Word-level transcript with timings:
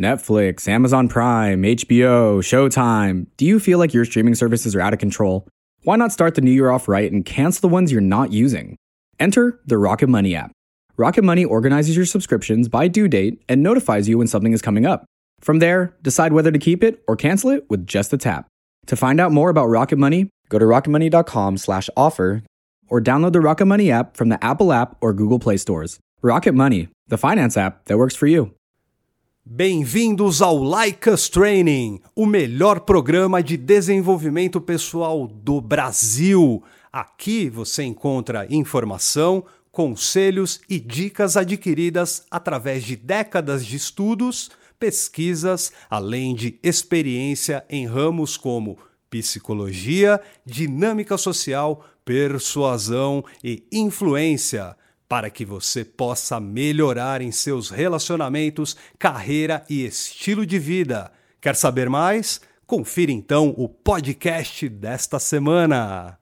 Netflix, 0.00 0.68
Amazon 0.68 1.08
Prime, 1.08 1.62
HBO, 1.62 2.38
Showtime. 2.40 3.26
Do 3.36 3.46
you 3.46 3.58
feel 3.58 3.78
like 3.78 3.94
your 3.94 4.04
streaming 4.04 4.34
services 4.34 4.74
are 4.74 4.80
out 4.80 4.92
of 4.92 4.98
control? 4.98 5.48
Why 5.84 5.96
not 5.96 6.12
start 6.12 6.34
the 6.34 6.40
new 6.40 6.50
year 6.50 6.70
off 6.70 6.88
right 6.88 7.10
and 7.10 7.24
cancel 7.24 7.68
the 7.68 7.72
ones 7.72 7.92
you're 7.92 8.00
not 8.00 8.32
using? 8.32 8.76
Enter 9.18 9.60
the 9.66 9.78
Rocket 9.78 10.08
Money 10.08 10.34
app. 10.34 10.52
Rocket 10.96 11.24
Money 11.24 11.44
organizes 11.44 11.96
your 11.96 12.06
subscriptions 12.06 12.68
by 12.68 12.88
due 12.88 13.08
date 13.08 13.42
and 13.48 13.62
notifies 13.62 14.08
you 14.08 14.18
when 14.18 14.26
something 14.26 14.52
is 14.52 14.62
coming 14.62 14.84
up. 14.86 15.04
From 15.40 15.58
there, 15.58 15.94
decide 16.02 16.32
whether 16.32 16.50
to 16.50 16.58
keep 16.58 16.82
it 16.82 17.02
or 17.06 17.16
cancel 17.16 17.50
it 17.50 17.64
with 17.68 17.86
just 17.86 18.12
a 18.12 18.18
tap. 18.18 18.46
To 18.86 18.96
find 18.96 19.20
out 19.20 19.32
more 19.32 19.50
about 19.50 19.66
Rocket 19.66 19.98
Money, 19.98 20.30
go 20.48 20.58
to 20.58 20.64
rocketmoney.com/offer 20.64 22.42
or 22.88 23.00
download 23.00 23.32
the 23.32 23.40
Rocket 23.40 23.66
Money 23.66 23.90
app 23.90 24.16
from 24.16 24.28
the 24.28 24.42
Apple 24.44 24.72
app 24.72 24.96
or 25.00 25.12
Google 25.12 25.38
Play 25.38 25.56
stores. 25.56 25.98
Rocket 26.22 26.54
Money, 26.54 26.88
the 27.08 27.18
finance 27.18 27.56
app 27.56 27.84
that 27.86 27.98
works 27.98 28.16
for 28.16 28.26
you. 28.26 28.52
Bem-vindos 29.48 30.42
ao 30.42 30.60
Like 30.60 31.08
Training, 31.30 32.00
o 32.16 32.26
melhor 32.26 32.80
programa 32.80 33.40
de 33.40 33.56
desenvolvimento 33.56 34.60
pessoal 34.60 35.28
do 35.28 35.60
Brasil. 35.60 36.64
Aqui 36.92 37.48
você 37.48 37.84
encontra 37.84 38.52
informação, 38.52 39.44
conselhos 39.70 40.60
e 40.68 40.80
dicas 40.80 41.36
adquiridas 41.36 42.26
através 42.28 42.82
de 42.82 42.96
décadas 42.96 43.64
de 43.64 43.76
estudos, 43.76 44.50
pesquisas, 44.80 45.70
além 45.88 46.34
de 46.34 46.58
experiência 46.60 47.64
em 47.70 47.86
ramos 47.86 48.36
como 48.36 48.76
psicologia, 49.08 50.20
dinâmica 50.44 51.16
social, 51.16 51.84
persuasão 52.04 53.24
e 53.44 53.62
influência 53.70 54.76
para 55.08 55.30
que 55.30 55.44
você 55.44 55.84
possa 55.84 56.40
melhorar 56.40 57.20
em 57.20 57.30
seus 57.30 57.70
relacionamentos, 57.70 58.76
carreira 58.98 59.64
e 59.68 59.84
estilo 59.84 60.44
de 60.44 60.58
vida. 60.58 61.12
Quer 61.40 61.54
saber 61.54 61.88
mais? 61.88 62.40
Confira 62.66 63.12
então 63.12 63.54
o 63.56 63.68
podcast 63.68 64.68
desta 64.68 65.18
semana. 65.18 66.18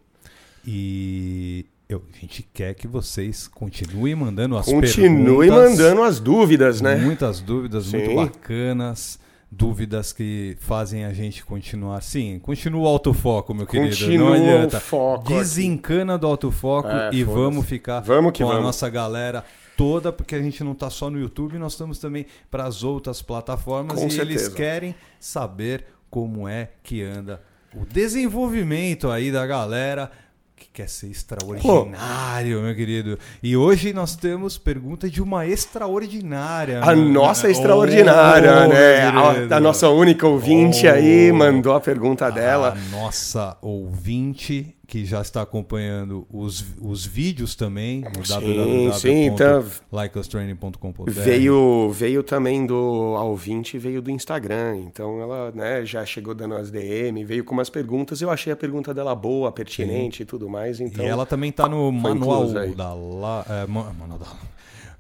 e 0.67 1.65
eu, 1.89 2.05
a 2.13 2.17
gente 2.19 2.43
quer 2.53 2.75
que 2.75 2.87
vocês 2.87 3.49
continuem 3.49 4.15
mandando 4.15 4.59
as 4.59 4.67
Continue 4.67 5.49
perguntas. 5.49 5.71
mandando 5.71 6.03
as 6.03 6.21
dúvidas, 6.21 6.83
né? 6.83 6.97
Muitas 6.97 7.41
dúvidas 7.41 7.87
Sim. 7.87 7.97
muito 7.97 8.15
bacanas. 8.15 9.19
Dúvidas 9.51 10.13
que 10.13 10.57
fazem 10.61 11.05
a 11.07 11.13
gente 11.15 11.43
continuar. 11.45 12.03
Sim, 12.03 12.39
continua 12.39 12.83
o 12.83 12.87
autofoco, 12.87 13.55
meu 13.55 13.67
querido. 13.67 13.91
Continua 13.97 14.37
Não 14.39 14.45
adianta. 14.57 14.77
o 14.77 14.81
foco. 14.81 15.29
Desencana 15.29 16.19
do 16.19 16.27
autofoco 16.27 16.89
É, 16.89 17.11
e 17.15 17.25
vamos 17.25 17.65
ficar 17.67 18.01
Vamos 18.01 18.37
com 18.37 18.45
a 18.45 18.49
vamos. 18.49 18.63
nossa 18.65 18.91
galera 18.91 19.43
toda, 19.75 20.13
porque 20.13 20.35
a 20.35 20.43
gente 20.43 20.63
não 20.63 20.73
está 20.73 20.91
só 20.91 21.09
no 21.09 21.19
YouTube, 21.19 21.57
nós 21.57 21.73
estamos 21.73 21.99
também 21.99 22.27
para 22.51 22.65
as 22.65 22.83
outras 22.85 23.23
plataformas 23.23 23.95
Com 23.95 24.03
e 24.03 24.05
eles 24.05 24.17
certeza. 24.43 24.51
querem 24.51 24.95
saber 25.19 25.87
como 26.11 26.47
é 26.47 26.69
que 26.83 27.03
anda 27.03 27.41
o 27.75 27.87
desenvolvimento 27.87 29.11
aí 29.11 29.31
da 29.33 29.47
galera 29.47 30.11
que 30.59 30.69
quer 30.73 30.89
ser 30.89 31.09
extraordinário, 31.09 32.61
meu 32.63 32.75
querido. 32.75 33.19
E 33.43 33.57
hoje 33.57 33.93
nós 33.93 34.17
temos 34.17 34.59
pergunta 34.59 35.09
de 35.09 35.23
uma 35.23 35.47
extraordinária. 35.47 36.81
A 36.83 36.95
né? 36.95 37.03
nossa 37.03 37.47
Oh, 37.47 37.51
extraordinária, 37.51 38.67
né? 38.69 39.11
meu 39.13 39.55
A, 39.55 39.57
a 39.57 39.61
nossa 39.61 39.89
única 39.89 40.27
ouvinte 40.27 40.87
Oh. 40.87 40.91
aí 40.93 41.33
mandou 41.33 41.75
a 41.75 41.81
pergunta 41.81 42.31
dela. 42.31 42.77
A 42.77 42.97
nossa 42.97 43.57
ouvinte 43.63 44.75
que 44.89 45.05
já 45.05 45.21
está 45.21 45.43
acompanhando 45.43 46.27
os, 46.33 46.65
os 46.81 47.05
vídeos 47.05 47.55
também 47.55 48.01
no 48.01 48.25
Sim, 48.25 48.91
sim, 48.95 49.25
então- 49.27 49.61
www.likeustraining.com.br 49.93 51.11
Veio, 51.11 51.91
veio 51.93 52.23
também 52.23 52.65
do 52.65 53.15
a 53.19 53.23
ouvinte, 53.23 53.77
veio 53.79 54.01
do 54.01 54.11
Instagram. 54.11 54.77
Então 54.79 55.21
ela 55.21 55.53
né, 55.55 55.85
já 55.85 56.07
chegou 56.07 56.35
dando 56.35 56.55
as 56.55 56.71
DM, 56.71 57.23
veio 57.23 57.45
com 57.45 57.53
umas 57.53 57.69
perguntas. 57.69 58.23
Eu 58.23 58.31
achei 58.31 58.51
a 58.51 58.57
pergunta 58.57 58.95
dela 58.95 59.15
boa, 59.15 59.53
pertinente 59.53 60.23
e 60.23 60.27
tudo 60.27 60.49
mais. 60.49 60.81
Então, 60.81 61.05
E 61.05 61.09
ela 61.09 61.27
também 61.27 61.53
tá 61.53 61.69
no 61.69 61.91
foi 61.93 62.15
manual 62.15 62.47
da 62.75 62.95
La... 62.95 63.45
é, 63.47 63.67
ma- 63.67 63.93
manual 63.93 64.19
da... 64.19 64.27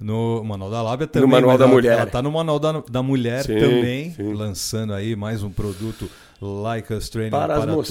No 0.00 0.44
Manual 0.44 0.70
da 0.70 0.80
Lábia 0.80 1.06
também. 1.08 1.28
Manual 1.28 1.52
mas 1.52 1.58
da 1.58 1.64
ela- 1.64 1.74
Mulher. 1.74 1.92
Ela 1.98 2.06
tá 2.06 2.22
no 2.22 2.30
Manual 2.30 2.58
da, 2.60 2.82
da 2.88 3.02
Mulher 3.02 3.42
Sim, 3.44 3.58
também, 3.58 4.12
sim. 4.12 4.32
lançando 4.32 4.92
aí 4.92 5.16
mais 5.16 5.42
um 5.42 5.50
produto 5.50 6.08
Like 6.40 6.92
Us 6.94 7.08
Training 7.08 7.30
Para 7.32 7.58
para, 7.58 7.72
todos 7.72 7.90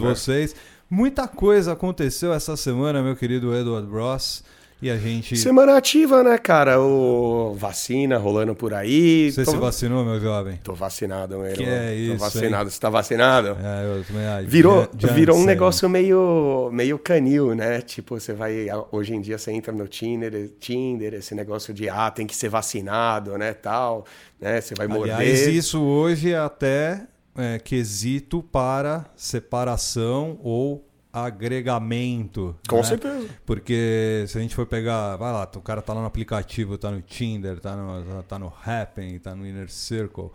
né? 0.00 0.08
vocês. 0.08 0.56
Muita 0.94 1.26
coisa 1.26 1.72
aconteceu 1.72 2.34
essa 2.34 2.54
semana, 2.54 3.02
meu 3.02 3.16
querido 3.16 3.56
Edward 3.56 3.90
Ross. 3.90 4.44
E 4.82 4.90
a 4.90 4.98
gente... 4.98 5.38
Semana 5.38 5.74
ativa, 5.74 6.22
né, 6.22 6.36
cara? 6.36 6.82
O 6.82 7.54
vacina 7.54 8.18
rolando 8.18 8.54
por 8.54 8.74
aí. 8.74 9.32
Você 9.32 9.42
Tô- 9.42 9.52
se 9.52 9.56
vacinou, 9.56 10.04
meu 10.04 10.20
jovem? 10.20 10.60
Tô 10.62 10.74
vacinado, 10.74 11.38
meu 11.38 11.50
Que 11.54 11.62
irmão. 11.62 11.78
é 11.78 11.94
isso, 11.94 12.12
Tô 12.18 12.24
vacinado. 12.24 12.70
Você 12.70 12.78
tá 12.78 12.90
vacinado? 12.90 13.56
É, 13.64 13.86
eu 13.86 14.04
também... 14.04 14.26
ah, 14.26 14.42
Virou, 14.44 14.86
virou 14.92 15.38
um 15.38 15.46
negócio 15.46 15.88
meio, 15.88 16.68
meio 16.70 16.98
canil, 16.98 17.54
né? 17.54 17.80
Tipo, 17.80 18.20
você 18.20 18.34
vai. 18.34 18.66
Hoje 18.90 19.14
em 19.14 19.20
dia 19.22 19.38
você 19.38 19.50
entra 19.50 19.72
no 19.72 19.88
Tinder, 19.88 20.50
Tinder, 20.60 21.14
esse 21.14 21.34
negócio 21.34 21.72
de 21.72 21.88
ah, 21.88 22.10
tem 22.10 22.26
que 22.26 22.36
ser 22.36 22.50
vacinado, 22.50 23.38
né? 23.38 23.54
Tal, 23.54 24.04
né? 24.38 24.60
Você 24.60 24.74
vai 24.74 24.88
morder. 24.88 25.14
Aliás, 25.14 25.46
isso 25.46 25.80
hoje 25.80 26.32
é 26.32 26.38
até 26.38 27.06
é, 27.36 27.58
quesito 27.58 28.42
para 28.42 29.06
separação 29.16 30.38
ou 30.42 30.86
agregamento. 31.12 32.56
Com 32.68 32.76
né? 32.78 32.82
certeza. 32.84 33.28
Porque 33.44 34.24
se 34.28 34.38
a 34.38 34.40
gente 34.40 34.54
for 34.54 34.66
pegar, 34.66 35.16
vai 35.16 35.32
lá, 35.32 35.48
o 35.54 35.60
cara 35.60 35.82
tá 35.82 35.92
lá 35.92 36.00
no 36.00 36.06
aplicativo, 36.06 36.78
tá 36.78 36.90
no 36.90 37.02
Tinder, 37.02 37.60
tá 37.60 37.76
no, 37.76 38.22
tá 38.22 38.38
no 38.38 38.52
Happn, 38.64 39.18
tá 39.18 39.34
no 39.34 39.46
Inner 39.46 39.70
Circle, 39.70 40.30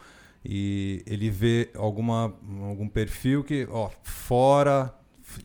e 0.46 1.04
ele 1.08 1.30
vê 1.30 1.70
alguma, 1.76 2.34
algum 2.62 2.88
perfil 2.88 3.44
que, 3.44 3.68
ó, 3.72 3.90
fora 4.04 4.94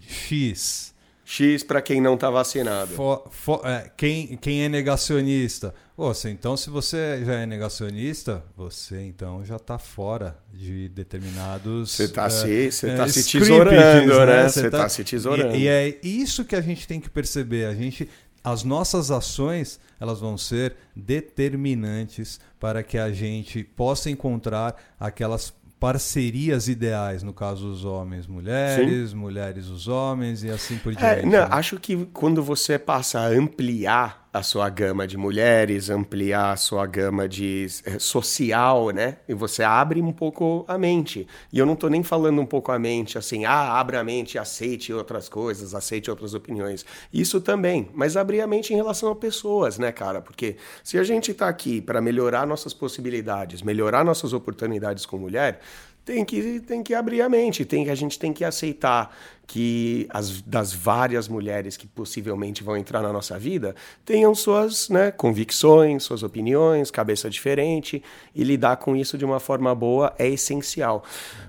X, 0.01 0.93
X 1.25 1.63
pra 1.65 1.81
quem 1.81 2.01
não 2.01 2.17
tá 2.17 2.29
vacinado. 2.31 2.93
Fo- 2.95 3.25
fo- 3.31 3.61
é, 3.65 3.91
quem, 3.97 4.37
quem 4.37 4.65
é 4.65 4.69
negacionista? 4.69 5.75
Se- 6.15 6.31
então, 6.31 6.57
se 6.57 6.69
você 6.71 7.23
já 7.25 7.35
é 7.35 7.47
negacionista, 7.47 8.43
você 8.57 9.03
então 9.03 9.45
já 9.45 9.57
está 9.57 9.79
fora 9.79 10.37
de 10.53 10.89
determinados. 10.89 11.91
Você 11.93 12.09
tá 12.09 12.27
é, 12.27 12.31
se- 12.31 12.73
você 12.73 12.91
é, 12.91 12.97
tá 12.97 13.09
se 13.09 13.39
tesourando, 13.39 14.27
né? 14.27 14.49
Você 14.49 14.61
Você 14.63 14.71
tá 14.71 14.89
se 14.89 15.05
tesourando. 15.05 15.55
E, 15.57 15.63
e 15.63 15.69
é 15.69 15.99
isso 16.03 16.45
que 16.45 16.57
a 16.57 16.61
gente 16.61 16.87
tem 16.89 17.01
que 17.01 17.09
perceber. 17.11 17.67
A 17.67 17.75
gente, 17.75 18.09
as 18.43 18.65
nossas 18.65 19.11
ações, 19.11 19.79
elas 20.01 20.19
vão 20.21 20.37
ser 20.39 20.75
determinantes 20.97 22.41
para 22.61 22.83
que 22.83 22.99
a 22.99 23.11
gente 23.13 23.63
possa 23.65 24.11
encontrar 24.11 24.77
aquelas 24.99 25.53
parcerias 25.79 26.69
ideais, 26.69 27.25
no 27.25 27.33
caso 27.33 27.67
os 27.69 27.85
homens, 27.85 28.27
mulheres, 28.29 29.13
mulheres 29.13 29.67
os 29.67 29.89
homens 29.89 30.45
e 30.45 30.51
assim 30.51 30.79
por 30.79 30.93
É, 30.93 30.97
diante. 31.17 31.25
não, 31.25 31.31
né? 31.41 31.49
acho 31.51 31.79
que 31.81 32.07
quando 32.13 32.41
você 32.41 32.79
passa 32.79 33.19
a 33.19 33.27
ampliar 33.27 34.22
a 34.33 34.43
sua 34.43 34.71
gama 34.71 35.07
de 35.07 35.19
mulheres, 35.19 35.91
ampliar 35.91 36.53
a 36.53 36.57
sua 36.57 36.87
gama 36.87 37.29
de 37.29 37.67
eh, 37.85 37.99
social, 37.99 38.89
né? 38.91 39.19
E 39.29 39.35
você 39.35 39.63
abre 39.63 40.01
um 40.01 40.11
pouco 40.11 40.65
a 40.67 40.79
mente. 40.79 41.27
E 41.53 41.59
eu 41.59 41.67
não 41.67 41.77
tô 41.77 41.89
nem 41.89 42.03
falando 42.03 42.41
um 42.41 42.47
pouco 42.47 42.73
a 42.73 42.79
mente 42.79 43.19
assim, 43.19 43.45
ah, 43.45 43.79
abre 43.79 43.99
a 43.99 44.03
mente, 44.03 44.39
aceite 44.39 44.91
outras 44.91 45.29
coisas, 45.29 45.75
aceite 45.75 46.11
outras 46.11 46.33
opiniões. 46.33 46.83
Isso 47.13 47.43
também, 47.43 47.91
mas 47.93 48.17
abrir 48.17 48.41
a 48.41 48.47
mente 48.47 48.73
em 48.73 48.77
relação 48.77 49.11
a 49.11 49.17
pessoas, 49.17 49.79
né, 49.79 49.93
cara? 49.93 50.23
Porque 50.23 50.57
se 50.83 50.99
a 50.99 51.05
gente 51.05 51.35
tá 51.35 51.47
aqui 51.47 51.83
para 51.83 52.01
melhorar 52.01 52.47
nossas 52.47 52.73
possibilidades, 52.73 53.61
melhorar 53.61 54.03
nossas 54.03 54.33
oportunidades 54.33 55.05
com 55.05 55.19
mulher, 55.19 55.61
tem 56.05 56.25
que, 56.25 56.61
tem 56.61 56.83
que 56.83 56.95
abrir 56.95 57.23
a 57.23 57.29
mente, 57.29 57.65
tem, 57.65 57.89
a 57.89 57.95
gente 57.95 58.19
tem 58.19 58.33
que 58.33 58.45
aceitar 58.45 59.15
que 59.47 60.07
as 60.11 60.41
das 60.43 60.73
várias 60.73 61.29
mulheres 61.29 61.77
que 61.77 61.87
possivelmente 61.87 62.65
vão 62.65 62.77
entrar 62.77 63.03
na 63.03 63.13
nossa 63.13 63.39
vida 63.39 63.75
tenham 64.05 64.35
suas 64.35 64.89
né, 64.89 65.11
convicções, 65.11 66.03
suas 66.03 66.23
opiniões, 66.23 66.91
cabeça 66.91 67.29
diferente 67.29 68.03
e 68.35 68.43
lidar 68.43 68.77
com 68.77 68.97
isso 68.97 69.19
de 69.19 69.25
uma 69.25 69.39
forma 69.39 69.75
boa 69.75 70.15
é 70.19 70.29
essencial. 70.29 71.05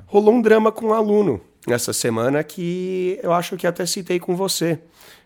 Rolou 0.06 0.34
um 0.34 0.42
drama 0.42 0.72
com 0.72 0.88
um 0.88 0.94
aluno 0.94 1.42
essa 1.68 1.94
semana 1.94 2.44
que 2.44 3.18
eu 3.24 3.32
acho 3.32 3.56
que 3.56 3.66
até 3.66 3.86
citei 3.86 4.20
com 4.20 4.36
você 4.36 4.80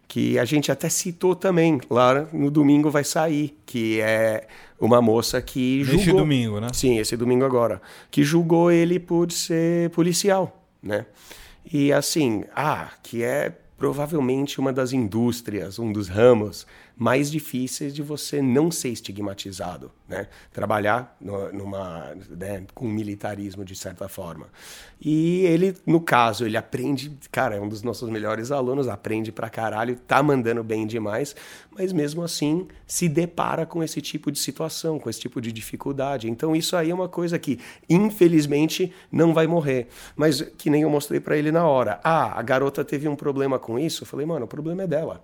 que 0.08 0.40
a 0.40 0.46
gente 0.46 0.72
até 0.72 0.90
citou 0.90 1.36
também, 1.36 1.82
lá 1.90 2.28
no 2.32 2.50
domingo 2.50 2.90
vai 2.90 3.04
sair, 3.04 3.58
que 3.66 4.00
é 4.00 4.48
uma 4.80 5.02
moça 5.02 5.42
que 5.42 5.84
julgou... 5.84 6.00
Este 6.00 6.14
domingo, 6.14 6.60
né? 6.60 6.70
Sim, 6.74 6.98
esse 6.98 7.18
domingo 7.18 7.44
agora. 7.44 7.82
Que 8.10 8.24
julgou 8.24 8.72
ele 8.72 9.00
por 9.00 9.32
ser 9.32 9.90
policial, 9.90 10.64
né? 10.82 11.06
E 11.72 11.92
assim, 11.92 12.46
ah, 12.56 12.90
que 13.04 13.24
é 13.24 13.52
provavelmente 13.78 14.60
uma 14.60 14.72
das 14.72 14.94
indústrias, 14.94 15.78
um 15.78 15.92
dos 15.92 16.08
ramos 16.08 16.66
mais 16.98 17.30
difíceis 17.30 17.94
de 17.94 18.02
você 18.02 18.42
não 18.42 18.72
ser 18.72 18.90
estigmatizado, 18.90 19.92
né? 20.08 20.28
Trabalhar 20.52 21.16
no, 21.22 21.54
numa, 21.54 22.16
né, 22.30 22.64
com 22.74 22.88
militarismo 22.88 23.64
de 23.64 23.76
certa 23.76 24.10
forma. 24.10 24.48
E 25.00 25.42
ele, 25.46 25.76
no 25.86 26.02
caso, 26.02 26.44
ele 26.44 26.58
aprende, 26.58 27.16
cara, 27.32 27.56
é 27.56 27.62
um 27.62 27.70
dos 27.70 27.84
nossos 27.84 28.10
melhores 28.10 28.52
alunos, 28.52 28.88
aprende 28.88 29.32
pra 29.32 29.48
caralho, 29.48 29.96
tá 30.08 30.24
mandando 30.24 30.64
bem 30.64 30.88
demais, 30.88 31.36
mas 31.70 31.94
mesmo 31.94 32.24
assim 32.24 32.68
se 32.88 33.08
depara 33.08 33.64
com 33.64 33.84
esse 33.84 34.02
tipo 34.02 34.32
de 34.32 34.40
situação, 34.40 34.98
com 34.98 35.08
esse 35.08 35.20
tipo 35.20 35.40
de 35.40 35.52
dificuldade. 35.52 36.28
Então 36.28 36.56
isso 36.56 36.76
aí 36.76 36.90
é 36.90 36.96
uma 36.96 37.08
coisa 37.08 37.38
que, 37.38 37.60
infelizmente, 37.88 38.92
não 39.12 39.36
vai 39.36 39.46
morrer. 39.46 39.88
Mas 40.16 40.42
que 40.42 40.72
nem 40.72 40.82
eu 40.82 40.90
mostrei 40.90 41.20
para 41.20 41.38
ele 41.38 41.52
na 41.52 41.68
hora. 41.68 42.00
Ah, 42.04 42.40
a 42.40 42.42
garota 42.42 42.84
teve 42.84 43.08
um 43.08 43.16
problema 43.16 43.60
com 43.60 43.78
isso. 43.78 44.02
Eu 44.02 44.08
falei, 44.08 44.26
mano, 44.26 44.46
o 44.46 44.48
problema 44.48 44.82
é 44.82 44.88
dela, 44.88 45.24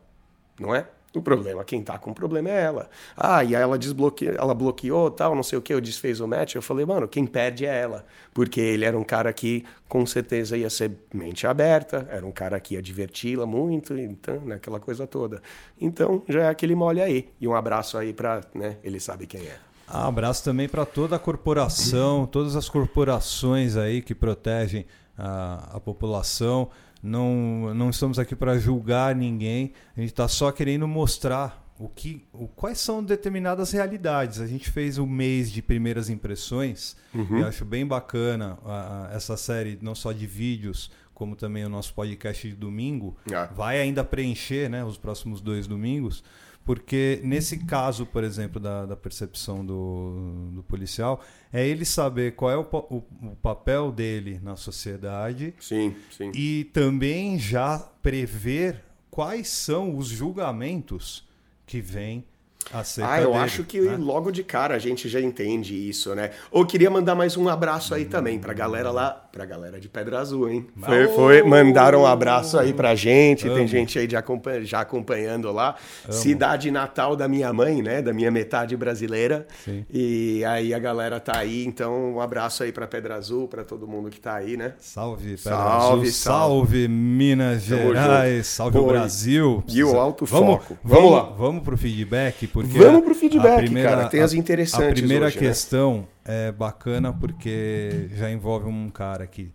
não 0.59 0.75
é? 0.75 0.87
O 1.15 1.21
problema, 1.21 1.63
quem 1.63 1.83
tá 1.83 1.98
com 2.00 2.10
o 2.10 2.13
problema 2.13 2.50
é 2.50 2.62
ela. 2.63 2.89
Ah, 3.15 3.44
e 3.44 3.56
aí 3.56 3.62
ela 3.62 3.77
desbloqueou, 3.77 4.33
ela 4.36 4.54
bloqueou 4.56 5.12
tal, 5.12 5.36
não 5.36 5.44
sei 5.44 5.60
o 5.60 5.62
que, 5.62 5.71
eu 5.71 5.80
desfez 5.80 6.19
o 6.19 6.27
match. 6.27 6.56
Eu 6.56 6.62
falei, 6.62 6.86
mano, 6.86 7.07
quem 7.07 7.27
perde 7.27 7.68
é 7.68 7.81
ela. 7.81 8.04
Porque 8.33 8.60
ele 8.60 8.83
era 8.83 8.98
um 8.98 9.04
cara 9.04 9.31
que 9.31 9.63
com 9.88 10.06
certeza 10.07 10.57
ia 10.57 10.71
ser 10.71 10.92
mente 11.13 11.45
aberta, 11.45 12.07
era 12.10 12.25
um 12.25 12.31
cara 12.31 12.60
que 12.60 12.74
ia 12.74 12.81
diverti-la 12.81 13.45
muito, 13.45 13.95
então, 13.95 14.39
né, 14.42 14.56
aquela 14.56 14.80
coisa 14.80 15.06
toda. 15.06 15.39
Então, 15.80 16.24
já 16.27 16.45
é 16.45 16.50
aquele 16.50 16.74
mole 16.74 17.00
aí. 17.00 17.30
E 17.39 17.48
um 17.48 17.56
abraço 17.56 17.95
aí 17.95 18.12
pra, 18.12 18.42
né, 18.56 18.77
ele 18.83 19.00
sabe 19.00 19.27
quem 19.27 19.42
é. 19.42 19.57
Um 19.94 20.07
abraço 20.07 20.44
também 20.44 20.68
para 20.68 20.86
toda 20.86 21.15
a 21.15 21.19
corporação, 21.19 22.25
todas 22.25 22.56
as 22.56 22.68
corporações 22.68 23.77
aí 23.77 24.01
que 24.01 24.15
protegem 24.15 24.88
a, 25.15 25.75
a 25.75 25.80
população. 25.80 26.69
Não, 27.03 27.73
não 27.73 27.89
estamos 27.89 28.17
aqui 28.17 28.33
para 28.35 28.57
julgar 28.57 29.13
ninguém, 29.13 29.73
a 29.95 30.00
gente 30.00 30.11
está 30.11 30.27
só 30.27 30.51
querendo 30.51 30.88
mostrar 30.88 31.61
o 31.77 31.89
que, 31.89 32.25
o, 32.31 32.47
quais 32.47 32.79
são 32.79 33.03
determinadas 33.03 33.71
realidades. 33.71 34.39
A 34.39 34.47
gente 34.47 34.69
fez 34.71 34.97
o 34.97 35.05
mês 35.05 35.51
de 35.51 35.61
primeiras 35.61 36.09
impressões, 36.09 36.95
Uhum. 37.13 37.39
e 37.39 37.44
acho 37.44 37.65
bem 37.65 37.85
bacana 37.85 38.57
a- 38.63 39.09
a- 39.11 39.15
essa 39.15 39.35
série, 39.35 39.77
não 39.81 39.94
só 39.94 40.13
de 40.13 40.25
vídeos, 40.25 40.89
como 41.13 41.35
também 41.35 41.65
o 41.65 41.69
nosso 41.69 41.94
podcast 41.94 42.47
de 42.47 42.55
domingo. 42.55 43.17
Ah. 43.33 43.45
Vai 43.53 43.81
ainda 43.81 44.03
preencher 44.03 44.69
né, 44.69 44.83
os 44.83 44.97
próximos 44.97 45.41
dois 45.41 45.67
domingos, 45.67 46.23
porque 46.65 47.19
nesse 47.24 47.57
caso, 47.65 48.06
por 48.06 48.24
exemplo, 48.24 48.60
da, 48.60 48.86
da 48.86 48.95
percepção 48.95 49.65
do, 49.65 50.50
do 50.54 50.63
policial, 50.63 51.21
é 51.51 51.68
ele 51.68 51.83
saber 51.86 52.36
qual 52.36 52.51
é 52.51 52.57
o, 52.57 52.62
o- 52.89 53.04
o 53.31 53.36
papel 53.42 53.92
dele 53.92 54.39
na 54.42 54.56
sociedade 54.56 55.54
Sim, 55.60 55.95
sim. 56.10 56.31
e 56.33 56.65
também 56.74 57.38
já 57.38 57.77
prever 58.01 58.83
quais 59.12 59.48
são 59.50 59.98
os 59.98 60.07
julgamentos 60.07 61.27
que 61.65 61.80
vêm 61.81 62.24
Ah, 62.71 63.21
eu 63.21 63.31
dele, 63.31 63.44
acho 63.44 63.63
que 63.63 63.80
né? 63.81 63.98
logo 64.00 64.31
de 64.31 64.44
cara 64.44 64.75
a 64.75 64.80
gente 64.80 65.10
já 65.10 65.19
entende 65.19 65.74
isso, 65.89 66.13
né? 66.15 66.31
Ou 66.51 66.65
queria 66.65 66.89
mandar 66.89 67.15
mais 67.15 67.36
um 67.36 67.50
abraço 67.50 67.94
aí 67.94 68.06
também 68.06 68.39
pra 68.39 68.54
galera 68.54 68.92
lá, 68.92 69.10
pra 69.31 69.45
galera 69.45 69.80
de 69.80 69.89
Pedra 69.89 70.19
Azul, 70.19 70.50
hein? 70.50 70.68
Foi, 70.80 71.07
foi- 71.10 71.44
mandaram 71.44 72.01
um 72.01 72.06
abraço 72.07 72.57
aí 72.57 72.74
pra 72.74 72.95
gente, 72.95 73.44
tem 73.44 73.57
Amo. 73.60 73.68
gente 73.68 73.98
aí 74.00 74.07
de 74.07 74.15
acompanha- 74.15 74.63
já 74.63 74.81
acompanhando 74.81 75.51
lá. 75.51 75.75
Cidade 76.10 76.69
natal 76.71 77.15
da 77.15 77.27
minha 77.27 77.51
mãe, 77.51 77.81
né? 77.81 78.01
Da 78.01 78.13
minha 78.13 78.30
metade 78.31 78.75
brasileira. 78.77 79.48
Sim. 79.63 79.86
E 79.92 80.44
aí 80.45 80.74
a 80.74 80.80
galera 80.80 81.19
tá 81.19 81.38
aí, 81.38 81.65
então 81.65 82.13
um 82.15 82.21
abraço 82.21 82.63
aí 82.63 82.71
pra 82.71 82.88
Pedra 82.88 83.15
Azul, 83.15 83.48
pra 83.48 83.63
todo 83.63 83.88
mundo 83.88 84.10
que 84.10 84.19
tá 84.19 84.36
aí, 84.36 84.56
né? 84.57 84.74
Salve, 84.80 85.36
Pedra 85.38 85.51
Salve, 85.51 85.68
Azul, 85.69 85.89
salve. 85.89 86.12
salve 86.12 86.88
Minas 86.88 87.65
Tamo 87.68 87.80
Gerais, 87.94 88.36
junto. 88.36 88.45
salve 88.48 88.77
o. 88.77 88.86
Brasil. 88.94 89.63
E 89.69 89.83
o 89.83 89.98
alto 90.00 90.25
vamos, 90.25 90.62
foco. 90.63 90.77
Vamos, 90.83 91.04
Vamos 91.04 91.12
lá. 91.18 91.24
Vamos 91.36 91.63
pro 91.63 91.77
feedback, 91.77 92.45
porque 92.53 92.77
Vamos 92.77 93.03
pro 93.03 93.15
feedback, 93.15 93.65
primeira, 93.65 93.89
cara, 93.89 94.09
tem 94.09 94.21
as 94.21 94.31
interessantes 94.31 94.91
A 94.91 94.94
primeira 94.94 95.25
hoje, 95.25 95.38
né? 95.38 95.47
questão 95.47 96.07
é 96.23 96.51
bacana 96.51 97.11
porque 97.11 98.11
já 98.13 98.29
envolve 98.29 98.69
um 98.69 98.91
cara 98.91 99.25
que 99.25 99.51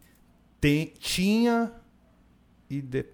tem, 0.60 0.92
tinha 0.98 1.70
e 2.68 2.82
de, 2.82 3.06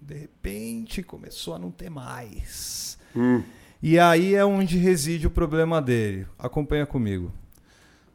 de 0.00 0.14
repente 0.14 1.02
começou 1.02 1.56
a 1.56 1.58
não 1.58 1.72
ter 1.72 1.90
mais. 1.90 2.96
Hum. 3.16 3.42
E 3.82 3.98
aí 3.98 4.36
é 4.36 4.44
onde 4.44 4.78
reside 4.78 5.26
o 5.26 5.30
problema 5.30 5.82
dele. 5.82 6.24
Acompanha 6.38 6.86
comigo. 6.86 7.32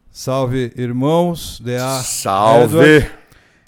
Salve, 0.09 0.71
irmãos. 0.77 1.59
DA. 1.59 2.01
Salve! 2.03 2.77
Edward. 2.77 3.11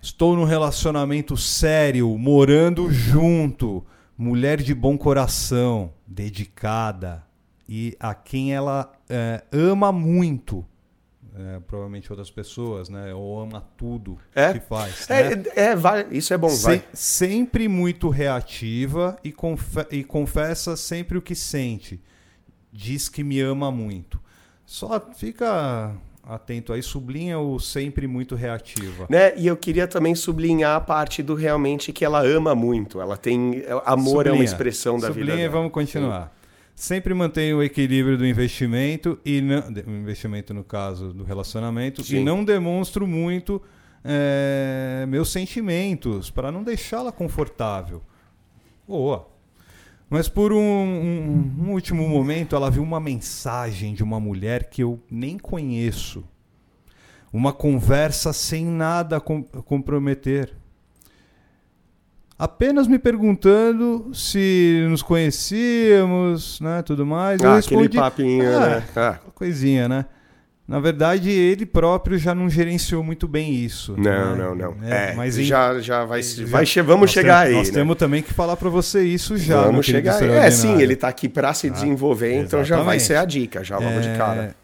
Estou 0.01 0.35
num 0.35 0.45
relacionamento 0.45 1.35
sério, 1.35 2.17
morando 2.17 2.89
junto. 2.89 3.85
Mulher 4.17 4.61
de 4.61 4.73
bom 4.73 4.97
coração, 4.97 5.93
dedicada 6.07 7.23
e 7.67 7.95
a 7.99 8.13
quem 8.13 8.53
ela 8.53 8.91
é, 9.09 9.43
ama 9.51 9.91
muito. 9.91 10.65
É, 11.35 11.59
provavelmente 11.65 12.11
outras 12.11 12.29
pessoas, 12.29 12.89
né? 12.89 13.11
Ou 13.11 13.39
ama 13.41 13.65
tudo 13.75 14.19
É? 14.35 14.53
que 14.53 14.59
faz. 14.59 15.07
né? 15.07 15.31
É, 15.55 15.61
é, 15.71 15.75
vai, 15.75 16.05
isso 16.11 16.31
é 16.31 16.37
bom, 16.37 16.49
Se- 16.49 16.63
vai. 16.63 16.83
sempre 16.93 17.67
muito 17.67 18.07
reativa 18.09 19.17
e, 19.23 19.31
confe- 19.31 19.87
e 19.89 20.03
confessa 20.03 20.77
sempre 20.77 21.17
o 21.17 21.21
que 21.23 21.33
sente. 21.33 21.99
Diz 22.71 23.09
que 23.09 23.23
me 23.23 23.39
ama 23.39 23.71
muito. 23.71 24.21
Só 24.63 24.99
fica 25.15 25.95
atento 26.23 26.71
aí, 26.71 26.83
sublinha 26.83 27.39
o 27.39 27.59
sempre 27.59 28.05
muito 28.07 28.35
reativa. 28.35 29.07
Né? 29.09 29.35
E 29.35 29.47
eu 29.47 29.57
queria 29.57 29.87
também 29.87 30.13
sublinhar 30.13 30.75
a 30.75 30.81
parte 30.81 31.23
do 31.23 31.33
realmente 31.33 31.91
que 31.91 32.05
ela 32.05 32.23
ama 32.23 32.53
muito. 32.53 33.01
Ela 33.01 33.17
tem. 33.17 33.63
Amor 33.85 34.27
é 34.27 34.29
uma 34.29 34.37
Sublinha. 34.37 34.43
expressão 34.43 34.99
da 34.99 35.07
Sublinha 35.07 35.25
vida. 35.31 35.37
e 35.39 35.41
dela. 35.47 35.51
vamos 35.51 35.71
continuar. 35.71 36.31
Sempre 36.83 37.13
mantém 37.13 37.53
o 37.53 37.63
equilíbrio 37.63 38.17
do 38.17 38.25
investimento 38.27 39.17
e 39.23 39.39
não, 39.39 39.69
investimento 39.87 40.53
no 40.53 40.65
caso 40.65 41.13
do 41.13 41.23
relacionamento 41.23 42.03
Sim. 42.03 42.17
e 42.17 42.23
não 42.25 42.43
demonstro 42.43 43.07
muito 43.07 43.61
é, 44.03 45.05
meus 45.07 45.31
sentimentos 45.31 46.29
para 46.29 46.51
não 46.51 46.61
deixá-la 46.61 47.09
confortável. 47.09 48.01
Boa. 48.85 49.29
Mas 50.09 50.27
por 50.27 50.51
um, 50.51 50.57
um- 50.59 51.55
um 51.61 51.71
último 51.71 52.05
momento 52.05 52.53
ela 52.53 52.69
viu 52.69 52.83
uma 52.83 52.99
mensagem 52.99 53.93
de 53.93 54.03
uma 54.03 54.19
mulher 54.19 54.65
que 54.69 54.83
eu 54.83 54.99
nem 55.09 55.37
conheço. 55.39 56.21
Uma 57.31 57.53
conversa 57.53 58.33
sem 58.33 58.65
nada 58.65 59.15
a 59.15 59.21
com- 59.21 59.41
comprometer 59.43 60.53
apenas 62.43 62.87
me 62.87 62.99
perguntando 62.99 64.09
se 64.13 64.85
nos 64.89 65.01
conhecíamos, 65.01 66.59
né, 66.59 66.81
tudo 66.81 67.05
mais. 67.05 67.41
Ah, 67.43 67.57
aquele 67.57 67.81
respondi, 67.83 67.97
papinho, 67.97 68.57
"Ah, 68.57 68.67
né? 68.67 68.83
Ah, 68.95 69.17
coisinha, 69.33 69.87
né? 69.87 70.05
Na 70.65 70.79
verdade, 70.79 71.29
ele 71.29 71.65
próprio 71.65 72.17
já 72.17 72.33
não 72.33 72.49
gerenciou 72.49 73.03
muito 73.03 73.27
bem 73.27 73.53
isso. 73.53 73.95
não, 73.97 74.35
né? 74.35 74.43
não, 74.43 74.55
não. 74.55 74.75
É, 74.83 75.11
É, 75.11 75.13
mas 75.13 75.35
já, 75.35 75.77
já 75.79 76.05
vai. 76.05 76.21
já- 76.23 76.45
vai 76.45 76.65
vamos 76.85 77.11
chegar 77.11 77.41
temos- 77.43 77.49
aí. 77.51 77.53
Nós 77.59 77.67
né? 77.69 77.73
temos 77.73 77.97
também 77.97 78.21
que 78.23 78.33
falar 78.33 78.55
para 78.55 78.69
você 78.69 79.03
isso 79.03 79.37
já. 79.37 79.61
Vamos 79.63 79.85
chegar 79.85 80.21
aí. 80.21 80.29
É, 80.29 80.49
sim, 80.49 80.79
ele 80.81 80.95
tá 80.95 81.09
aqui 81.09 81.27
para 81.27 81.53
se 81.53 81.69
desenvolver, 81.69 82.33
então 82.35 82.63
já 82.63 82.81
vai 82.81 82.97
ser 82.99 83.17
a 83.17 83.25
dica, 83.25 83.61
já 83.63 83.77
logo 83.77 83.99
de 83.99 84.07
É, 84.09 84.17
cara. 84.17 84.55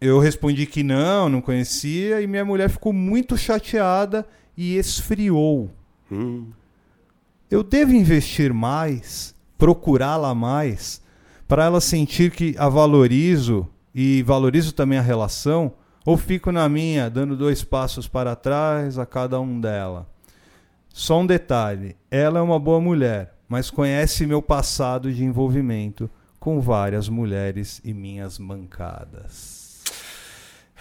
Eu 0.00 0.20
respondi 0.20 0.64
que 0.64 0.84
não, 0.84 1.28
não 1.28 1.40
conhecia, 1.40 2.20
e 2.20 2.26
minha 2.28 2.44
mulher 2.44 2.70
ficou 2.70 2.92
muito 2.92 3.36
chateada 3.36 4.24
e 4.56 4.76
esfriou. 4.78 5.68
Hum. 6.10 6.46
Eu 7.50 7.62
devo 7.62 7.94
investir 7.94 8.52
mais, 8.52 9.34
procurá-la 9.56 10.34
mais, 10.34 11.00
para 11.46 11.64
ela 11.64 11.80
sentir 11.80 12.30
que 12.30 12.54
a 12.58 12.68
valorizo 12.68 13.66
e 13.94 14.22
valorizo 14.22 14.72
também 14.74 14.98
a 14.98 15.02
relação, 15.02 15.72
ou 16.04 16.18
fico 16.18 16.52
na 16.52 16.68
minha, 16.68 17.08
dando 17.08 17.34
dois 17.34 17.64
passos 17.64 18.06
para 18.06 18.36
trás 18.36 18.98
a 18.98 19.06
cada 19.06 19.40
um 19.40 19.58
dela? 19.58 20.06
Só 20.92 21.20
um 21.20 21.26
detalhe: 21.26 21.96
ela 22.10 22.38
é 22.38 22.42
uma 22.42 22.58
boa 22.58 22.80
mulher, 22.82 23.34
mas 23.48 23.70
conhece 23.70 24.26
meu 24.26 24.42
passado 24.42 25.10
de 25.10 25.24
envolvimento 25.24 26.10
com 26.38 26.60
várias 26.60 27.08
mulheres 27.08 27.80
e 27.82 27.94
minhas 27.94 28.38
mancadas. 28.38 29.57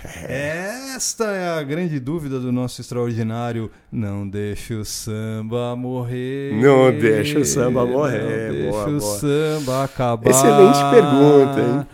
Esta 0.04 1.26
é 1.32 1.58
a 1.60 1.64
grande 1.64 2.00
dúvida 2.00 2.40
do 2.40 2.52
nosso 2.52 2.82
extraordinário. 2.82 3.72
Não 3.92 4.28
deixe 4.28 4.74
o 4.76 4.86
samba 4.86 5.76
morrer. 5.76 6.54
Não 6.54 6.92
deixe 6.98 7.38
o 7.38 7.46
samba 7.46 7.86
morrer. 7.86 8.52
Não 8.52 8.72
boa, 8.72 8.86
deixe 8.86 8.96
o 8.96 9.00
boa. 9.00 9.20
samba 9.20 9.84
acabar. 9.84 10.30
Excelente 10.30 10.78
pergunta, 10.92 11.60
hein? 11.62 11.88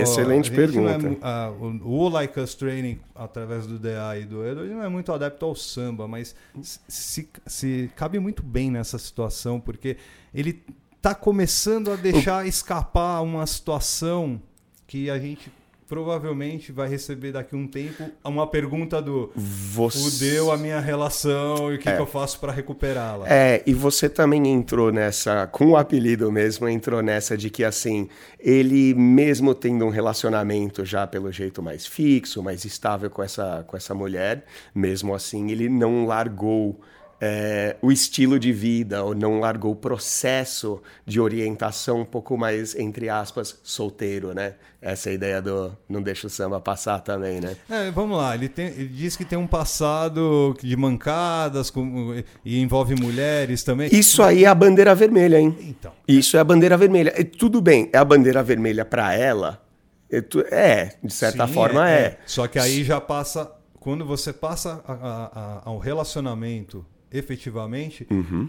Excelente 0.00 0.52
é 0.52 0.54
pergunta. 0.54 1.16
ah, 1.20 1.50
o, 1.50 2.04
o 2.04 2.08
Like 2.08 2.38
Us 2.38 2.54
Training, 2.54 3.00
através 3.14 3.66
do 3.66 3.78
DA 3.80 4.16
e 4.20 4.24
do 4.24 4.46
Edward, 4.46 4.72
não 4.72 4.82
é 4.84 4.88
muito 4.88 5.12
adepto 5.12 5.44
ao 5.44 5.56
samba, 5.56 6.06
mas 6.06 6.36
se, 6.62 7.28
se- 7.44 7.90
cabe 7.96 8.20
muito 8.20 8.44
bem 8.44 8.70
nessa 8.70 8.96
situação, 8.96 9.58
porque 9.58 9.96
ele 10.32 10.62
tá 11.00 11.16
começando 11.16 11.90
a 11.90 11.96
deixar 11.96 12.46
escapar 12.46 13.22
uma 13.22 13.44
situação 13.44 14.40
que 14.86 15.10
a 15.10 15.18
gente 15.18 15.50
provavelmente 15.92 16.72
vai 16.72 16.88
receber 16.88 17.32
daqui 17.32 17.54
a 17.54 17.58
um 17.58 17.66
tempo 17.66 18.10
uma 18.24 18.46
pergunta 18.46 19.02
do 19.02 19.30
Você... 19.36 19.98
fudeu 19.98 20.50
a 20.50 20.56
minha 20.56 20.80
relação 20.80 21.70
e 21.70 21.76
o 21.76 21.78
que, 21.78 21.92
que 21.92 22.00
eu 22.00 22.06
faço 22.06 22.40
para 22.40 22.50
recuperá-la. 22.50 23.26
É, 23.28 23.62
e 23.66 23.74
você 23.74 24.08
também 24.08 24.48
entrou 24.48 24.90
nessa, 24.90 25.46
com 25.48 25.72
o 25.72 25.76
apelido 25.76 26.32
mesmo, 26.32 26.66
entrou 26.66 27.02
nessa 27.02 27.36
de 27.36 27.50
que, 27.50 27.62
assim, 27.62 28.08
ele 28.40 28.94
mesmo 28.94 29.54
tendo 29.54 29.84
um 29.84 29.90
relacionamento 29.90 30.82
já 30.82 31.06
pelo 31.06 31.30
jeito 31.30 31.62
mais 31.62 31.86
fixo, 31.86 32.42
mais 32.42 32.64
estável 32.64 33.10
com 33.10 33.22
essa, 33.22 33.62
com 33.66 33.76
essa 33.76 33.94
mulher, 33.94 34.46
mesmo 34.74 35.14
assim, 35.14 35.50
ele 35.50 35.68
não 35.68 36.06
largou 36.06 36.80
é, 37.24 37.76
o 37.80 37.92
estilo 37.92 38.36
de 38.36 38.52
vida, 38.52 39.04
ou 39.04 39.14
não 39.14 39.38
largou 39.38 39.70
o 39.70 39.76
processo 39.76 40.82
de 41.06 41.20
orientação 41.20 42.00
um 42.00 42.04
pouco 42.04 42.36
mais, 42.36 42.74
entre 42.74 43.08
aspas, 43.08 43.60
solteiro, 43.62 44.34
né? 44.34 44.54
Essa 44.80 45.10
é 45.10 45.12
ideia 45.14 45.40
do 45.40 45.72
não 45.88 46.02
deixa 46.02 46.26
o 46.26 46.30
samba 46.30 46.60
passar 46.60 46.98
também, 46.98 47.40
né? 47.40 47.54
É, 47.70 47.92
vamos 47.92 48.18
lá, 48.18 48.34
ele, 48.34 48.48
tem- 48.48 48.66
ele 48.66 48.88
diz 48.88 49.14
que 49.16 49.24
tem 49.24 49.38
um 49.38 49.46
passado 49.46 50.56
de 50.60 50.76
mancadas 50.76 51.70
com- 51.70 52.20
e 52.44 52.60
envolve 52.60 52.96
mulheres 53.00 53.62
também. 53.62 53.88
Isso 53.92 54.20
aí 54.20 54.44
é 54.44 54.48
a 54.48 54.54
bandeira 54.54 54.92
vermelha, 54.92 55.38
hein? 55.38 55.56
Então. 55.60 55.92
Isso 56.08 56.36
é 56.36 56.40
a 56.40 56.44
bandeira 56.44 56.76
vermelha. 56.76 57.14
E 57.16 57.22
tudo 57.22 57.60
bem, 57.60 57.88
é 57.92 57.98
a 57.98 58.04
bandeira 58.04 58.42
vermelha 58.42 58.84
para 58.84 59.14
ela. 59.14 59.62
É, 60.10 60.18
é, 60.50 60.94
de 61.04 61.14
certa 61.14 61.46
Sim, 61.46 61.52
forma 61.54 61.88
é. 61.88 62.18
Só 62.26 62.48
que 62.48 62.58
aí 62.58 62.82
já 62.82 63.00
passa. 63.00 63.48
Quando 63.78 64.04
você 64.04 64.32
passa 64.32 64.82
a- 64.86 64.92
a- 64.92 65.30
a- 65.34 65.62
ao 65.64 65.78
relacionamento 65.78 66.84
efetivamente, 67.12 68.06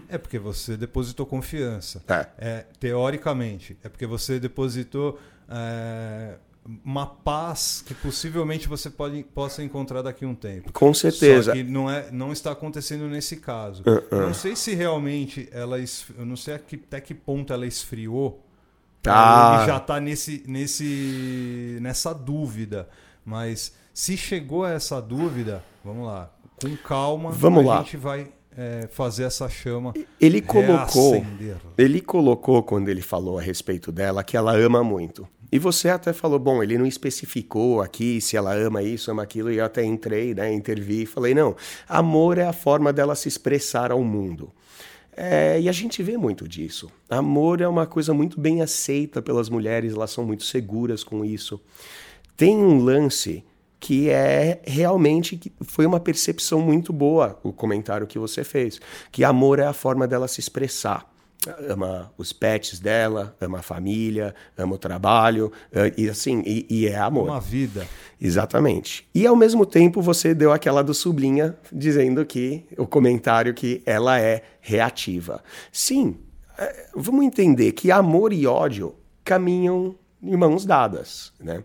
é 0.08 0.18
porque 0.18 0.38
você 0.38 0.76
depositou 0.76 1.26
confiança. 1.26 2.02
É. 2.08 2.26
É, 2.38 2.66
teoricamente, 2.80 3.76
é 3.82 3.88
porque 3.88 4.06
você 4.06 4.40
depositou 4.40 5.18
é, 5.48 6.36
uma 6.84 7.06
paz 7.06 7.82
que 7.86 7.94
possivelmente 7.94 8.66
você 8.68 8.88
pode, 8.88 9.22
possa 9.22 9.62
encontrar 9.62 10.02
daqui 10.02 10.24
a 10.24 10.28
um 10.28 10.34
tempo. 10.34 10.72
Com 10.72 10.94
certeza. 10.94 11.50
Só 11.50 11.52
que 11.52 11.62
não, 11.62 11.90
é, 11.90 12.10
não 12.10 12.32
está 12.32 12.52
acontecendo 12.52 13.06
nesse 13.06 13.36
caso. 13.36 13.82
Uh-uh. 13.86 14.20
Não 14.20 14.34
sei 14.34 14.56
se 14.56 14.74
realmente 14.74 15.48
ela. 15.52 15.78
Eu 15.78 16.24
não 16.24 16.36
sei 16.36 16.54
até 16.54 17.00
que 17.00 17.14
ponto 17.14 17.52
ela 17.52 17.66
esfriou. 17.66 18.42
Ah. 19.06 19.58
Ele 19.58 19.66
já 19.66 19.76
está 19.76 20.00
nesse, 20.00 20.42
nesse, 20.46 21.78
nessa 21.82 22.14
dúvida. 22.14 22.88
Mas 23.24 23.74
se 23.92 24.16
chegou 24.16 24.64
a 24.64 24.70
essa 24.70 25.00
dúvida, 25.00 25.62
vamos 25.84 26.06
lá. 26.06 26.30
Com 26.60 26.76
calma, 26.76 27.30
Vamos 27.30 27.64
a 27.64 27.68
lá. 27.68 27.78
gente 27.82 27.96
vai 27.96 28.32
é, 28.56 28.88
fazer 28.90 29.24
essa 29.24 29.48
chama. 29.48 29.92
Ele 30.20 30.40
colocou, 30.40 31.12
reacender. 31.12 31.56
ele 31.76 32.00
colocou 32.00 32.62
quando 32.62 32.88
ele 32.88 33.02
falou 33.02 33.38
a 33.38 33.42
respeito 33.42 33.90
dela 33.90 34.22
que 34.22 34.36
ela 34.36 34.56
ama 34.56 34.82
muito. 34.82 35.28
E 35.50 35.58
você 35.58 35.88
até 35.88 36.12
falou, 36.12 36.38
bom, 36.38 36.62
ele 36.62 36.76
não 36.76 36.86
especificou 36.86 37.80
aqui 37.80 38.20
se 38.20 38.36
ela 38.36 38.54
ama 38.54 38.82
isso, 38.82 39.10
ama 39.10 39.22
aquilo, 39.22 39.52
e 39.52 39.58
eu 39.58 39.64
até 39.64 39.84
entrei, 39.84 40.34
né, 40.34 40.52
intervi 40.52 41.02
e 41.02 41.06
falei, 41.06 41.32
não, 41.32 41.54
amor 41.88 42.38
é 42.38 42.44
a 42.44 42.52
forma 42.52 42.92
dela 42.92 43.14
se 43.14 43.28
expressar 43.28 43.92
ao 43.92 44.02
mundo. 44.02 44.52
É, 45.16 45.60
e 45.60 45.68
a 45.68 45.72
gente 45.72 46.02
vê 46.02 46.16
muito 46.16 46.48
disso. 46.48 46.90
Amor 47.08 47.60
é 47.60 47.68
uma 47.68 47.86
coisa 47.86 48.12
muito 48.12 48.40
bem 48.40 48.62
aceita 48.62 49.22
pelas 49.22 49.48
mulheres, 49.48 49.94
elas 49.94 50.10
são 50.10 50.24
muito 50.24 50.42
seguras 50.42 51.04
com 51.04 51.24
isso. 51.24 51.60
Tem 52.36 52.56
um 52.56 52.82
lance 52.82 53.44
que 53.84 54.08
é 54.08 54.62
realmente 54.64 55.36
que 55.36 55.52
foi 55.60 55.84
uma 55.84 56.00
percepção 56.00 56.58
muito 56.58 56.90
boa 56.90 57.38
o 57.42 57.52
comentário 57.52 58.06
que 58.06 58.18
você 58.18 58.42
fez, 58.42 58.80
que 59.12 59.22
amor 59.22 59.58
é 59.58 59.66
a 59.66 59.74
forma 59.74 60.08
dela 60.08 60.26
se 60.26 60.40
expressar. 60.40 61.06
Ama 61.68 62.10
os 62.16 62.32
pets 62.32 62.80
dela, 62.80 63.36
ama 63.38 63.58
a 63.58 63.62
família, 63.62 64.34
ama 64.56 64.76
o 64.76 64.78
trabalho, 64.78 65.52
eh, 65.70 65.92
e 65.98 66.08
assim, 66.08 66.42
e, 66.46 66.66
e 66.70 66.86
é 66.86 66.96
amor. 66.96 67.28
Uma 67.28 67.42
vida. 67.42 67.86
Exatamente. 68.18 69.06
E 69.14 69.26
ao 69.26 69.36
mesmo 69.36 69.66
tempo 69.66 70.00
você 70.00 70.34
deu 70.34 70.50
aquela 70.50 70.82
do 70.82 70.94
sublinha 70.94 71.54
dizendo 71.70 72.24
que 72.24 72.64
o 72.78 72.86
comentário 72.86 73.52
que 73.52 73.82
ela 73.84 74.18
é 74.18 74.44
reativa. 74.62 75.44
Sim, 75.70 76.16
é, 76.56 76.88
vamos 76.96 77.22
entender 77.26 77.72
que 77.72 77.90
amor 77.90 78.32
e 78.32 78.46
ódio 78.46 78.94
caminham 79.22 79.94
em 80.22 80.34
mãos 80.38 80.64
dadas, 80.64 81.34
né? 81.38 81.62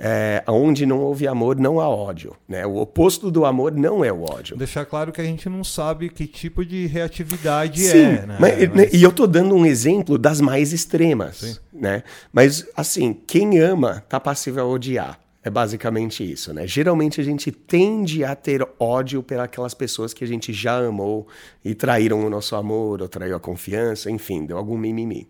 É, 0.00 0.44
onde 0.46 0.86
não 0.86 1.00
houve 1.00 1.26
amor, 1.26 1.56
não 1.56 1.80
há 1.80 1.88
ódio. 1.88 2.36
Né? 2.48 2.64
O 2.64 2.76
oposto 2.76 3.30
do 3.32 3.44
amor 3.44 3.72
não 3.72 4.04
é 4.04 4.12
o 4.12 4.22
ódio. 4.22 4.56
Deixar 4.56 4.84
claro 4.86 5.10
que 5.10 5.20
a 5.20 5.24
gente 5.24 5.48
não 5.48 5.64
sabe 5.64 6.08
que 6.08 6.24
tipo 6.26 6.64
de 6.64 6.86
reatividade 6.86 7.80
Sim, 7.82 7.98
é. 7.98 8.26
Né? 8.26 8.36
mas- 8.38 8.68
Mas- 8.74 8.94
e 8.94 9.02
eu 9.02 9.10
tô 9.10 9.26
dando 9.26 9.54
um 9.56 9.66
exemplo 9.66 10.16
das 10.16 10.40
mais 10.40 10.72
extremas, 10.72 11.60
né? 11.72 12.04
Mas 12.32 12.64
assim, 12.76 13.12
quem 13.26 13.58
ama 13.58 14.04
tá 14.08 14.20
passível 14.20 14.62
a 14.64 14.68
odiar. 14.68 15.18
É 15.42 15.50
basicamente 15.50 16.30
isso, 16.30 16.52
né? 16.52 16.66
Geralmente 16.66 17.20
a 17.20 17.24
gente 17.24 17.50
tende 17.50 18.22
a 18.22 18.34
ter 18.36 18.66
ódio 18.78 19.22
pelas 19.22 19.72
pessoas 19.72 20.12
que 20.12 20.22
a 20.22 20.26
gente 20.26 20.52
já 20.52 20.78
amou 20.78 21.26
e 21.64 21.74
traíram 21.74 22.24
o 22.24 22.28
nosso 22.30 22.54
amor, 22.54 23.00
ou 23.00 23.08
traiu 23.08 23.34
a 23.36 23.40
confiança, 23.40 24.10
enfim, 24.10 24.44
deu 24.44 24.58
algum 24.58 24.76
mimimi. 24.76 25.28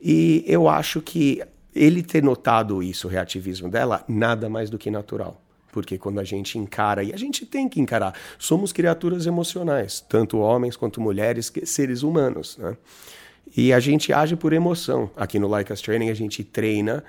E 0.00 0.42
eu 0.46 0.68
acho 0.68 1.00
que 1.00 1.42
ele 1.74 2.02
ter 2.02 2.22
notado 2.22 2.82
isso, 2.82 3.06
o 3.06 3.10
reativismo 3.10 3.68
dela, 3.68 4.04
nada 4.08 4.48
mais 4.48 4.70
do 4.70 4.78
que 4.78 4.90
natural. 4.90 5.40
Porque 5.72 5.96
quando 5.96 6.18
a 6.18 6.24
gente 6.24 6.58
encara, 6.58 7.04
e 7.04 7.12
a 7.12 7.16
gente 7.16 7.46
tem 7.46 7.68
que 7.68 7.80
encarar, 7.80 8.14
somos 8.38 8.72
criaturas 8.72 9.26
emocionais, 9.26 10.04
tanto 10.08 10.38
homens 10.38 10.76
quanto 10.76 11.00
mulheres, 11.00 11.52
seres 11.64 12.02
humanos, 12.02 12.58
né? 12.58 12.76
E 13.56 13.72
a 13.72 13.80
gente 13.80 14.12
age 14.12 14.36
por 14.36 14.52
emoção. 14.52 15.10
Aqui 15.16 15.38
no 15.38 15.48
Like 15.48 15.72
Us 15.72 15.80
Training 15.80 16.10
a 16.10 16.14
gente 16.14 16.44
treina 16.44 17.02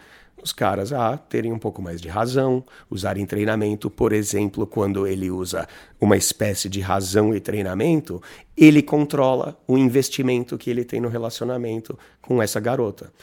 os 0.44 0.52
caras 0.52 0.92
a 0.92 1.18
terem 1.18 1.52
um 1.52 1.60
pouco 1.60 1.82
mais 1.82 2.02
de 2.02 2.08
razão, 2.08 2.64
usarem 2.90 3.26
treinamento, 3.28 3.92
por 3.92 4.12
exemplo, 4.12 4.66
quando 4.66 5.06
ele 5.06 5.30
usa 5.30 5.68
uma 6.00 6.18
espécie 6.18 6.68
de 6.68 6.80
razão 6.80 7.36
e 7.36 7.40
treinamento, 7.40 8.22
ele 8.58 8.82
controla 8.82 9.56
o 9.68 9.78
investimento 9.78 10.58
que 10.58 10.70
ele 10.70 10.84
tem 10.84 11.00
no 11.00 11.10
relacionamento 11.10 11.98
com 12.22 12.42
essa 12.42 12.60
garota. 12.60 13.14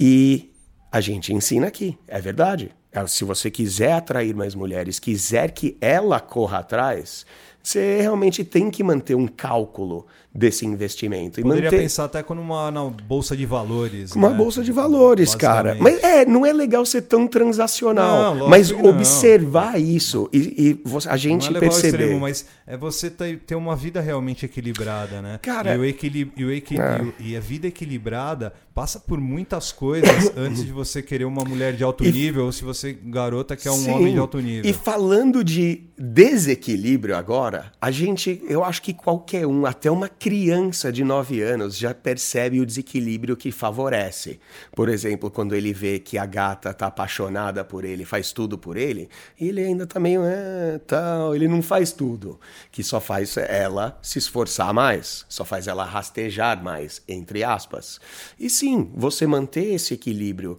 E 0.00 0.53
a 0.94 1.00
gente 1.00 1.34
ensina 1.34 1.66
aqui, 1.66 1.98
é 2.06 2.20
verdade. 2.20 2.70
É, 2.92 3.04
Se 3.08 3.24
você 3.24 3.50
quiser 3.50 3.94
atrair 3.94 4.32
mais 4.32 4.54
mulheres, 4.54 5.00
quiser 5.00 5.50
que 5.50 5.76
ela 5.80 6.20
corra 6.20 6.58
atrás, 6.58 7.26
você 7.60 8.00
realmente 8.00 8.44
tem 8.44 8.70
que 8.70 8.84
manter 8.84 9.16
um 9.16 9.26
cálculo 9.26 10.06
desse 10.34 10.66
investimento. 10.66 11.38
E 11.38 11.42
Poderia 11.44 11.70
manter... 11.70 11.82
pensar 11.82 12.04
até 12.06 12.22
como 12.22 12.40
uma 12.40 12.68
na 12.70 12.82
bolsa 12.84 13.36
de 13.36 13.46
valores. 13.46 14.12
Uma 14.16 14.30
né? 14.30 14.36
bolsa 14.36 14.64
de 14.64 14.72
valores, 14.72 15.34
cara. 15.34 15.76
Mas 15.78 16.02
é, 16.02 16.26
não 16.26 16.44
é 16.44 16.52
legal 16.52 16.84
ser 16.84 17.02
tão 17.02 17.28
transacional. 17.28 18.34
Não, 18.34 18.48
mas 18.48 18.72
que 18.72 18.82
não. 18.82 18.90
observar 18.90 19.80
isso 19.80 20.28
e, 20.32 20.38
e 20.84 21.08
a 21.08 21.16
gente 21.16 21.50
não 21.50 21.58
é 21.58 21.60
perceber. 21.60 21.88
extremo, 21.88 22.20
mas 22.20 22.46
é 22.66 22.76
você 22.76 23.08
ter, 23.10 23.54
uma 23.54 23.76
vida 23.76 24.00
realmente 24.00 24.44
equilibrada, 24.44 25.22
né? 25.22 25.38
Cara- 25.40 25.74
e, 25.76 25.78
o 25.78 25.84
equili 25.84 26.32
e, 26.36 26.44
o 26.44 26.50
equi 26.50 26.80
É. 26.80 27.00
e 27.20 27.36
a 27.36 27.40
vida 27.40 27.68
equilibrada 27.68 28.52
passa 28.74 28.98
por 28.98 29.20
muitas 29.20 29.70
coisas 29.70 30.32
antes 30.36 30.64
de 30.64 30.72
você 30.72 31.00
querer 31.00 31.26
uma 31.26 31.44
mulher 31.44 31.74
de 31.74 31.84
alto 31.84 32.04
E- 32.04 32.10
nível 32.10 32.46
ou 32.46 32.52
se 32.52 32.64
você 32.64 32.92
garota 32.92 33.54
quer 33.56 33.70
um 33.70 33.74
Sim. 33.74 33.90
homem 33.92 34.12
de 34.14 34.18
alto 34.18 34.38
nível. 34.40 34.68
E 34.68 34.72
falando 34.74 35.44
de 35.44 35.82
desequilíbrio 35.96 37.16
agora. 37.16 37.72
A 37.80 37.90
gente, 37.90 38.42
eu 38.48 38.64
acho 38.64 38.82
que 38.82 38.92
qualquer 38.92 39.46
um, 39.46 39.64
até 39.64 39.90
uma 39.90 40.08
criança 40.24 40.90
de 40.90 41.04
9 41.04 41.42
anos, 41.42 41.76
já 41.76 41.92
percebe 41.92 42.58
o 42.58 42.64
desequilíbrio 42.64 43.36
que 43.36 43.52
favorece. 43.52 44.40
Por 44.74 44.88
exemplo, 44.88 45.30
quando 45.30 45.54
ele 45.54 45.70
vê 45.70 45.98
que 45.98 46.16
a 46.16 46.24
gata 46.24 46.72
tá 46.72 46.86
apaixonada 46.86 47.62
por 47.62 47.84
ele, 47.84 48.06
faz 48.06 48.32
tudo 48.32 48.56
por 48.56 48.78
ele, 48.78 49.10
ele 49.38 49.60
ainda 49.60 49.86
tá 49.86 50.00
meio, 50.00 50.22
é, 50.24 50.80
tal, 50.86 51.34
ele 51.34 51.46
não 51.46 51.60
faz 51.60 51.92
tudo. 51.92 52.40
Que 52.72 52.82
só 52.82 53.02
faz 53.02 53.36
ela 53.36 53.98
se 54.00 54.18
esforçar 54.18 54.72
mais, 54.72 55.26
só 55.28 55.44
faz 55.44 55.66
ela 55.66 55.84
rastejar 55.84 56.64
mais, 56.64 57.02
entre 57.06 57.44
aspas. 57.44 58.00
E 58.40 58.48
sim, 58.48 58.90
você 58.94 59.26
manter 59.26 59.74
esse 59.74 59.92
equilíbrio, 59.92 60.58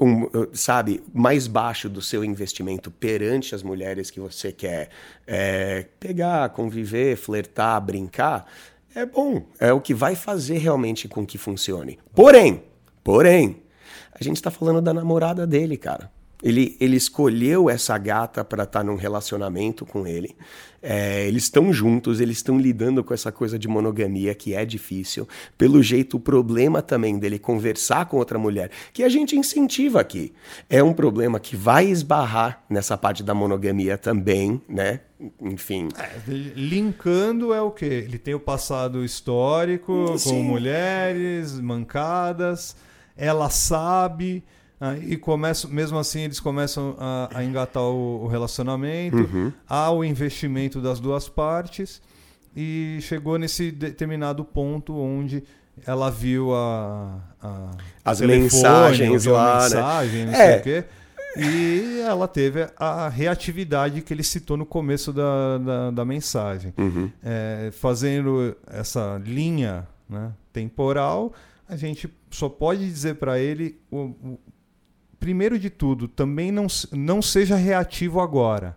um, 0.00 0.28
sabe, 0.52 1.04
mais 1.12 1.46
baixo 1.46 1.88
do 1.88 2.02
seu 2.02 2.24
investimento 2.24 2.90
perante 2.90 3.54
as 3.54 3.62
mulheres 3.62 4.10
que 4.10 4.18
você 4.18 4.50
quer 4.50 4.88
é, 5.24 5.86
pegar, 6.00 6.48
conviver, 6.48 7.16
flertar, 7.16 7.80
brincar, 7.80 8.46
é 8.94 9.04
bom. 9.04 9.42
É 9.58 9.72
o 9.72 9.80
que 9.80 9.92
vai 9.92 10.14
fazer 10.14 10.58
realmente 10.58 11.08
com 11.08 11.26
que 11.26 11.38
funcione. 11.38 11.98
Porém, 12.14 12.62
porém, 13.02 13.62
a 14.12 14.22
gente 14.22 14.36
está 14.36 14.50
falando 14.50 14.80
da 14.80 14.94
namorada 14.94 15.46
dele, 15.46 15.76
cara. 15.76 16.10
Ele, 16.44 16.76
ele 16.78 16.94
escolheu 16.94 17.70
essa 17.70 17.96
gata 17.96 18.44
para 18.44 18.64
estar 18.64 18.80
tá 18.80 18.84
num 18.84 18.96
relacionamento 18.96 19.86
com 19.86 20.06
ele. 20.06 20.36
É, 20.82 21.26
eles 21.26 21.44
estão 21.44 21.72
juntos, 21.72 22.20
eles 22.20 22.36
estão 22.36 22.58
lidando 22.58 23.02
com 23.02 23.14
essa 23.14 23.32
coisa 23.32 23.58
de 23.58 23.66
monogamia 23.66 24.34
que 24.34 24.54
é 24.54 24.66
difícil. 24.66 25.26
Pelo 25.56 25.82
jeito, 25.82 26.18
o 26.18 26.20
problema 26.20 26.82
também 26.82 27.18
dele 27.18 27.38
conversar 27.38 28.04
com 28.04 28.18
outra 28.18 28.38
mulher, 28.38 28.70
que 28.92 29.02
a 29.02 29.08
gente 29.08 29.34
incentiva 29.34 30.02
aqui, 30.02 30.34
é 30.68 30.82
um 30.82 30.92
problema 30.92 31.40
que 31.40 31.56
vai 31.56 31.86
esbarrar 31.86 32.62
nessa 32.68 32.98
parte 32.98 33.22
da 33.22 33.32
monogamia 33.32 33.96
também, 33.96 34.60
né? 34.68 35.00
Enfim. 35.40 35.88
É, 35.98 36.30
linkando 36.30 37.54
é 37.54 37.62
o 37.62 37.70
quê? 37.70 38.04
Ele 38.04 38.18
tem 38.18 38.34
o 38.34 38.40
passado 38.40 39.02
histórico 39.02 40.18
Sim. 40.18 40.28
com 40.28 40.42
mulheres, 40.42 41.58
mancadas, 41.58 42.76
ela 43.16 43.48
sabe. 43.48 44.44
Ah, 44.80 44.96
e 44.98 45.16
começam, 45.16 45.70
mesmo 45.70 45.98
assim 45.98 46.22
eles 46.22 46.40
começam 46.40 46.96
a, 46.98 47.30
a 47.32 47.44
engatar 47.44 47.82
o, 47.82 48.24
o 48.24 48.26
relacionamento, 48.26 49.16
uhum. 49.16 49.52
há 49.68 49.90
o 49.90 50.04
investimento 50.04 50.80
das 50.80 50.98
duas 50.98 51.28
partes 51.28 52.02
e 52.56 52.98
chegou 53.00 53.38
nesse 53.38 53.70
determinado 53.70 54.44
ponto 54.44 54.96
onde 54.96 55.44
ela 55.86 56.10
viu 56.10 56.54
a, 56.54 57.18
a 57.40 57.70
as 58.04 58.18
telefone, 58.18 58.42
mensagens 58.42 59.24
lá, 59.24 59.56
né? 59.56 59.62
mensagem, 59.62 60.24
né? 60.24 60.32
não 60.32 60.38
é. 60.38 60.46
sei 60.46 60.58
o 60.58 60.62
quê. 60.62 60.84
E 61.36 62.00
ela 62.06 62.28
teve 62.28 62.68
a 62.76 63.08
reatividade 63.08 64.02
que 64.02 64.14
ele 64.14 64.22
citou 64.22 64.56
no 64.56 64.64
começo 64.64 65.12
da, 65.12 65.58
da, 65.58 65.90
da 65.90 66.04
mensagem. 66.04 66.72
Uhum. 66.78 67.10
É, 67.24 67.70
fazendo 67.72 68.56
essa 68.68 69.20
linha 69.24 69.86
né, 70.08 70.32
temporal, 70.52 71.32
a 71.68 71.76
gente 71.76 72.08
só 72.30 72.48
pode 72.48 72.86
dizer 72.86 73.16
para 73.16 73.38
ele 73.38 73.80
o, 73.90 74.38
primeiro 75.24 75.58
de 75.58 75.70
tudo, 75.70 76.06
também 76.06 76.52
não, 76.52 76.66
não 76.92 77.22
seja 77.22 77.56
reativo 77.56 78.20
agora. 78.20 78.76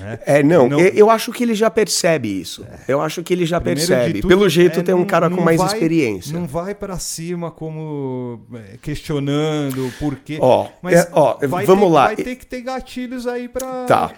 Né? 0.00 0.18
É, 0.24 0.42
não, 0.42 0.70
não, 0.70 0.80
eu 0.80 1.10
acho 1.10 1.30
que 1.32 1.42
ele 1.42 1.54
já 1.54 1.70
percebe 1.70 2.28
isso. 2.28 2.64
É. 2.64 2.78
Eu 2.88 3.02
acho 3.02 3.22
que 3.22 3.34
ele 3.34 3.44
já 3.44 3.60
Primeiro 3.60 3.86
percebe. 3.86 4.20
Tudo, 4.22 4.28
Pelo 4.28 4.48
jeito, 4.48 4.80
é, 4.80 4.82
tem 4.82 4.94
um 4.94 5.04
cara 5.04 5.28
com 5.28 5.42
mais 5.42 5.58
vai, 5.58 5.66
experiência. 5.66 6.32
Não 6.32 6.46
vai 6.46 6.74
para 6.74 6.98
cima 6.98 7.50
como 7.50 8.40
é, 8.54 8.78
questionando 8.80 9.92
por 9.98 10.16
quê. 10.16 10.38
Ó, 10.40 10.66
Mas 10.80 10.94
é, 10.94 11.08
ó, 11.12 11.36
vamos 11.66 11.88
ter, 11.88 11.94
lá. 11.94 12.06
Vai 12.06 12.16
ter 12.16 12.36
que 12.36 12.46
ter 12.46 12.62
gatilhos 12.62 13.26
aí 13.26 13.46
para 13.46 13.84
tá. 13.84 14.12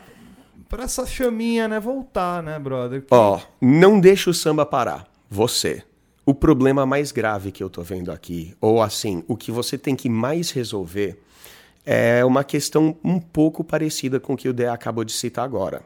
para 0.69 0.85
essa 0.85 1.05
chaminha, 1.07 1.67
né, 1.67 1.81
voltar, 1.81 2.41
né, 2.41 2.57
brother? 2.57 3.05
Ó, 3.11 3.41
não 3.61 3.99
deixa 3.99 4.31
o 4.31 4.35
samba 4.35 4.65
parar. 4.65 5.09
Você. 5.29 5.83
O 6.29 6.35
problema 6.35 6.85
mais 6.85 7.11
grave 7.11 7.51
que 7.51 7.63
eu 7.63 7.71
tô 7.71 7.81
vendo 7.81 8.13
aqui, 8.13 8.55
ou 8.61 8.83
assim, 8.83 9.25
o 9.27 9.35
que 9.35 9.51
você 9.51 9.79
tem 9.79 9.97
que 9.97 10.11
mais 10.11 10.51
resolver 10.51 11.19
é 11.87 12.23
uma 12.23 12.45
questão 12.45 12.99
um 13.03 13.19
pouco 13.19 13.65
parecida 13.65 14.21
com 14.21 14.35
o 14.35 14.37
que 14.37 14.47
o 14.47 14.53
Dea 14.53 14.75
acabou 14.75 15.05
de 15.05 15.13
citar 15.13 15.43
agora. 15.43 15.81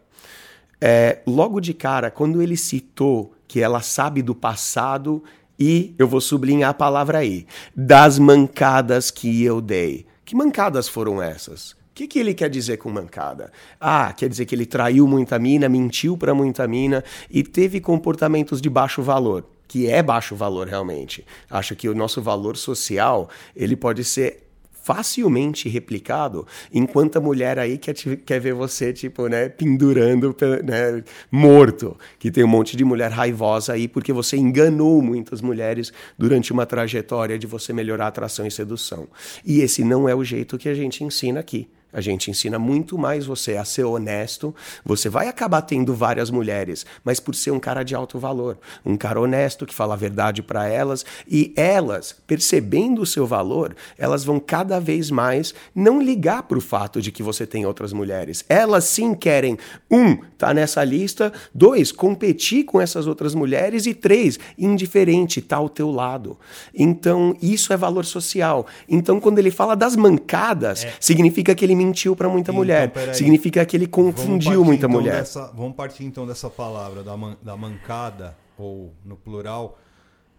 É, 0.81 1.21
logo 1.29 1.61
de 1.61 1.73
cara, 1.73 2.11
quando 2.11 2.43
ele 2.43 2.57
citou 2.57 3.33
que 3.47 3.61
ela 3.61 3.81
sabe 3.83 4.21
do 4.21 4.35
passado 4.35 5.23
e, 5.57 5.95
eu 5.97 6.09
vou 6.09 6.21
sublinhar 6.21 6.71
a 6.71 6.75
palavra 6.75 7.19
aí, 7.19 7.47
das 7.73 8.19
mancadas 8.19 9.13
que 9.13 9.45
eu 9.45 9.61
dei. 9.61 10.07
Que 10.25 10.35
mancadas 10.35 10.89
foram 10.89 11.23
essas? 11.23 11.71
O 11.71 11.77
que, 11.95 12.09
que 12.09 12.19
ele 12.19 12.35
quer 12.35 12.51
dizer 12.51 12.79
com 12.79 12.91
mancada? 12.91 13.53
Ah, 13.81 14.13
quer 14.13 14.29
dizer 14.29 14.47
que 14.47 14.57
ele 14.57 14.67
traiu 14.67 15.07
muita 15.07 15.39
mina, 15.39 15.69
mentiu 15.69 16.19
para 16.19 16.35
muita 16.35 16.67
mina 16.67 17.05
e 17.31 17.45
teve 17.45 17.81
comportamentos 17.81 18.61
de 18.61 18.69
baixo 18.69 19.03
valor, 19.03 19.47
que 19.73 19.89
é 19.89 20.03
baixo 20.03 20.37
valor 20.37 20.69
realmente. 20.69 21.25
Acho 21.49 21.75
que 21.75 21.89
o 21.89 21.95
nosso 21.95 22.21
valor 22.21 22.59
social 22.59 23.31
ele 23.57 23.75
pode 23.75 24.05
ser 24.05 24.43
facilmente 24.83 25.67
replicado 25.67 26.47
enquanto 26.71 27.17
a 27.17 27.21
mulher 27.23 27.59
aí 27.59 27.79
quer, 27.79 27.95
te, 27.95 28.19
quer 28.19 28.39
ver 28.39 28.53
você, 28.53 28.93
tipo, 28.93 29.29
né, 29.29 29.49
pendurando, 29.49 30.37
né, 30.63 31.03
morto. 31.31 31.97
Que 32.19 32.31
tem 32.31 32.45
um 32.45 32.49
monte 32.49 32.77
de 32.77 32.85
mulher 32.85 33.11
raivosa 33.11 33.73
aí 33.73 33.89
porque 33.89 34.13
você 34.13 34.37
enganou 34.37 35.01
muitas 35.01 35.41
mulheres 35.41 35.91
durante 36.19 36.53
uma 36.53 36.67
trajetória 36.67 37.39
de 37.39 37.47
você 37.47 37.73
melhorar 37.73 38.09
atração 38.09 38.47
e 38.47 38.51
sedução. 38.51 39.09
E 39.43 39.63
esse 39.63 39.83
não 39.83 40.07
é 40.07 40.15
o 40.15 40.23
jeito 40.23 40.59
que 40.59 40.69
a 40.69 40.75
gente 40.75 41.03
ensina 41.03 41.41
aqui. 41.41 41.67
A 41.93 42.01
gente 42.01 42.31
ensina 42.31 42.59
muito 42.59 42.97
mais 42.97 43.27
você 43.27 43.57
a 43.57 43.65
ser 43.65 43.85
honesto. 43.85 44.55
Você 44.85 45.09
vai 45.09 45.29
acabar 45.29 45.63
tendo 45.63 45.95
várias 45.95 46.31
mulheres, 46.31 46.87
mas 47.05 47.21
por 47.21 47.35
ser 47.35 47.51
um 47.51 47.61
cara 47.61 47.83
de 47.83 47.95
alto 47.95 48.19
valor, 48.19 48.59
um 48.85 48.97
cara 48.97 49.21
honesto 49.21 49.67
que 49.67 49.75
fala 49.75 49.95
a 49.95 49.97
verdade 49.97 50.43
para 50.43 50.67
elas 50.67 51.05
e 51.29 51.53
elas, 51.57 52.15
percebendo 52.27 53.03
o 53.03 53.07
seu 53.07 53.27
valor, 53.27 53.77
elas 53.99 54.25
vão 54.25 54.41
cada 54.41 54.81
vez 54.81 55.11
mais 55.11 55.55
não 55.75 56.01
ligar 56.01 56.45
para 56.45 56.59
o 56.59 56.61
fato 56.61 57.01
de 57.03 57.13
que 57.13 57.23
você 57.23 57.47
tem 57.47 57.67
outras 57.67 57.93
mulheres. 57.93 58.45
Elas 58.49 58.85
sim 58.85 59.15
querem 59.15 59.59
um, 59.91 60.17
tá 60.39 60.55
nessa 60.55 60.83
lista, 60.83 61.33
dois, 61.55 61.93
competir 61.93 62.65
com 62.65 62.81
essas 62.81 63.07
outras 63.07 63.35
mulheres 63.35 63.87
e 63.87 63.95
três, 63.95 64.39
indiferente, 64.59 65.43
tá 65.43 65.57
ao 65.57 65.69
teu 65.69 65.91
lado. 65.91 66.39
Então, 66.75 67.37
isso 67.43 67.73
é 67.73 67.77
valor 67.77 68.05
social. 68.05 68.67
Então, 68.89 69.21
quando 69.21 69.39
ele 69.39 69.51
fala 69.51 69.77
das 69.77 69.97
mancadas, 69.97 70.85
é. 70.85 70.93
significa 70.99 71.55
que 71.55 71.65
ele 71.65 71.82
mentiu 71.85 72.15
para 72.15 72.29
muita 72.29 72.51
então, 72.51 72.55
mulher. 72.55 72.93
Significa 73.15 73.65
que 73.65 73.77
ele 73.77 73.87
confundiu 73.87 74.65
muita 74.65 74.87
então 74.87 75.01
mulher. 75.01 75.21
Dessa, 75.21 75.53
vamos 75.55 75.75
partir 75.75 76.05
então 76.05 76.27
dessa 76.27 76.49
palavra, 76.49 77.03
da, 77.03 77.17
man, 77.17 77.37
da 77.43 77.57
mancada, 77.57 78.37
ou 78.57 78.93
no 79.05 79.17
plural. 79.17 79.79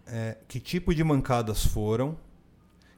É, 0.08 0.38
que 0.48 0.60
tipo 0.60 0.94
de 0.94 1.04
mancadas 1.04 1.66
foram? 1.66 2.18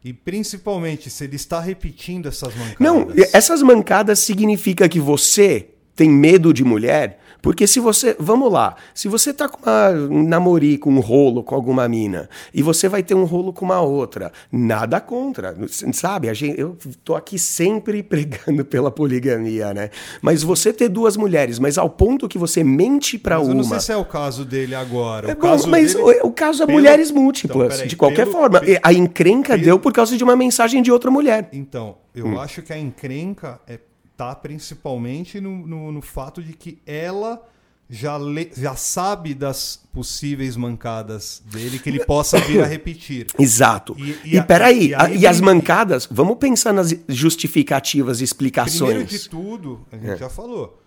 E 0.03 0.13
principalmente 0.13 1.09
se 1.09 1.23
ele 1.23 1.35
está 1.35 1.59
repetindo 1.59 2.27
essas 2.27 2.55
mancadas. 2.55 2.77
Não, 2.79 3.07
essas 3.33 3.61
mancadas 3.61 4.19
significa 4.19 4.87
que 4.87 4.99
você 4.99 5.69
tem 5.95 6.09
medo 6.09 6.53
de 6.53 6.63
mulher 6.63 7.19
porque 7.45 7.67
se 7.67 7.79
você, 7.79 8.15
vamos 8.17 8.51
lá, 8.51 8.75
se 8.91 9.07
você 9.07 9.31
tá 9.31 9.47
com 9.47 9.61
uma, 9.61 9.91
um 9.91 10.27
namorico, 10.27 10.89
um 10.89 10.99
rolo 10.99 11.43
com 11.43 11.53
alguma 11.53 11.87
mina, 11.87 12.27
e 12.51 12.63
você 12.63 12.89
vai 12.89 13.03
ter 13.03 13.13
um 13.13 13.23
rolo 13.23 13.53
com 13.53 13.63
uma 13.63 13.81
outra, 13.81 14.31
nada 14.51 14.99
contra, 14.99 15.55
sabe? 15.93 16.33
Gente, 16.33 16.59
eu 16.59 16.75
tô 17.03 17.13
aqui 17.13 17.37
sempre 17.37 18.01
pregando 18.03 18.65
pela 18.65 18.89
poligamia, 18.89 19.75
né? 19.75 19.91
Mas 20.23 20.41
você 20.41 20.73
ter 20.73 20.89
duas 20.89 21.15
mulheres, 21.15 21.59
mas 21.59 21.77
ao 21.77 21.87
ponto 21.87 22.27
que 22.27 22.39
você 22.39 22.63
mente 22.63 23.15
para 23.19 23.39
uma... 23.39 23.51
Eu 23.51 23.53
não 23.53 23.63
sei 23.63 23.79
se 23.79 23.91
é 23.91 23.97
o 23.97 24.05
caso 24.05 24.43
dele 24.43 24.73
agora. 24.73 25.27
O 25.27 25.29
é, 25.29 25.35
caso 25.35 25.69
mas 25.69 25.93
dele... 25.93 26.21
o, 26.23 26.29
o, 26.29 26.31
caso 26.31 26.63
é 26.63 26.65
pelo... 26.65 26.79
mulheres 26.79 27.11
múltiplas, 27.11 27.75
então, 27.75 27.87
de 27.87 27.95
qualquer 27.95 28.25
pelo... 28.25 28.31
forma. 28.31 28.59
A 28.81 28.91
encrenca 28.91 29.55
deu 29.55 29.77
por 29.77 29.93
causa 29.93 30.17
de 30.17 30.23
uma 30.23 30.35
mensagem 30.35 30.81
de 30.81 30.91
outra 30.91 31.11
mulher. 31.11 31.47
Então, 31.53 31.97
eu 32.15 32.25
hum. 32.25 32.39
acho 32.39 32.63
que 32.63 32.73
a 32.73 32.79
encrenca 32.79 33.59
é 33.67 33.77
tá 34.17 34.35
principalmente 34.35 35.39
no, 35.41 35.67
no, 35.67 35.91
no 35.91 36.01
fato 36.01 36.41
de 36.41 36.53
que 36.53 36.79
ela 36.85 37.41
já, 37.89 38.17
le, 38.17 38.51
já 38.55 38.75
sabe 38.75 39.33
das 39.33 39.81
possíveis 39.93 40.55
mancadas 40.55 41.43
dele 41.45 41.77
que 41.79 41.89
ele 41.89 42.03
possa 42.03 42.39
vir 42.39 42.61
a 42.61 42.65
repetir. 42.65 43.27
Exato. 43.37 43.95
E, 43.97 44.17
e, 44.25 44.37
e 44.37 44.43
peraí, 44.43 44.87
e, 44.89 44.95
a, 44.95 45.09
e 45.09 45.27
as 45.27 45.39
mancadas, 45.39 46.07
vamos 46.09 46.37
pensar 46.37 46.73
nas 46.73 46.95
justificativas, 47.07 48.21
explicações. 48.21 48.89
Primeiro 48.89 49.09
de 49.09 49.29
tudo, 49.29 49.85
a 49.91 49.97
gente 49.97 50.09
é. 50.09 50.17
já 50.17 50.29
falou, 50.29 50.81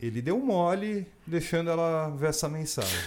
ele 0.00 0.20
deu 0.20 0.38
mole 0.38 1.06
deixando 1.26 1.70
ela 1.70 2.10
ver 2.10 2.28
essa 2.28 2.48
mensagem. 2.48 2.98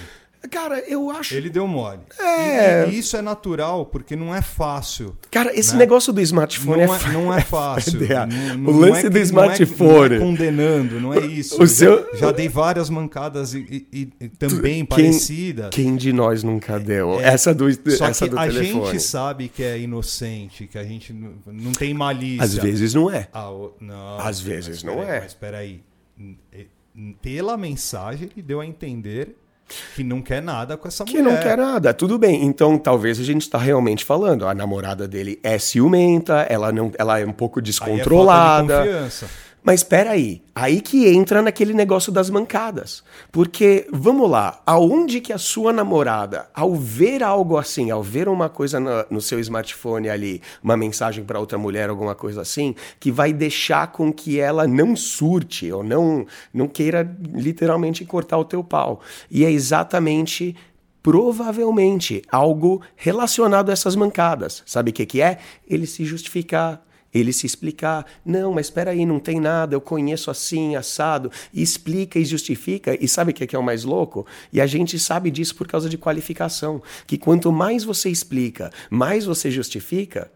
Cara, 0.49 0.79
eu 0.87 1.09
acho. 1.09 1.35
Ele 1.35 1.49
deu 1.49 1.67
mole. 1.67 1.99
É. 2.19 2.87
E, 2.87 2.91
e, 2.91 2.99
isso 2.99 3.17
é 3.17 3.21
natural, 3.21 3.85
porque 3.85 4.15
não 4.15 4.33
é 4.33 4.41
fácil. 4.41 5.17
Cara, 5.31 5.57
esse 5.57 5.73
né? 5.73 5.79
negócio 5.79 6.13
do 6.13 6.21
smartphone 6.21 6.85
não 6.85 6.95
é, 6.95 6.99
é, 6.99 7.11
não 7.11 7.33
é 7.33 7.41
fácil. 7.41 7.99
não, 8.57 8.71
o 8.71 8.77
lance 8.77 9.07
é 9.07 9.09
do 9.09 9.17
smartphone. 9.19 10.09
Não 10.09 10.15
é, 10.15 10.19
condenando, 10.19 10.99
não 10.99 11.13
é 11.13 11.25
isso. 11.25 11.61
O 11.61 11.67
seu... 11.67 12.07
Já 12.15 12.31
dei 12.31 12.47
várias 12.47 12.89
mancadas 12.89 13.53
e, 13.53 13.87
e, 13.91 14.09
e 14.19 14.29
também 14.29 14.85
quem, 14.85 14.85
parecidas. 14.85 15.69
Quem 15.71 15.95
de 15.95 16.13
nós 16.13 16.43
nunca 16.43 16.79
deu? 16.79 17.19
É, 17.19 17.29
essa 17.29 17.53
do, 17.53 17.71
só 17.91 18.07
essa 18.07 18.25
que 18.25 18.31
do 18.31 18.39
a 18.39 18.47
telefone. 18.47 18.91
gente 18.91 19.01
sabe 19.01 19.49
que 19.49 19.63
é 19.63 19.79
inocente, 19.79 20.67
que 20.67 20.77
a 20.77 20.83
gente 20.83 21.13
não 21.13 21.71
tem 21.71 21.93
malícia. 21.93 22.43
Às 22.43 22.53
vezes 22.53 22.93
não 22.93 23.09
é. 23.09 23.27
Ah, 23.33 23.49
não, 23.81 24.19
Às 24.19 24.39
vezes 24.39 24.83
não 24.83 25.01
é. 25.01 25.21
Mas 25.21 25.33
peraí 25.33 25.81
pela 27.21 27.55
mensagem, 27.57 28.29
ele 28.33 28.41
deu 28.41 28.59
a 28.59 28.65
entender 28.65 29.35
que 29.95 30.03
não 30.03 30.21
quer 30.21 30.41
nada 30.41 30.77
com 30.77 30.87
essa 30.87 31.03
Que 31.03 31.17
mulher. 31.21 31.33
não 31.33 31.41
quer 31.41 31.57
nada, 31.57 31.93
tudo 31.93 32.17
bem. 32.17 32.45
Então 32.45 32.77
talvez 32.77 33.19
a 33.19 33.23
gente 33.23 33.41
está 33.41 33.57
realmente 33.57 34.05
falando. 34.05 34.47
A 34.47 34.53
namorada 34.53 35.07
dele 35.07 35.39
é 35.43 35.57
ciumenta, 35.59 36.45
ela, 36.49 36.71
não, 36.71 36.91
ela 36.97 37.19
é 37.19 37.25
um 37.25 37.31
pouco 37.33 37.59
Aí 37.59 37.63
é 37.69 37.73
falta 37.73 37.91
de 37.91 37.97
descontrolada. 37.97 38.77
confiança. 38.79 39.29
Mas 39.63 39.81
espera 39.81 40.11
aí, 40.11 40.41
aí 40.55 40.79
que 40.79 41.07
entra 41.07 41.41
naquele 41.41 41.73
negócio 41.73 42.09
das 42.09 42.29
mancadas. 42.29 43.03
Porque, 43.33 43.85
vamos 43.91 44.29
lá, 44.29 44.61
aonde 44.65 45.19
que 45.19 45.33
a 45.33 45.37
sua 45.37 45.73
namorada, 45.73 46.47
ao 46.53 46.73
ver 46.73 47.21
algo 47.21 47.57
assim, 47.57 47.91
ao 47.91 48.01
ver 48.01 48.29
uma 48.29 48.47
coisa 48.47 48.79
na- 48.79 49.05
no 49.09 49.19
seu 49.19 49.39
smartphone 49.41 50.07
ali, 50.07 50.41
uma 50.63 50.77
mensagem 50.77 51.21
para 51.23 51.39
outra 51.39 51.57
mulher, 51.57 51.89
alguma 51.89 52.15
coisa 52.15 52.41
assim, 52.41 52.75
que 52.97 53.11
vai 53.11 53.33
deixar 53.33 53.91
com 53.91 54.13
que 54.13 54.39
ela 54.39 54.65
não 54.65 54.95
surte 54.95 55.69
ou 55.69 55.83
não, 55.83 56.25
não 56.53 56.67
queira 56.69 57.09
literalmente 57.33 58.05
cortar 58.05 58.37
o 58.37 58.45
teu 58.45 58.63
pau. 58.63 59.01
E 59.29 59.43
é 59.43 59.51
exatamente 59.51 60.55
provavelmente 61.03 62.21
algo 62.31 62.81
relacionado 62.95 63.69
a 63.69 63.73
essas 63.73 63.95
mancadas. 63.95 64.63
Sabe 64.65 64.91
o 64.91 64.93
que, 64.93 65.05
que 65.05 65.21
é? 65.21 65.39
Ele 65.67 65.85
se 65.87 66.03
justificar, 66.05 66.81
ele 67.13 67.33
se 67.33 67.45
explicar. 67.45 68.05
Não, 68.25 68.53
mas 68.53 68.67
espera 68.67 68.91
aí, 68.91 69.05
não 69.05 69.19
tem 69.19 69.39
nada, 69.39 69.75
eu 69.75 69.81
conheço 69.81 70.29
assim, 70.29 70.75
assado. 70.75 71.31
E 71.53 71.61
explica 71.61 72.19
e 72.19 72.25
justifica. 72.25 72.97
E 73.03 73.07
sabe 73.07 73.31
o 73.31 73.33
que, 73.33 73.47
que 73.47 73.55
é 73.55 73.59
o 73.59 73.63
mais 73.63 73.83
louco? 73.83 74.25
E 74.51 74.61
a 74.61 74.67
gente 74.67 74.99
sabe 74.99 75.31
disso 75.31 75.55
por 75.55 75.67
causa 75.67 75.89
de 75.89 75.97
qualificação. 75.97 76.81
Que 77.05 77.17
quanto 77.17 77.51
mais 77.51 77.83
você 77.83 78.09
explica, 78.09 78.71
mais 78.89 79.25
você 79.25 79.49
justifica, 79.49 80.31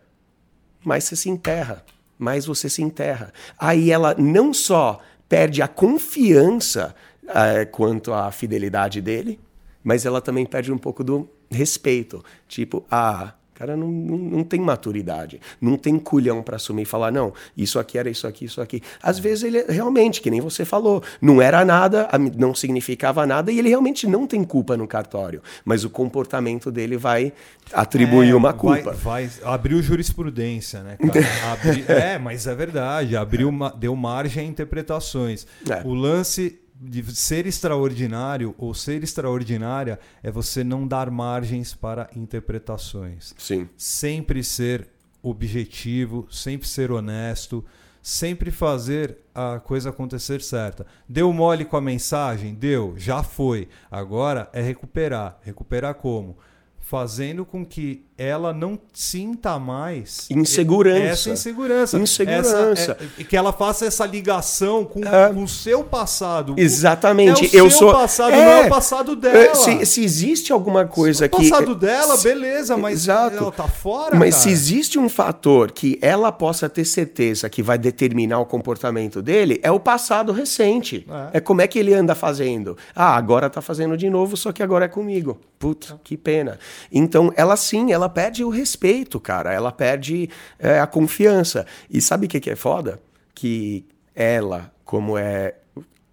mais 0.84 1.05
você 1.05 1.15
se 1.15 1.29
enterra. 1.29 1.84
Mais 2.17 2.45
você 2.45 2.69
se 2.69 2.81
enterra. 2.81 3.34
Aí 3.57 3.91
ela 3.91 4.15
não 4.15 4.53
só 4.53 4.99
perde 5.27 5.62
a 5.62 5.67
confiança 5.67 6.93
eh, 7.27 7.65
quanto 7.65 8.13
à 8.13 8.31
fidelidade 8.31 9.01
dele, 9.01 9.39
mas 9.84 10.05
ela 10.05 10.21
também 10.21 10.45
perde 10.45 10.71
um 10.71 10.77
pouco 10.77 11.03
do 11.03 11.27
respeito. 11.49 12.23
Tipo, 12.47 12.86
ah, 12.91 13.34
cara 13.62 13.78
não, 13.78 13.88
não, 13.88 14.17
não 14.17 14.43
tem 14.43 14.60
maturidade, 14.60 15.39
não 15.62 15.78
tem 15.78 15.97
culhão 16.00 16.41
para 16.41 16.56
assumir 16.56 16.82
e 16.82 16.86
falar, 16.86 17.12
não, 17.12 17.32
isso 17.56 17.78
aqui 17.80 17.97
era 17.97 18.10
isso 18.10 18.26
aqui, 18.28 18.45
isso 18.45 18.60
aqui. 18.60 18.82
Às 19.02 19.19
vezes 19.19 19.43
ele 19.43 19.63
realmente, 19.69 20.19
que 20.21 20.32
nem 20.32 20.41
você 20.41 20.65
falou, 20.65 21.04
não 21.21 21.41
era 21.41 21.63
nada, 21.63 22.10
não 22.38 22.56
significava 22.56 23.26
nada 23.28 23.52
e 23.52 23.60
ele 23.60 23.69
realmente 23.69 24.08
não 24.08 24.26
tem 24.26 24.43
culpa 24.43 24.76
no 24.76 24.88
cartório, 24.88 25.41
mas 25.63 25.84
o 25.84 25.89
comportamento 25.89 26.71
dele 26.71 26.97
vai 26.97 27.32
atribuir 27.71 28.30
É, 28.32 28.36
uma 28.36 28.52
vai- 28.52 28.82
culpa. 28.82 28.91
Vai, 28.97 29.30
abriu 29.43 29.82
jurisprudência, 29.82 30.82
né, 30.82 30.97
cara? 30.97 31.19
Abri- 31.54 31.86
é, 31.88 32.17
mas 32.17 32.47
é 32.47 32.56
verdade. 32.56 33.15
Abriu, 33.15 33.52
deu 33.78 33.95
margem 33.95 34.43
a 34.43 34.47
interpretações. 34.47 35.45
É. 35.69 35.82
O 35.86 35.93
lance 35.93 36.60
de 36.82 37.15
ser 37.15 37.46
extraordinário 37.46 38.56
ou 38.58 38.74
ser 38.74 39.04
extraordinária 39.04 40.00
é 40.24 40.32
você 40.32 40.63
não 40.63 40.88
dar 40.88 41.12
margens 41.12 41.76
para 41.76 42.10
interpretações. 42.15 43.36
Sim. 43.38 43.70
Sempre 43.78 44.44
ser 44.44 44.88
objetivo, 45.22 46.28
sempre 46.32 46.67
ser 46.67 46.91
honesto, 46.91 47.63
sempre 48.02 48.50
fazer 48.50 49.17
a 49.36 49.60
coisa 49.60 49.91
acontecer 49.91 50.41
certa. 50.41 50.88
Deu 51.08 51.32
mole 51.32 51.65
com 51.65 51.78
a 51.78 51.82
mensagem? 51.82 52.56
Deu, 52.56 52.96
já 52.98 53.22
foi. 53.22 53.70
Agora 53.91 54.50
é 54.52 54.62
recuperar. 54.62 55.39
Recuperar 55.44 55.94
como? 55.94 56.36
Fazendo 56.80 57.46
com 57.46 57.63
que 57.63 58.04
ela 58.21 58.53
não 58.53 58.77
sinta 58.93 59.57
mais 59.57 60.27
Insegurança. 60.29 61.01
essa 61.12 61.29
insegurança. 61.31 61.97
Insegurança. 61.97 62.71
Essa- 62.71 62.97
é- 63.19 63.23
que 63.23 63.36
ela 63.38 63.51
faça 63.53 63.86
essa 63.86 64.05
ligação 64.05 64.84
com, 64.86 65.03
É. 65.05 65.34
com 65.34 65.43
o 65.43 65.47
seu 65.47 65.84
passado. 65.84 66.53
Exatamente. 66.57 67.45
É 67.57 67.62
o 67.62 67.65
eu 67.65 67.69
seu 67.69 67.79
sou 67.79 67.91
passado, 67.93 68.31
não 68.31 68.38
é 68.38 68.65
o 68.65 68.69
passado 68.69 69.15
dela. 69.15 69.38
É, 69.38 69.55
Se, 69.55 69.86
se 69.86 70.03
existe 70.03 70.51
alguma 70.51 70.86
coisa 70.86 71.25
o 71.25 71.29
que 71.29 71.49
passado 71.49 71.75
dela, 71.75 72.17
se- 72.17 72.23
beleza, 72.27 72.77
mas 72.77 73.03
Exato. 73.03 73.38
ela 73.38 73.51
tá 73.51 73.67
fora, 73.67 74.15
Mas 74.15 74.36
cara. 74.36 74.43
se 74.43 74.49
existe 74.49 74.99
um 74.99 75.10
fator 75.10 75.71
que 75.71 75.97
ela 76.01 76.31
possa 76.31 76.67
ter 76.69 76.86
certeza 76.86 77.49
que 77.49 77.63
vai 77.63 77.77
determinar 77.77 78.39
o 78.39 78.45
comportamento 78.45 79.21
dele, 79.21 79.60
é 79.63 79.71
o 79.71 79.79
passado 79.79 80.31
recente. 80.31 81.05
É. 81.34 81.38
É, 81.38 81.39
como 81.39 81.62
é 81.62 81.67
que 81.67 81.79
ele 81.79 81.93
anda 81.93 82.13
fazendo. 82.15 82.77
Ah, 82.95 83.15
agora 83.15 83.49
tá 83.49 83.62
fazendo 83.62 83.95
de 83.97 84.10
novo, 84.10 84.36
só 84.38 84.51
que 84.51 84.62
agora 84.62 84.86
é 84.86 84.88
comigo. 84.88 85.39
Puta, 85.57 85.99
que 86.03 86.17
pena. 86.17 86.57
Então, 86.91 87.31
ela 87.36 87.55
sim, 87.55 87.91
ela 87.93 88.10
perde 88.12 88.43
o 88.43 88.50
respeito, 88.50 89.19
cara. 89.19 89.52
Ela 89.54 89.71
perde 89.71 90.30
é, 90.60 90.80
a 90.80 90.86
confiança. 90.86 91.65
E 91.89 92.00
sabe 92.02 92.28
o 92.28 92.30
que, 92.30 92.39
que 92.39 92.50
é 92.52 92.56
foda? 92.56 93.00
Que 93.34 93.86
ela, 94.13 94.71
como 94.86 95.17
é 95.17 95.56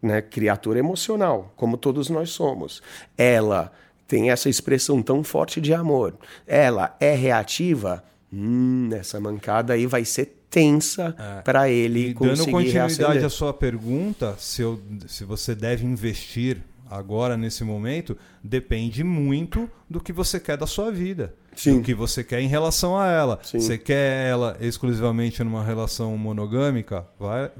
né, 0.00 0.22
criatura 0.22 0.78
emocional, 0.78 1.52
como 1.56 1.76
todos 1.76 2.08
nós 2.08 2.30
somos, 2.30 2.80
ela 3.16 3.70
tem 4.06 4.30
essa 4.30 4.48
expressão 4.48 5.02
tão 5.02 5.22
forte 5.22 5.60
de 5.60 5.74
amor. 5.74 6.14
Ela 6.46 6.96
é 7.00 7.14
reativa. 7.14 8.02
Hum, 8.32 8.88
essa 8.92 9.18
mancada 9.20 9.72
aí 9.74 9.86
vai 9.86 10.04
ser 10.04 10.34
tensa 10.50 11.14
para 11.44 11.68
ele 11.68 12.06
É. 12.06 12.08
E 12.08 12.14
dando 12.14 12.20
conseguir 12.30 12.50
continuidade 12.52 12.94
reacender. 12.94 13.24
à 13.24 13.28
sua 13.30 13.52
pergunta, 13.52 14.34
se, 14.38 14.62
eu- 14.62 14.80
se 15.06 15.24
você 15.24 15.54
deve 15.54 15.84
investir 15.84 16.58
agora 16.90 17.36
nesse 17.36 17.64
momento, 17.64 18.16
depende 18.42 19.02
muito 19.04 19.70
do 19.88 20.00
que 20.00 20.12
você 20.12 20.38
quer 20.40 20.56
da 20.56 20.66
sua 20.66 20.90
vida. 20.90 21.34
Sim. 21.54 21.78
Do 21.78 21.82
que 21.84 21.94
você 21.94 22.22
quer 22.22 22.40
em 22.40 22.46
relação 22.48 22.96
a 22.96 23.06
ela. 23.08 23.38
Sim. 23.42 23.58
Você 23.60 23.76
quer 23.76 24.28
ela 24.30 24.56
exclusivamente 24.60 25.42
numa 25.42 25.64
relação 25.64 26.16
monogâmica? 26.16 27.06
Vai, 27.18 27.50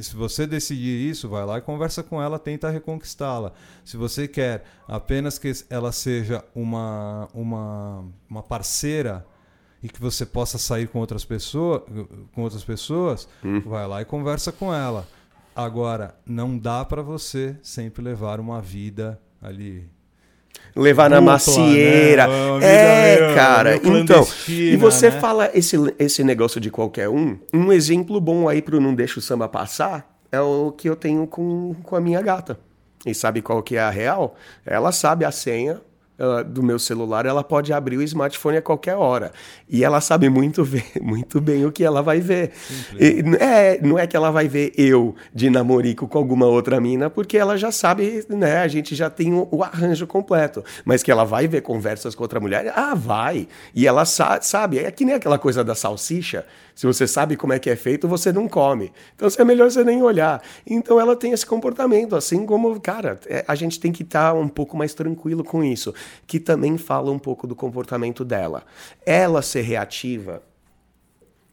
se 0.00 0.16
você 0.16 0.44
decidir 0.46 1.08
isso, 1.08 1.28
vai 1.28 1.44
lá 1.46 1.58
e 1.58 1.60
conversa 1.60 2.02
com 2.02 2.20
ela, 2.20 2.36
tenta 2.38 2.68
reconquistá-la. 2.68 3.52
Se 3.84 3.96
você 3.96 4.26
quer 4.26 4.64
apenas 4.88 5.38
que 5.38 5.52
ela 5.70 5.92
seja 5.92 6.44
uma, 6.54 7.28
uma, 7.32 8.04
uma 8.28 8.42
parceira 8.42 9.24
e 9.80 9.88
que 9.88 10.00
você 10.00 10.26
possa 10.26 10.58
sair 10.58 10.88
com 10.88 10.98
outras 10.98 11.24
pessoas, 11.24 11.82
com 12.34 12.42
outras 12.42 12.64
pessoas, 12.64 13.28
Hum. 13.44 13.60
vai 13.64 13.86
lá 13.86 14.02
e 14.02 14.04
conversa 14.04 14.50
com 14.50 14.74
ela. 14.74 15.06
Agora, 15.58 16.14
não 16.24 16.56
dá 16.56 16.84
para 16.84 17.02
você 17.02 17.56
sempre 17.64 18.00
levar 18.00 18.38
uma 18.38 18.62
vida 18.62 19.20
ali. 19.42 19.88
levar 20.76 21.10
na 21.10 21.16
Dupla, 21.16 21.32
macieira. 21.32 22.28
né? 22.28 23.14
É, 23.14 23.34
cara. 23.34 23.74
Então, 23.74 24.24
e 24.46 24.76
você 24.76 25.10
né? 25.10 25.20
fala 25.20 25.50
esse, 25.52 25.76
esse 25.98 26.22
negócio 26.22 26.60
de 26.60 26.70
qualquer 26.70 27.08
um. 27.08 27.36
Um 27.52 27.72
exemplo 27.72 28.20
bom 28.20 28.48
aí 28.48 28.62
pro 28.62 28.80
Não 28.80 28.94
Deixa 28.94 29.18
o 29.18 29.22
Samba 29.22 29.48
Passar 29.48 30.08
é 30.30 30.40
o 30.40 30.70
que 30.70 30.88
eu 30.88 30.94
tenho 30.94 31.26
com, 31.26 31.74
com 31.82 31.96
a 31.96 32.00
minha 32.00 32.22
gata. 32.22 32.56
E 33.04 33.12
sabe 33.12 33.42
qual 33.42 33.60
que 33.60 33.74
é 33.74 33.80
a 33.80 33.90
real? 33.90 34.36
Ela 34.64 34.92
sabe 34.92 35.24
a 35.24 35.32
senha 35.32 35.80
do 36.46 36.62
meu 36.62 36.78
celular, 36.78 37.26
ela 37.26 37.44
pode 37.44 37.72
abrir 37.72 37.96
o 37.96 38.02
smartphone 38.02 38.56
a 38.56 38.62
qualquer 38.62 38.96
hora. 38.96 39.30
E 39.68 39.84
ela 39.84 40.00
sabe 40.00 40.28
muito, 40.28 40.64
ver, 40.64 40.84
muito 41.00 41.40
bem 41.40 41.64
o 41.64 41.70
que 41.70 41.84
ela 41.84 42.02
vai 42.02 42.20
ver. 42.20 42.50
E, 42.98 43.22
é, 43.38 43.80
não 43.80 43.98
é 43.98 44.06
que 44.06 44.16
ela 44.16 44.30
vai 44.30 44.48
ver 44.48 44.72
eu 44.76 45.14
de 45.32 45.48
namorico 45.48 46.08
com 46.08 46.18
alguma 46.18 46.46
outra 46.46 46.80
mina, 46.80 47.08
porque 47.08 47.38
ela 47.38 47.56
já 47.56 47.70
sabe, 47.70 48.24
né? 48.28 48.58
A 48.58 48.68
gente 48.68 48.94
já 48.94 49.08
tem 49.08 49.32
o, 49.32 49.46
o 49.50 49.62
arranjo 49.62 50.06
completo. 50.06 50.64
Mas 50.84 51.02
que 51.02 51.10
ela 51.10 51.24
vai 51.24 51.46
ver 51.46 51.60
conversas 51.60 52.14
com 52.14 52.24
outra 52.24 52.40
mulher, 52.40 52.72
ah, 52.74 52.94
vai. 52.94 53.46
E 53.74 53.86
ela 53.86 54.04
sa 54.04 54.40
sabe, 54.40 54.78
é 54.78 54.90
que 54.90 55.04
nem 55.04 55.14
aquela 55.14 55.38
coisa 55.38 55.62
da 55.62 55.74
salsicha. 55.74 56.44
Se 56.78 56.86
você 56.86 57.08
sabe 57.08 57.36
como 57.36 57.52
é 57.52 57.58
que 57.58 57.68
é 57.68 57.74
feito, 57.74 58.06
você 58.06 58.30
não 58.30 58.46
come. 58.46 58.92
Então 59.16 59.28
é 59.36 59.44
melhor 59.44 59.68
você 59.68 59.82
nem 59.82 60.00
olhar. 60.00 60.40
Então 60.64 61.00
ela 61.00 61.16
tem 61.16 61.32
esse 61.32 61.44
comportamento, 61.44 62.14
assim 62.14 62.46
como, 62.46 62.80
cara, 62.80 63.18
é, 63.26 63.44
a 63.48 63.56
gente 63.56 63.80
tem 63.80 63.90
que 63.90 64.04
estar 64.04 64.32
um 64.32 64.46
pouco 64.46 64.76
mais 64.76 64.94
tranquilo 64.94 65.42
com 65.42 65.64
isso, 65.64 65.92
que 66.24 66.38
também 66.38 66.78
fala 66.78 67.10
um 67.10 67.18
pouco 67.18 67.48
do 67.48 67.56
comportamento 67.56 68.24
dela. 68.24 68.62
Ela 69.04 69.42
ser 69.42 69.62
reativa 69.62 70.40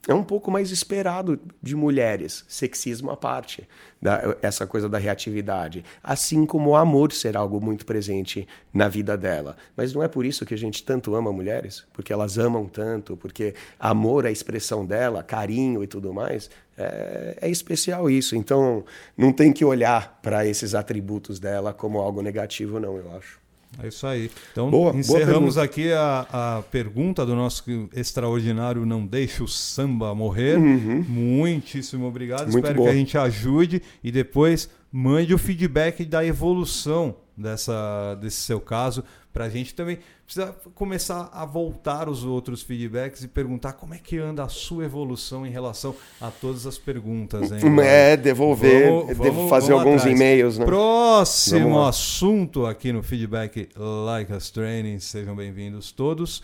é 0.07 0.13
um 0.13 0.23
pouco 0.23 0.51
mais 0.51 0.71
esperado 0.71 1.39
de 1.61 1.75
mulheres, 1.75 2.45
sexismo 2.47 3.09
à 3.09 3.17
parte, 3.17 3.67
da, 3.99 4.37
essa 4.41 4.67
coisa 4.67 4.87
da 4.87 4.99
reatividade. 4.99 5.83
Assim 6.03 6.45
como 6.45 6.71
o 6.71 6.75
amor 6.75 7.11
ser 7.11 7.35
algo 7.35 7.59
muito 7.59 7.85
presente 7.85 8.47
na 8.71 8.87
vida 8.87 9.17
dela. 9.17 9.57
Mas 9.75 9.93
não 9.93 10.03
é 10.03 10.07
por 10.07 10.25
isso 10.25 10.45
que 10.45 10.53
a 10.53 10.57
gente 10.57 10.83
tanto 10.83 11.15
ama 11.15 11.31
mulheres, 11.31 11.85
porque 11.91 12.13
elas 12.13 12.37
amam 12.37 12.67
tanto, 12.67 13.17
porque 13.17 13.55
amor 13.79 14.25
é 14.25 14.29
a 14.29 14.31
expressão 14.31 14.85
dela, 14.85 15.23
carinho 15.23 15.83
e 15.83 15.87
tudo 15.87 16.13
mais. 16.13 16.49
É, 16.77 17.37
é 17.41 17.49
especial 17.49 18.09
isso. 18.09 18.35
Então 18.35 18.85
não 19.17 19.31
tem 19.31 19.51
que 19.51 19.65
olhar 19.65 20.19
para 20.21 20.45
esses 20.45 20.75
atributos 20.75 21.39
dela 21.39 21.73
como 21.73 21.99
algo 21.99 22.21
negativo, 22.21 22.79
não, 22.79 22.95
eu 22.97 23.11
acho. 23.15 23.44
É 23.83 23.87
isso 23.87 24.05
aí. 24.07 24.31
Então, 24.51 24.69
Boa, 24.69 24.91
boa 24.91 24.99
encerramos 24.99 25.55
pergunta. 25.55 25.61
aqui 25.63 25.91
a, 25.91 26.27
a 26.31 26.61
pergunta 26.63 27.25
do 27.25 27.35
nosso 27.35 27.63
extraordinário 27.93 28.85
Não 28.85 29.05
Deixe 29.05 29.43
o 29.43 29.47
Samba 29.47 30.13
Morrer. 30.15 30.57
Muitíssimo 30.59 32.05
obrigado. 32.07 32.47
Uhum. 32.47 32.51
Muito 32.51 32.57
Espero 32.57 32.75
boa. 32.77 32.89
que 32.89 32.95
a 32.95 32.97
gente 32.97 33.17
ajude 33.17 33.81
e 34.03 34.11
depois 34.11 34.69
mande 34.91 35.33
o 35.33 35.37
feedback 35.37 36.05
da 36.05 36.25
evolução 36.25 37.15
dessa, 37.37 38.15
desse 38.15 38.37
seu 38.37 38.59
caso 38.61 39.03
para 39.35 39.43
a 39.43 39.49
gente 39.49 39.75
também 39.75 39.99
precisa 40.23 40.55
começar 40.73 41.29
a 41.33 41.43
voltar 41.43 42.07
os 42.07 42.23
outros 42.23 42.61
feedbacks 42.61 43.21
e 43.21 43.27
perguntar 43.27 43.73
como 43.73 43.93
é 43.93 43.97
que 43.97 44.17
anda 44.17 44.45
a 44.45 44.47
sua 44.47 44.85
evolução 44.85 45.45
em 45.45 45.49
relação 45.49 45.93
a 46.21 46.31
todas 46.31 46.65
as 46.65 46.77
perguntas. 46.77 47.51
Hein, 47.51 47.59
é, 47.83 48.15
devolver, 48.15 48.89
vamos, 48.89 49.17
vamos, 49.17 49.49
fazer 49.49 49.73
vamos 49.73 49.87
alguns 49.87 50.05
e-mails. 50.05 50.57
Né? 50.57 50.65
Próximo 50.65 51.83
assunto 51.83 52.65
aqui 52.65 52.93
no 52.93 53.03
feedback 53.03 53.67
Like 53.75 54.31
Us 54.31 54.49
Training, 54.49 54.99
sejam 54.99 55.35
bem-vindos 55.35 55.91
todos. 55.91 56.41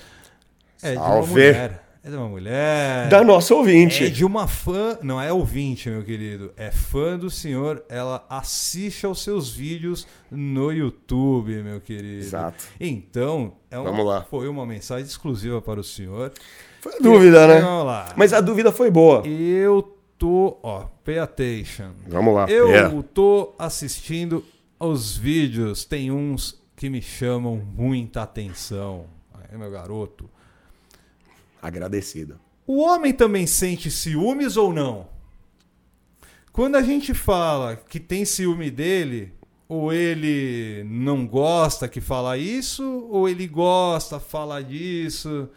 É 0.84 0.96
Salve. 0.96 1.06
de 1.06 1.14
uma 1.14 1.28
mulher. 1.28 1.91
É 2.04 2.10
de 2.10 2.16
uma 2.16 2.28
mulher. 2.28 3.10
Da 3.10 3.24
nossa 3.24 3.54
ouvinte. 3.54 4.06
É 4.06 4.10
de 4.10 4.26
uma 4.26 4.48
fã. 4.48 4.98
Não 5.04 5.22
é 5.22 5.32
ouvinte, 5.32 5.88
meu 5.88 6.04
querido. 6.04 6.52
É 6.58 6.72
fã 6.72 7.16
do 7.16 7.30
senhor. 7.30 7.84
Ela 7.88 8.26
assiste 8.28 9.06
aos 9.06 9.22
seus 9.22 9.52
vídeos 9.52 10.08
no 10.32 10.72
YouTube, 10.72 11.62
meu 11.62 11.80
querido. 11.80 12.24
Exato. 12.24 12.66
Então, 12.80 13.54
é 13.70 13.78
uma, 13.78 13.92
Vamos 13.92 14.06
lá. 14.08 14.24
foi 14.24 14.48
uma 14.48 14.66
mensagem 14.66 15.06
exclusiva 15.06 15.62
para 15.62 15.80
o 15.80 15.84
senhor. 15.84 16.32
Foi 16.80 16.96
a 16.96 16.98
dúvida, 16.98 17.46
né? 17.46 17.62
Vamos 17.62 17.86
lá. 17.86 18.12
Mas 18.16 18.34
a 18.34 18.42
dúvida 18.42 18.72
foi 18.72 18.90
boa. 18.90 19.22
Eu 19.28 19.96
tô. 20.18 20.58
Ó, 20.64 20.86
pay 21.04 21.20
attention. 21.20 21.92
Vamos 22.08 22.34
lá. 22.34 22.50
Eu 22.50 22.70
yeah. 22.70 23.04
tô 23.14 23.54
assistindo 23.60 24.44
aos 24.80 25.16
vídeos. 25.16 25.86
Tem 25.86 26.10
uns 26.10 26.60
que 26.76 26.90
me 26.90 27.00
chamam 27.00 27.62
muita 27.76 28.24
atenção. 28.24 29.06
É, 29.52 29.56
meu 29.56 29.70
garoto 29.70 30.28
agradecido. 31.62 32.40
O 32.66 32.82
homem 32.82 33.14
também 33.14 33.46
sente 33.46 33.92
ciúmes 33.92 34.58
ou 34.58 34.74
não? 34.74 35.08
Quando 36.52 36.76
a 36.76 36.82
gente 36.82 37.14
fala 37.14 37.76
que 37.76 38.00
tem 38.00 38.26
ciúme 38.26 38.70
dele, 38.70 39.34
ou 39.70 39.94
ele 39.94 40.84
não 40.86 41.26
gosta 41.26 41.88
que 41.88 42.02
fala 42.02 42.38
isso, 42.38 43.08
ou 43.10 43.30
ele 43.30 43.48
gosta, 43.48 44.20
fala 44.20 44.62
disso. 44.62 45.50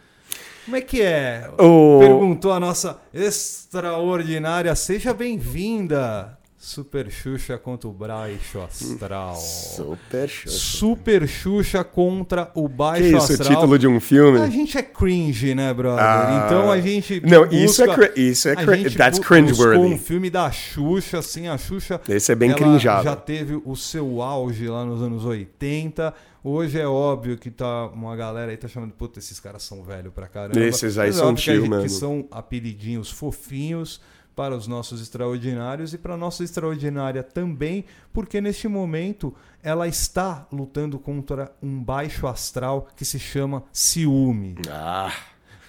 Como 0.63 0.77
é 0.77 0.81
que 0.81 1.01
é? 1.01 1.51
O... 1.59 1.99
Perguntou 1.99 2.53
a 2.53 2.59
nossa 2.59 2.99
extraordinária. 3.13 4.73
Seja 4.73 5.13
bem-vinda. 5.13 6.39
Super 6.65 7.11
Xuxa 7.11 7.59
contra 7.59 7.87
o 7.87 7.93
Baixo 7.93 8.59
Astral. 8.59 9.35
Super 9.35 10.27
Xuxa. 10.27 10.57
Super 10.57 11.27
Xuxa 11.27 11.83
contra 11.83 12.51
o 12.55 12.67
Baixo 12.67 13.03
que 13.03 13.07
isso, 13.09 13.17
Astral. 13.17 13.51
o 13.51 13.53
título 13.53 13.77
de 13.77 13.87
um 13.87 13.99
filme? 13.99 14.39
A 14.39 14.49
gente 14.49 14.75
é 14.75 14.81
cringe, 14.81 15.53
né, 15.53 15.71
brother? 15.71 16.03
Ah, 16.03 16.45
então 16.47 16.71
a 16.71 16.81
gente. 16.81 17.21
Não, 17.23 17.47
busca, 17.47 17.55
isso 17.55 17.83
é, 17.83 18.19
isso 18.19 18.49
é 18.49 18.55
cringe. 18.55 18.97
That's 18.97 19.19
cringeworthy. 19.19 19.79
um 19.79 19.95
filme 19.95 20.31
da 20.31 20.49
Xuxa, 20.49 21.19
assim, 21.19 21.47
a 21.47 21.55
Xuxa. 21.55 22.01
Esse 22.09 22.31
é 22.31 22.35
bem 22.35 22.51
cringeado. 22.51 23.03
Já 23.03 23.15
teve 23.15 23.61
o 23.63 23.75
seu 23.75 24.23
auge 24.23 24.67
lá 24.67 24.83
nos 24.83 25.03
anos 25.03 25.23
80. 25.23 26.11
Hoje 26.43 26.79
é 26.79 26.87
óbvio 26.87 27.37
que 27.37 27.51
tá 27.51 27.85
uma 27.89 28.15
galera 28.15 28.49
aí 28.49 28.57
tá 28.57 28.67
chamando, 28.67 28.91
puta, 28.91 29.19
esses 29.19 29.39
caras 29.39 29.61
são 29.61 29.83
velho 29.83 30.11
pra 30.11 30.27
caramba. 30.27 30.59
Esses 30.59 30.97
aí 30.97 31.09
Mas 31.09 31.17
é 31.17 31.19
são 31.19 31.35
tio, 31.35 31.69
mano. 31.69 31.83
Que 31.83 31.89
são 31.89 32.27
apelidinhos 32.31 33.11
fofinhos 33.11 34.01
para 34.35 34.55
os 34.55 34.67
nossos 34.67 35.01
extraordinários 35.01 35.93
e 35.93 35.97
para 35.97 36.15
a 36.15 36.17
nossa 36.17 36.43
extraordinária 36.43 37.23
também, 37.23 37.85
porque 38.11 38.41
neste 38.41 38.67
momento 38.67 39.33
ela 39.63 39.87
está 39.87 40.47
lutando 40.51 40.99
contra 40.99 41.55
um 41.61 41.81
baixo 41.81 42.27
astral 42.27 42.87
que 42.95 43.05
se 43.05 43.17
chama 43.17 43.63
ciúme. 43.71 44.55
Ah. 44.69 45.13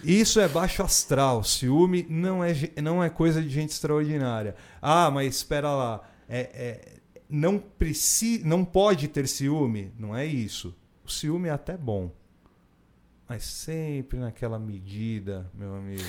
Isso 0.02 0.40
é 0.40 0.48
baixo 0.48 0.82
astral. 0.82 1.42
Ciúme 1.42 2.06
não 2.08 2.44
é, 2.44 2.52
não 2.82 3.02
é 3.02 3.08
coisa 3.08 3.40
de 3.40 3.48
gente 3.48 3.70
extraordinária. 3.70 4.54
Ah, 4.82 5.10
mas 5.10 5.36
espera 5.36 5.70
lá. 5.70 6.02
É, 6.28 6.40
é, 6.40 6.98
não, 7.30 7.58
preci, 7.58 8.42
não 8.44 8.64
pode 8.64 9.08
ter 9.08 9.26
ciúme? 9.26 9.92
Não 9.98 10.14
é 10.14 10.26
isso. 10.26 10.76
O 11.04 11.10
ciúme 11.10 11.48
é 11.48 11.52
até 11.52 11.76
bom 11.76 12.10
mas 13.28 13.44
sempre 13.44 14.18
naquela 14.18 14.58
medida, 14.58 15.50
meu 15.52 15.74
amigo. 15.74 16.02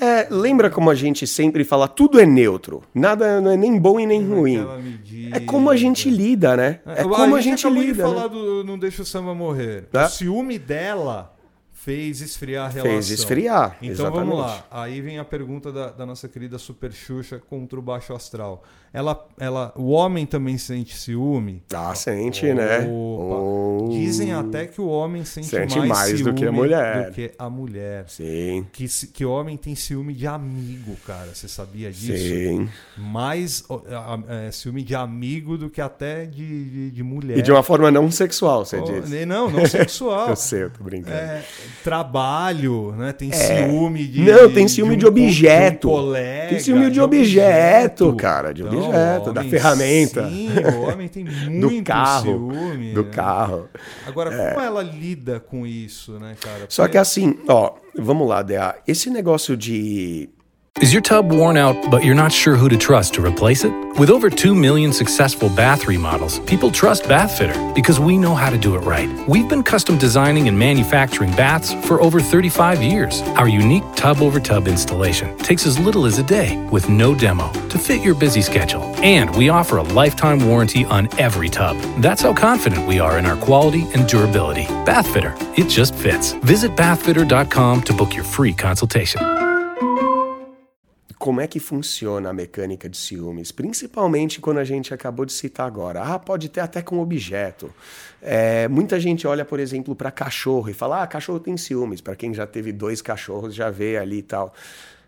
É, 0.00 0.26
lembra 0.30 0.70
como 0.70 0.88
a 0.88 0.94
gente 0.94 1.26
sempre 1.26 1.64
fala, 1.64 1.86
tudo 1.86 2.18
é 2.18 2.24
neutro. 2.24 2.82
Nada 2.94 3.40
não 3.40 3.50
é 3.50 3.56
nem 3.56 3.78
bom 3.78 4.00
e 4.00 4.06
nem 4.06 4.24
ruim. 4.26 4.64
Medida, 4.82 5.36
é 5.36 5.40
como 5.40 5.68
a 5.68 5.76
gente 5.76 6.08
lida, 6.08 6.56
né? 6.56 6.80
É, 6.86 7.02
é 7.02 7.04
como 7.04 7.36
a 7.36 7.40
gente, 7.42 7.66
a 7.66 7.70
gente 7.70 7.80
lida. 7.80 7.94
De 7.94 8.00
falar 8.00 8.22
né? 8.22 8.28
do 8.30 8.64
Não 8.64 8.78
Deixa 8.78 9.02
o 9.02 9.04
Samba 9.04 9.34
Morrer. 9.34 9.86
É. 9.92 10.04
O 10.04 10.08
ciúme 10.08 10.58
dela 10.58 11.31
fez 11.84 12.20
esfriar 12.20 12.66
a 12.66 12.68
relação. 12.68 12.92
Fez 12.92 13.10
esfriar. 13.10 13.76
Então 13.82 13.90
exatamente. 13.90 14.28
vamos 14.28 14.38
lá. 14.38 14.64
Aí 14.70 15.00
vem 15.00 15.18
a 15.18 15.24
pergunta 15.24 15.72
da, 15.72 15.90
da, 15.90 16.06
nossa 16.06 16.28
querida 16.28 16.56
Super 16.56 16.92
Xuxa 16.92 17.40
contra 17.50 17.76
o 17.76 17.82
Baixo 17.82 18.14
Astral. 18.14 18.62
Ela, 18.92 19.26
ela, 19.38 19.72
o 19.74 19.90
homem 19.90 20.24
também 20.24 20.58
sente 20.58 20.94
ciúme? 20.94 21.62
Ah, 21.74 21.94
sente, 21.94 22.52
né? 22.52 22.86
Oh. 22.88 23.88
Dizem 23.90 24.32
até 24.32 24.66
que 24.66 24.80
o 24.80 24.86
homem 24.86 25.24
sente, 25.24 25.48
sente 25.48 25.78
mais, 25.78 25.88
mais 25.88 26.20
do 26.20 26.34
que 26.34 26.44
a 26.44 26.52
mulher. 26.52 27.06
Do 27.06 27.12
que 27.12 27.32
a 27.36 27.50
mulher. 27.50 28.04
Sim. 28.06 28.66
Que, 28.70 28.86
que 29.08 29.24
homem 29.24 29.56
tem 29.56 29.74
ciúme 29.74 30.12
de 30.12 30.26
amigo, 30.26 30.94
cara. 31.06 31.34
Você 31.34 31.48
sabia 31.48 31.90
disso? 31.90 32.22
Sim. 32.22 32.68
Mais 32.96 33.64
é, 34.28 34.50
ciúme 34.52 34.82
de 34.82 34.94
amigo 34.94 35.56
do 35.56 35.70
que 35.70 35.80
até 35.80 36.26
de, 36.26 36.64
de, 36.70 36.90
de, 36.90 37.02
mulher. 37.02 37.38
E 37.38 37.42
de 37.42 37.50
uma 37.50 37.62
forma 37.62 37.90
não 37.90 38.10
sexual, 38.10 38.64
você 38.64 38.78
oh, 38.78 38.84
diz. 38.84 39.26
Não, 39.26 39.50
não 39.50 39.66
sexual. 39.66 40.28
eu 40.30 40.36
sei, 40.36 40.64
eu 40.64 40.70
tô 40.70 40.84
brincando. 40.84 41.16
É, 41.16 41.42
trabalho, 41.82 42.92
né? 42.92 43.12
Tem 43.12 43.30
é. 43.30 43.32
ciúme 43.32 44.06
de. 44.06 44.22
Não, 44.22 44.52
tem 44.52 44.68
ciúme 44.68 44.96
de, 44.96 45.06
um, 45.06 45.12
de 45.12 45.22
objeto. 45.22 45.88
De 45.88 45.94
um 45.94 45.96
colega, 45.96 46.48
tem 46.48 46.60
ciúme 46.60 46.84
de, 46.86 46.90
de 46.92 47.00
objeto, 47.00 48.04
objeto, 48.08 48.16
cara. 48.16 48.54
De 48.54 48.62
então, 48.62 48.78
objeto, 48.78 49.30
homem, 49.30 49.34
da 49.34 49.44
ferramenta. 49.44 50.28
Sim, 50.28 50.48
o 50.76 50.90
homem 50.90 51.08
tem 51.08 51.24
muito 51.48 51.76
do 51.78 51.82
carro, 51.82 52.22
ciúme. 52.22 52.92
Do 52.92 53.04
né? 53.04 53.10
carro. 53.10 53.68
Agora, 54.06 54.34
é. 54.34 54.50
como 54.50 54.64
ela 54.64 54.82
lida 54.82 55.40
com 55.40 55.66
isso, 55.66 56.12
né, 56.18 56.36
cara? 56.40 56.58
Porque... 56.60 56.74
Só 56.74 56.88
que 56.88 56.98
assim, 56.98 57.38
ó, 57.48 57.74
vamos 57.96 58.28
lá, 58.28 58.42
Dea. 58.42 58.76
Esse 58.86 59.10
negócio 59.10 59.56
de 59.56 60.28
Is 60.80 60.92
your 60.92 61.02
tub 61.02 61.30
worn 61.30 61.56
out, 61.58 61.90
but 61.90 62.02
you're 62.02 62.14
not 62.14 62.32
sure 62.32 62.56
who 62.56 62.68
to 62.68 62.78
trust 62.78 63.14
to 63.14 63.24
replace 63.24 63.62
it? 63.62 63.72
With 63.98 64.08
over 64.08 64.30
2 64.30 64.54
million 64.54 64.92
successful 64.92 65.48
bath 65.50 65.86
remodels, 65.86 66.40
people 66.40 66.70
trust 66.72 67.04
Bathfitter 67.04 67.74
because 67.74 68.00
we 68.00 68.16
know 68.16 68.34
how 68.34 68.48
to 68.48 68.56
do 68.56 68.74
it 68.74 68.80
right. 68.80 69.08
We've 69.28 69.48
been 69.48 69.62
custom 69.62 69.98
designing 69.98 70.48
and 70.48 70.58
manufacturing 70.58 71.30
baths 71.32 71.74
for 71.86 72.00
over 72.00 72.20
35 72.20 72.82
years. 72.82 73.20
Our 73.36 73.48
unique 73.48 73.84
tub 73.94 74.22
over 74.22 74.40
tub 74.40 74.66
installation 74.66 75.36
takes 75.38 75.66
as 75.66 75.78
little 75.78 76.06
as 76.06 76.18
a 76.18 76.22
day 76.22 76.56
with 76.68 76.88
no 76.88 77.14
demo 77.14 77.52
to 77.68 77.78
fit 77.78 78.02
your 78.02 78.14
busy 78.14 78.40
schedule. 78.40 78.82
And 79.04 79.34
we 79.36 79.50
offer 79.50 79.76
a 79.76 79.82
lifetime 79.82 80.40
warranty 80.48 80.84
on 80.86 81.06
every 81.20 81.50
tub. 81.50 81.76
That's 82.00 82.22
how 82.22 82.32
confident 82.32 82.88
we 82.88 82.98
are 82.98 83.18
in 83.18 83.26
our 83.26 83.36
quality 83.36 83.82
and 83.94 84.08
durability. 84.08 84.64
Bathfitter, 84.84 85.36
it 85.56 85.68
just 85.68 85.94
fits. 85.94 86.32
Visit 86.32 86.74
bathfitter.com 86.76 87.82
to 87.82 87.92
book 87.92 88.14
your 88.14 88.24
free 88.24 88.54
consultation. 88.54 89.41
Como 91.22 91.40
é 91.40 91.46
que 91.46 91.60
funciona 91.60 92.30
a 92.30 92.32
mecânica 92.32 92.88
de 92.88 92.96
ciúmes, 92.96 93.52
principalmente 93.52 94.40
quando 94.40 94.58
a 94.58 94.64
gente 94.64 94.92
acabou 94.92 95.24
de 95.24 95.32
citar 95.32 95.68
agora. 95.68 96.02
Ah, 96.02 96.18
pode 96.18 96.48
ter 96.48 96.58
até 96.58 96.82
com 96.82 96.98
objeto. 96.98 97.72
É, 98.20 98.66
muita 98.66 98.98
gente 98.98 99.24
olha, 99.24 99.44
por 99.44 99.60
exemplo, 99.60 99.94
para 99.94 100.10
cachorro 100.10 100.68
e 100.68 100.74
fala: 100.74 101.00
ah, 101.00 101.06
cachorro 101.06 101.38
tem 101.38 101.56
ciúmes. 101.56 102.00
Para 102.00 102.16
quem 102.16 102.34
já 102.34 102.44
teve 102.44 102.72
dois 102.72 103.00
cachorros, 103.00 103.54
já 103.54 103.70
vê 103.70 103.98
ali 103.98 104.18
e 104.18 104.22
tal. 104.22 104.52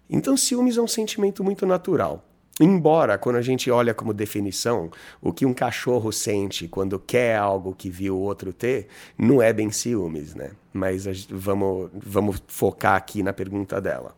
Então, 0.09 0.37
ciúmes 0.37 0.77
é 0.77 0.81
um 0.81 0.87
sentimento 0.87 1.43
muito 1.43 1.67
natural. 1.67 2.25
Embora, 2.61 3.19
quando 3.19 3.35
a 3.35 3.43
gente 3.43 3.69
olha 3.69 3.93
como 3.93 4.15
definição, 4.15 4.93
o 5.21 5.33
que 5.33 5.45
um 5.45 5.53
cachorro 5.53 6.13
sente 6.13 6.69
quando 6.69 6.97
quer 6.97 7.37
algo 7.37 7.75
que 7.75 7.91
viu 7.91 8.15
o 8.15 8.21
outro 8.21 8.53
ter, 8.53 8.87
não 9.19 9.43
é 9.43 9.53
bem 9.53 9.73
ciúmes, 9.73 10.33
né? 10.33 10.53
Mas 10.73 11.27
vamos, 11.29 11.91
vamos 11.93 12.41
focar 12.47 12.95
aqui 12.95 13.21
na 13.21 13.33
pergunta 13.33 13.81
dela. 13.81 14.15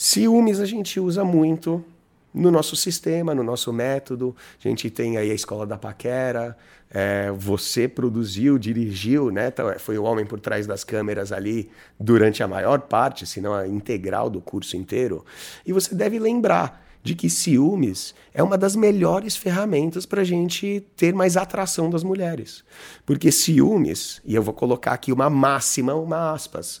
Ciúmes 0.00 0.60
a 0.60 0.64
gente 0.64 1.00
usa 1.00 1.24
muito 1.24 1.84
no 2.32 2.52
nosso 2.52 2.76
sistema, 2.76 3.34
no 3.34 3.42
nosso 3.42 3.72
método. 3.72 4.36
A 4.64 4.68
gente 4.68 4.88
tem 4.90 5.16
aí 5.16 5.28
a 5.28 5.34
escola 5.34 5.66
da 5.66 5.76
paquera. 5.76 6.56
É, 6.88 7.32
você 7.32 7.88
produziu, 7.88 8.58
dirigiu, 8.58 9.32
né? 9.32 9.48
Então, 9.48 9.68
é, 9.68 9.76
foi 9.76 9.98
o 9.98 10.04
homem 10.04 10.24
por 10.24 10.38
trás 10.38 10.68
das 10.68 10.84
câmeras 10.84 11.32
ali 11.32 11.68
durante 11.98 12.44
a 12.44 12.46
maior 12.46 12.82
parte, 12.82 13.26
se 13.26 13.40
não 13.40 13.52
a 13.52 13.66
integral 13.66 14.30
do 14.30 14.40
curso 14.40 14.76
inteiro. 14.76 15.26
E 15.66 15.72
você 15.72 15.92
deve 15.96 16.20
lembrar 16.20 16.86
de 17.02 17.16
que 17.16 17.28
ciúmes 17.28 18.14
é 18.32 18.40
uma 18.40 18.56
das 18.56 18.76
melhores 18.76 19.36
ferramentas 19.36 20.06
para 20.06 20.20
a 20.20 20.24
gente 20.24 20.86
ter 20.94 21.12
mais 21.12 21.36
atração 21.36 21.90
das 21.90 22.04
mulheres. 22.04 22.62
Porque 23.04 23.32
ciúmes, 23.32 24.22
e 24.24 24.36
eu 24.36 24.44
vou 24.44 24.54
colocar 24.54 24.92
aqui 24.92 25.10
uma 25.10 25.28
máxima, 25.28 25.92
uma 25.92 26.32
aspas, 26.32 26.80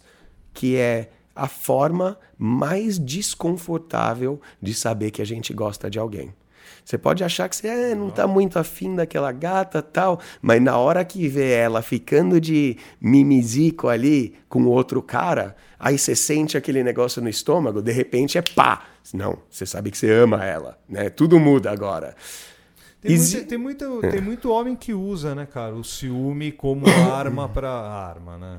que 0.54 0.76
é 0.76 1.10
a 1.38 1.48
forma 1.48 2.18
mais 2.36 2.98
desconfortável 2.98 4.40
de 4.60 4.74
saber 4.74 5.10
que 5.10 5.22
a 5.22 5.24
gente 5.24 5.52
gosta 5.54 5.88
de 5.90 5.98
alguém. 5.98 6.34
Você 6.84 6.96
pode 6.96 7.22
achar 7.22 7.48
que 7.48 7.56
você 7.56 7.68
é, 7.68 7.94
não 7.94 8.08
está 8.08 8.26
muito 8.26 8.58
afim 8.58 8.94
daquela 8.96 9.30
gata 9.30 9.82
tal, 9.82 10.20
mas 10.40 10.60
na 10.62 10.76
hora 10.78 11.04
que 11.04 11.28
vê 11.28 11.52
ela 11.52 11.82
ficando 11.82 12.40
de 12.40 12.76
mimizico 13.00 13.88
ali 13.88 14.34
com 14.48 14.64
outro 14.64 15.02
cara, 15.02 15.54
aí 15.78 15.98
você 15.98 16.16
sente 16.16 16.56
aquele 16.56 16.82
negócio 16.82 17.20
no 17.22 17.28
estômago, 17.28 17.82
de 17.82 17.92
repente 17.92 18.38
é 18.38 18.42
pá. 18.42 18.84
Não, 19.12 19.38
você 19.50 19.66
sabe 19.66 19.90
que 19.90 19.98
você 19.98 20.10
ama 20.10 20.44
ela, 20.44 20.78
né? 20.88 21.10
Tudo 21.10 21.38
muda 21.38 21.70
agora. 21.70 22.14
Tem, 23.00 23.12
Exi- 23.12 23.36
muito, 23.36 23.48
tem, 23.48 23.58
muito, 23.58 24.00
tem 24.10 24.20
muito 24.20 24.50
homem 24.50 24.74
que 24.74 24.92
usa, 24.92 25.34
né, 25.34 25.46
cara, 25.46 25.74
o 25.74 25.84
ciúme 25.84 26.50
como 26.52 26.84
arma 27.12 27.48
para 27.48 27.70
arma, 27.70 28.36
né? 28.38 28.58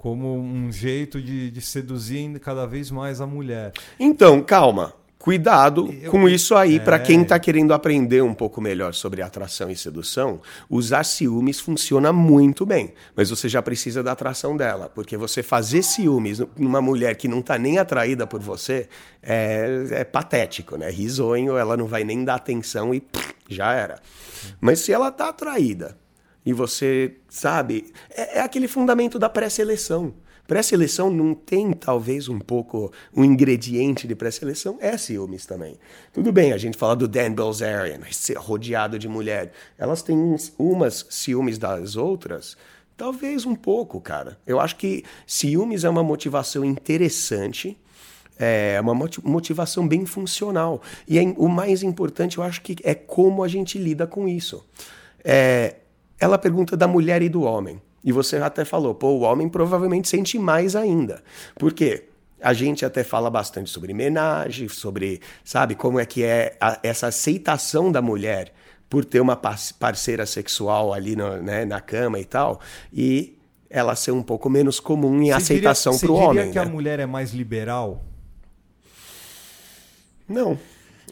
Como 0.00 0.34
um 0.34 0.72
jeito 0.72 1.20
de, 1.20 1.50
de 1.50 1.60
seduzir 1.60 2.38
cada 2.40 2.64
vez 2.66 2.90
mais 2.90 3.20
a 3.20 3.26
mulher. 3.26 3.70
Então, 3.98 4.40
calma. 4.42 4.94
Cuidado 5.18 5.92
Eu- 6.00 6.10
com 6.10 6.26
isso 6.26 6.54
aí, 6.54 6.76
É. 6.78 6.98
quem 6.98 7.22
tá 7.22 7.38
querendo 7.38 7.74
aprender 7.74 8.22
um 8.22 8.32
pouco 8.32 8.58
melhor 8.62 8.94
sobre 8.94 9.20
atração 9.20 9.70
e 9.70 9.76
sedução, 9.76 10.40
usar 10.70 11.04
ciúmes 11.04 11.60
funciona 11.60 12.10
muito 12.14 12.64
bem, 12.64 12.94
mas 13.14 13.28
você 13.28 13.46
já 13.46 13.60
precisa 13.60 14.02
da 14.02 14.12
atração 14.12 14.56
dela, 14.56 14.88
porque 14.88 15.18
você 15.18 15.42
fazer 15.42 15.82
ciúmes 15.82 16.40
numa 16.56 16.80
mulher 16.80 17.16
que 17.16 17.28
não 17.28 17.42
tá 17.42 17.58
nem 17.58 17.76
atraída 17.76 18.26
por 18.26 18.40
você 18.40 18.88
é, 19.22 19.84
é 19.90 20.04
patético, 20.04 20.78
né? 20.78 20.88
Risonho, 20.90 21.58
ela 21.58 21.76
não 21.76 21.84
vai 21.86 22.02
nem 22.04 22.24
dar 22.24 22.36
atenção 22.36 22.94
e 22.94 23.00
pff, 23.00 23.34
já 23.50 23.74
era. 23.74 23.96
Mas 24.58 24.78
se 24.80 24.90
ela 24.90 25.10
tá 25.12 25.28
atraída 25.28 25.98
e 26.44 26.52
você 26.52 27.16
sabe, 27.28 27.92
é, 28.10 28.38
é 28.38 28.40
aquele 28.40 28.68
fundamento 28.68 29.18
da 29.18 29.28
pré-seleção. 29.28 30.14
Pré-seleção 30.46 31.10
não 31.12 31.32
tem, 31.32 31.72
talvez, 31.72 32.28
um 32.28 32.40
pouco 32.40 32.92
um 33.16 33.24
ingrediente 33.24 34.08
de 34.08 34.16
pré-seleção, 34.16 34.78
é 34.80 34.96
ciúmes 34.96 35.46
também. 35.46 35.76
Tudo 36.12 36.32
bem, 36.32 36.52
a 36.52 36.58
gente 36.58 36.76
fala 36.76 36.96
do 36.96 37.06
Dan 37.06 37.32
Bilzerian, 37.32 38.00
rodeado 38.36 38.98
de 38.98 39.06
mulher. 39.06 39.52
Elas 39.78 40.02
têm 40.02 40.16
umas 40.58 41.06
ciúmes 41.08 41.56
das 41.56 41.94
outras, 41.94 42.56
talvez 42.96 43.46
um 43.46 43.54
pouco, 43.54 44.00
cara. 44.00 44.40
Eu 44.44 44.58
acho 44.58 44.74
que 44.74 45.04
ciúmes 45.24 45.84
é 45.84 45.88
uma 45.88 46.02
motivação 46.02 46.64
interessante, 46.64 47.78
é 48.36 48.80
uma 48.80 48.94
moti- 48.94 49.24
motivação 49.24 49.86
bem 49.86 50.04
funcional. 50.04 50.82
E 51.06 51.16
é- 51.16 51.34
o 51.36 51.46
mais 51.48 51.84
importante, 51.84 52.38
eu 52.38 52.42
acho 52.42 52.60
que 52.62 52.74
é 52.82 52.94
como 52.94 53.44
a 53.44 53.48
gente 53.48 53.78
lida 53.78 54.04
com 54.04 54.26
isso. 54.26 54.66
É, 55.22 55.76
ela 56.20 56.38
pergunta 56.38 56.76
da 56.76 56.86
mulher 56.86 57.22
e 57.22 57.28
do 57.28 57.42
homem. 57.42 57.80
E 58.04 58.12
você 58.12 58.36
até 58.36 58.64
falou, 58.64 58.94
pô, 58.94 59.08
o 59.08 59.20
homem 59.20 59.48
provavelmente 59.48 60.08
sente 60.08 60.38
mais 60.38 60.76
ainda. 60.76 61.22
Por 61.58 61.72
quê? 61.72 62.04
A 62.42 62.52
gente 62.54 62.84
até 62.84 63.04
fala 63.04 63.28
bastante 63.28 63.68
sobre 63.68 63.92
homenagem, 63.92 64.68
sobre, 64.68 65.20
sabe, 65.44 65.74
como 65.74 66.00
é 66.00 66.06
que 66.06 66.22
é 66.22 66.56
a- 66.60 66.78
essa 66.82 67.08
aceitação 67.08 67.92
da 67.92 68.00
mulher 68.00 68.52
por 68.88 69.04
ter 69.04 69.20
uma 69.20 69.36
par- 69.36 69.58
parceira 69.78 70.24
sexual 70.24 70.92
ali 70.94 71.14
no- 71.14 71.42
né, 71.42 71.64
na 71.66 71.80
cama 71.80 72.18
e 72.18 72.24
tal, 72.24 72.60
e 72.92 73.36
ela 73.68 73.94
ser 73.94 74.10
um 74.12 74.22
pouco 74.22 74.48
menos 74.48 74.80
comum 74.80 75.20
em 75.22 75.26
Você 75.26 75.32
aceitação 75.32 75.96
para 75.98 76.10
o 76.10 76.14
você 76.16 76.16
diria 76.26 76.28
homem. 76.42 76.50
que 76.52 76.58
a 76.58 76.64
né? 76.64 76.70
mulher 76.72 76.98
é 76.98 77.06
mais 77.06 77.32
liberal? 77.32 78.02
Não. 80.28 80.58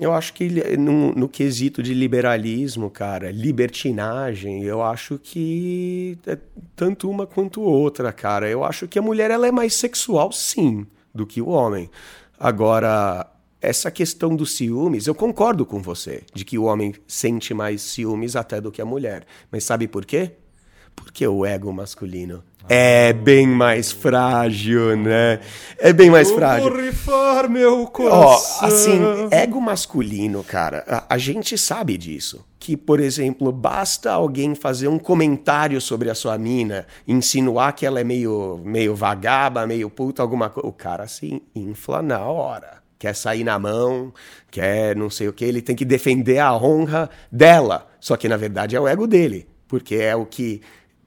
Eu 0.01 0.13
acho 0.13 0.33
que 0.33 0.49
no, 0.77 1.13
no 1.13 1.29
quesito 1.29 1.83
de 1.83 1.93
liberalismo, 1.93 2.89
cara, 2.89 3.33
libertinagem, 3.33 4.63
eu 4.63 4.81
acho 4.81 5.19
que 5.19 6.17
é 6.25 6.39
tanto 6.77 7.11
uma 7.11 7.27
quanto 7.27 7.61
outra, 7.61 8.13
cara. 8.13 8.49
Eu 8.49 8.63
acho 8.63 8.87
que 8.87 8.99
a 8.99 9.03
mulher 9.03 9.31
ela 9.31 9.49
é 9.49 9.51
mais 9.51 9.75
sexual, 9.75 10.31
sim, 10.31 10.87
do 11.13 11.27
que 11.27 11.43
o 11.43 11.49
homem. 11.49 11.91
Agora, 12.39 13.29
essa 13.61 13.91
questão 13.91 14.37
dos 14.37 14.53
ciúmes, 14.53 15.09
eu 15.09 15.15
concordo 15.15 15.67
com 15.67 15.83
você, 15.83 16.23
de 16.33 16.45
que 16.45 16.57
o 16.57 16.65
homem 16.65 16.95
sente 17.07 17.53
mais 17.53 17.83
ciúmes 17.83 18.37
até 18.37 18.61
do 18.61 18.71
que 18.71 18.81
a 18.81 18.85
mulher. 18.85 19.27
Mas 19.51 19.65
sabe 19.65 19.89
por 19.89 20.07
quê? 20.07 20.31
Porque 20.95 21.27
o 21.27 21.45
ego 21.45 21.73
masculino 21.73 22.45
é 22.69 23.13
bem 23.13 23.47
mais 23.47 23.91
frágil, 23.91 24.97
né? 24.97 25.41
É 25.79 25.93
bem 25.93 26.11
mais 26.11 26.31
frágil. 26.31 26.71
Vou 26.71 26.81
rifar 26.81 27.49
meu 27.49 27.83
Ó, 27.83 27.87
coração. 27.87 28.69
assim, 28.69 29.01
ego 29.31 29.61
masculino, 29.61 30.45
cara, 30.45 30.85
a, 30.87 31.15
a 31.15 31.19
gente 31.19 31.57
sabe 31.57 31.97
disso. 31.97 32.45
Que, 32.59 32.77
por 32.77 33.01
exemplo, 33.01 33.51
basta 33.51 34.13
alguém 34.13 34.55
fazer 34.55 34.89
um 34.89 34.99
comentário 34.99 35.81
sobre 35.81 36.11
a 36.11 36.15
sua 36.15 36.37
mina, 36.37 36.87
insinuar 37.07 37.73
que 37.73 37.87
ela 37.87 38.01
é 38.01 38.05
meio, 38.05 38.61
meio 38.63 38.95
vagaba, 38.95 39.67
meio 39.67 39.89
puta, 39.89 40.21
alguma 40.21 40.51
coisa. 40.51 40.69
O 40.69 40.73
cara 40.73 41.07
se 41.07 41.43
infla 41.55 42.03
na 42.03 42.21
hora. 42.21 42.79
Quer 42.99 43.15
sair 43.15 43.45
na 43.45 43.59
mão, 43.59 44.13
quer 44.51 44.97
não 44.97 45.09
sei 45.09 45.29
o 45.29 45.33
que, 45.33 45.45
ele 45.45 45.63
tem 45.63 45.77
que 45.77 45.85
defender 45.85 46.41
a 46.41 46.53
honra 46.53 47.09
dela. 47.31 47.87
Só 48.01 48.17
que, 48.17 48.29
na 48.29 48.37
verdade, 48.37 48.75
é 48.75 48.81
o 48.81 48.89
ego 48.89 49.07
dele. 49.07 49.47
Porque 49.69 49.95
é 49.95 50.17
o 50.17 50.27
que 50.27 50.61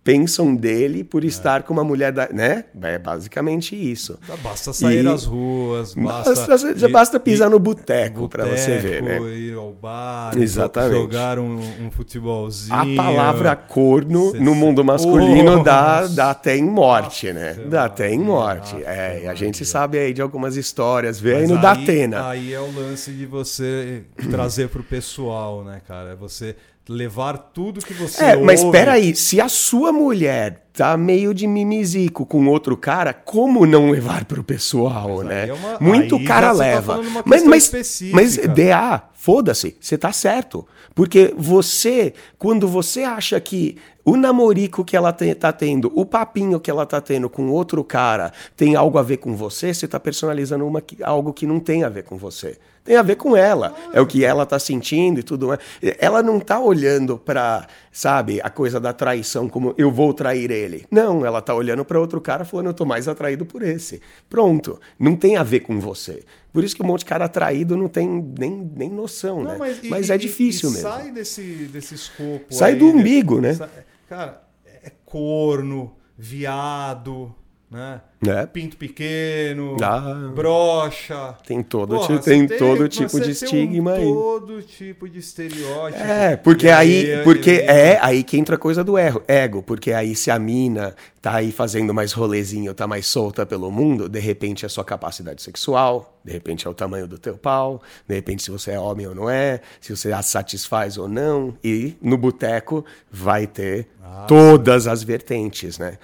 pensam 0.03 0.55
dele 0.55 1.03
por 1.03 1.23
estar 1.23 1.61
com 1.63 1.73
uma 1.73 1.83
mulher, 1.83 2.11
da, 2.11 2.27
né? 2.33 2.65
É 2.81 2.97
basicamente 2.97 3.75
isso. 3.75 4.17
Basta 4.43 4.73
sair 4.73 5.05
E- 5.05 5.07
às 5.07 5.25
ruas, 5.25 5.93
basta, 5.93 6.33
Basta, 6.47 6.75
já 6.77 6.89
basta 6.89 7.19
pisar 7.19 7.47
ir- 7.47 7.51
no 7.51 7.59
boteco 7.59 8.27
para 8.27 8.45
você 8.45 8.77
ver, 8.79 9.03
né? 9.03 9.19
ir 9.31 9.53
ao 9.55 9.71
bar, 9.71 10.35
Exatamente. 10.37 10.93
jogar 10.99 11.37
um, 11.37 11.59
um 11.85 11.91
futebolzinho. 11.91 12.73
A 12.75 12.85
palavra 12.95 13.55
corno 13.55 14.33
no 14.33 14.55
mundo 14.55 14.83
masculino 14.83 15.63
dá, 15.63 16.07
dá 16.07 16.31
até 16.31 16.57
em 16.57 16.63
morte, 16.63 17.31
né? 17.31 17.53
Dá 17.69 17.85
até 17.85 18.11
em 18.11 18.19
morte. 18.19 18.73
Nossa, 18.73 18.85
É, 18.87 19.21
e 19.23 19.27
a 19.27 19.35
gente 19.35 19.63
sabe 19.65 19.99
aí 19.99 20.13
de 20.13 20.21
algumas 20.21 20.57
histórias, 20.57 21.19
vê 21.19 21.35
aí 21.35 21.47
no 21.47 21.55
aí- 21.57 21.61
Datena. 21.61 22.27
Aí 22.29 22.53
é 22.53 22.59
o 22.59 22.71
lance 22.73 23.11
de 23.11 23.25
você 23.27 24.03
trazer 24.31 24.69
pro 24.69 24.83
pessoal, 24.83 25.63
né, 25.63 25.79
cara? 25.87 26.11
É 26.11 26.15
você 26.15 26.55
levar 26.89 27.37
tudo 27.37 27.81
que 27.81 27.93
você 27.93 28.23
É, 28.23 28.35
mas 28.35 28.63
ouve. 28.63 28.77
peraí, 28.77 29.15
se 29.15 29.39
a 29.39 29.47
sua 29.47 29.91
mulher 29.91 30.65
tá 30.73 30.95
meio 30.95 31.33
de 31.33 31.45
mimizico 31.47 32.25
com 32.25 32.47
outro 32.47 32.77
cara, 32.77 33.13
como 33.13 33.65
não 33.65 33.91
levar 33.91 34.25
pro 34.25 34.43
pessoal, 34.43 35.17
Mas 35.17 35.25
né? 35.27 35.47
é 35.49 35.53
uma- 35.53 35.79
Muito 35.79 36.15
aí 36.15 36.23
cara 36.25 36.47
tá 36.47 36.53
leva. 36.53 36.99
uma 36.99 37.23
mas, 37.25 37.43
mas, 37.45 37.63
específica. 37.63 38.15
mas 38.15 38.37
DA, 38.37 39.01
foda-se, 39.13 39.75
você 39.79 39.97
tá 39.97 40.11
certo. 40.13 40.65
Porque 40.95 41.33
você, 41.37 42.13
quando 42.37 42.67
você 42.67 43.03
acha 43.03 43.39
que 43.39 43.77
o 44.03 44.17
namorico 44.17 44.83
que 44.83 44.97
ela 44.97 45.13
te- 45.13 45.33
tá 45.35 45.51
tendo, 45.53 45.91
o 45.95 46.05
papinho 46.05 46.59
que 46.59 46.69
ela 46.71 46.85
tá 46.85 46.99
tendo 46.99 47.29
com 47.29 47.47
outro 47.49 47.83
cara 47.83 48.31
tem 48.57 48.75
algo 48.75 48.97
a 48.97 49.03
ver 49.03 49.17
com 49.17 49.35
você, 49.35 49.73
você 49.73 49.87
tá 49.87 49.99
personalizando 49.99 50.65
uma, 50.67 50.81
algo 51.03 51.31
que 51.33 51.45
não 51.47 51.59
tem 51.59 51.83
a 51.83 51.89
ver 51.89 52.03
com 52.03 52.17
você. 52.17 52.57
Tem 52.83 52.95
a 52.97 53.03
ver 53.03 53.15
com 53.15 53.37
ela. 53.37 53.75
É 53.93 54.01
o 54.01 54.07
que 54.07 54.25
ela 54.25 54.43
tá 54.43 54.57
sentindo 54.57 55.19
e 55.19 55.23
tudo 55.23 55.47
mais. 55.49 55.59
Ela 55.99 56.23
não 56.23 56.39
tá 56.39 56.59
olhando 56.59 57.15
pra, 57.15 57.67
sabe, 57.91 58.41
a 58.43 58.49
coisa 58.49 58.79
da 58.79 58.91
traição 58.91 59.47
como 59.47 59.75
eu 59.77 59.91
vou 59.91 60.11
trair 60.15 60.49
ele. 60.49 60.60
Não, 60.91 61.25
ela 61.25 61.41
tá 61.41 61.53
olhando 61.53 61.83
pra 61.85 61.99
outro 61.99 62.19
cara 62.21 62.43
falando 62.45 62.67
eu 62.67 62.73
tô 62.73 62.85
mais 62.85 63.07
atraído 63.07 63.45
por 63.45 63.61
esse. 63.61 64.01
Pronto. 64.29 64.79
Não 64.99 65.15
tem 65.15 65.37
a 65.37 65.43
ver 65.43 65.61
com 65.61 65.79
você. 65.79 66.23
Por 66.53 66.63
isso 66.63 66.75
que 66.75 66.83
um 66.83 66.85
monte 66.85 66.99
de 66.99 67.05
cara 67.05 67.25
atraído 67.25 67.77
não 67.77 67.87
tem 67.87 68.07
nem, 68.37 68.51
nem 68.75 68.89
noção, 68.89 69.41
Não, 69.43 69.51
né? 69.51 69.57
mas, 69.57 69.79
Mas, 69.83 70.09
e- 70.09 70.11
é 70.13 70.17
difícil 70.17 70.69
e 70.69 70.73
mesmo. 70.73 70.87
Sai 70.89 71.11
desse, 71.11 71.41
desse 71.71 71.95
escopo. 71.95 72.53
Sai 72.53 72.73
aí, 72.73 72.79
do 72.79 72.87
umbigo, 72.87 73.39
né? 73.39 73.53
Sa- 73.53 73.69
Cara, 74.09 74.41
é 74.83 74.91
corno, 75.05 75.93
viado, 76.17 77.33
né? 77.71 78.01
É. 78.27 78.45
Pinto 78.45 78.75
pequeno, 78.77 79.77
Ah. 79.81 80.29
brocha. 80.35 81.35
Tem 81.47 81.63
todo, 81.63 81.95
Porra, 81.95 82.19
tem 82.19 82.45
você 82.47 82.57
todo 82.57 82.87
tipo 82.89 83.17
de 83.17 83.23
tem 83.23 83.31
estigma 83.31 83.91
um, 83.91 83.95
aí. 83.95 84.03
Todo 84.13 84.61
tipo 84.61 85.09
de 85.09 85.19
estereótipo. 85.19 86.03
É, 86.03 86.35
porque 86.35 86.67
E 86.67 86.71
aí, 86.71 87.23
porque 87.23 87.49
aí- 87.49 87.59
é 87.61 87.99
aí 88.01 88.23
que 88.23 88.37
entra 88.37 88.55
a 88.55 88.59
coisa 88.59 88.83
do 88.83 88.95
erro, 88.97 89.23
ego, 89.27 89.63
porque 89.63 89.91
aí 89.93 90.13
se 90.15 90.29
a 90.29 90.37
mina 90.37 90.93
tá 91.21 91.35
aí 91.35 91.51
fazendo 91.51 91.93
mais 91.93 92.11
rolezinho, 92.11 92.73
tá 92.75 92.85
mais 92.85 93.07
solta 93.07 93.43
pelo 93.45 93.71
mundo, 93.71 94.07
de 94.09 94.19
repente 94.19 94.65
é 94.65 94.69
sua 94.69 94.83
capacidade 94.83 95.41
sexual, 95.41 96.19
de 96.23 96.31
repente 96.33 96.67
é 96.67 96.69
o 96.69 96.73
tamanho 96.75 97.07
do 97.07 97.17
teu 97.17 97.37
pau, 97.37 97.81
de 98.07 98.13
repente 98.13 98.43
se 98.43 98.51
você 98.51 98.71
é 98.71 98.79
homem 98.79 99.07
ou 99.07 99.15
não 99.15 99.29
é, 99.29 99.61
se 99.79 99.95
você 99.95 100.11
a 100.11 100.21
satisfaz 100.21 100.97
ou 100.97 101.07
não, 101.07 101.57
e 101.63 101.95
no 102.01 102.17
boteco 102.17 102.85
vai 103.09 103.47
ter 103.47 103.87
todas 104.27 104.85
as 104.87 105.01
vertentes, 105.01 105.79
né? 105.79 105.97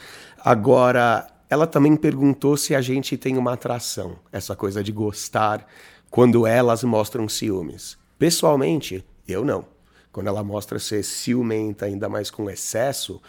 Agora, 0.43 1.27
ela 1.50 1.66
também 1.68 1.96
perguntou 1.96 2.58
se 2.58 2.76
a 2.76 2.82
gente 2.82 3.18
tem 3.18 3.38
uma 3.38 3.54
atração, 3.54 4.18
essa 4.32 4.56
coisa 4.56 4.84
de 4.84 4.92
gostar 4.92 5.66
quando 6.10 6.46
elas 6.48 6.84
mostram 6.84 7.28
ciúmes. 7.30 7.98
Pessoalmente, 8.20 9.04
eu 9.28 9.44
não. 9.46 9.66
Quando 10.12 10.28
ela 10.28 10.44
mostra 10.44 10.80
ser 10.80 11.04
ciumenta, 11.04 11.86
ainda 11.86 12.10
mais 12.10 12.32
com 12.32 12.50
excesso, 12.50 13.22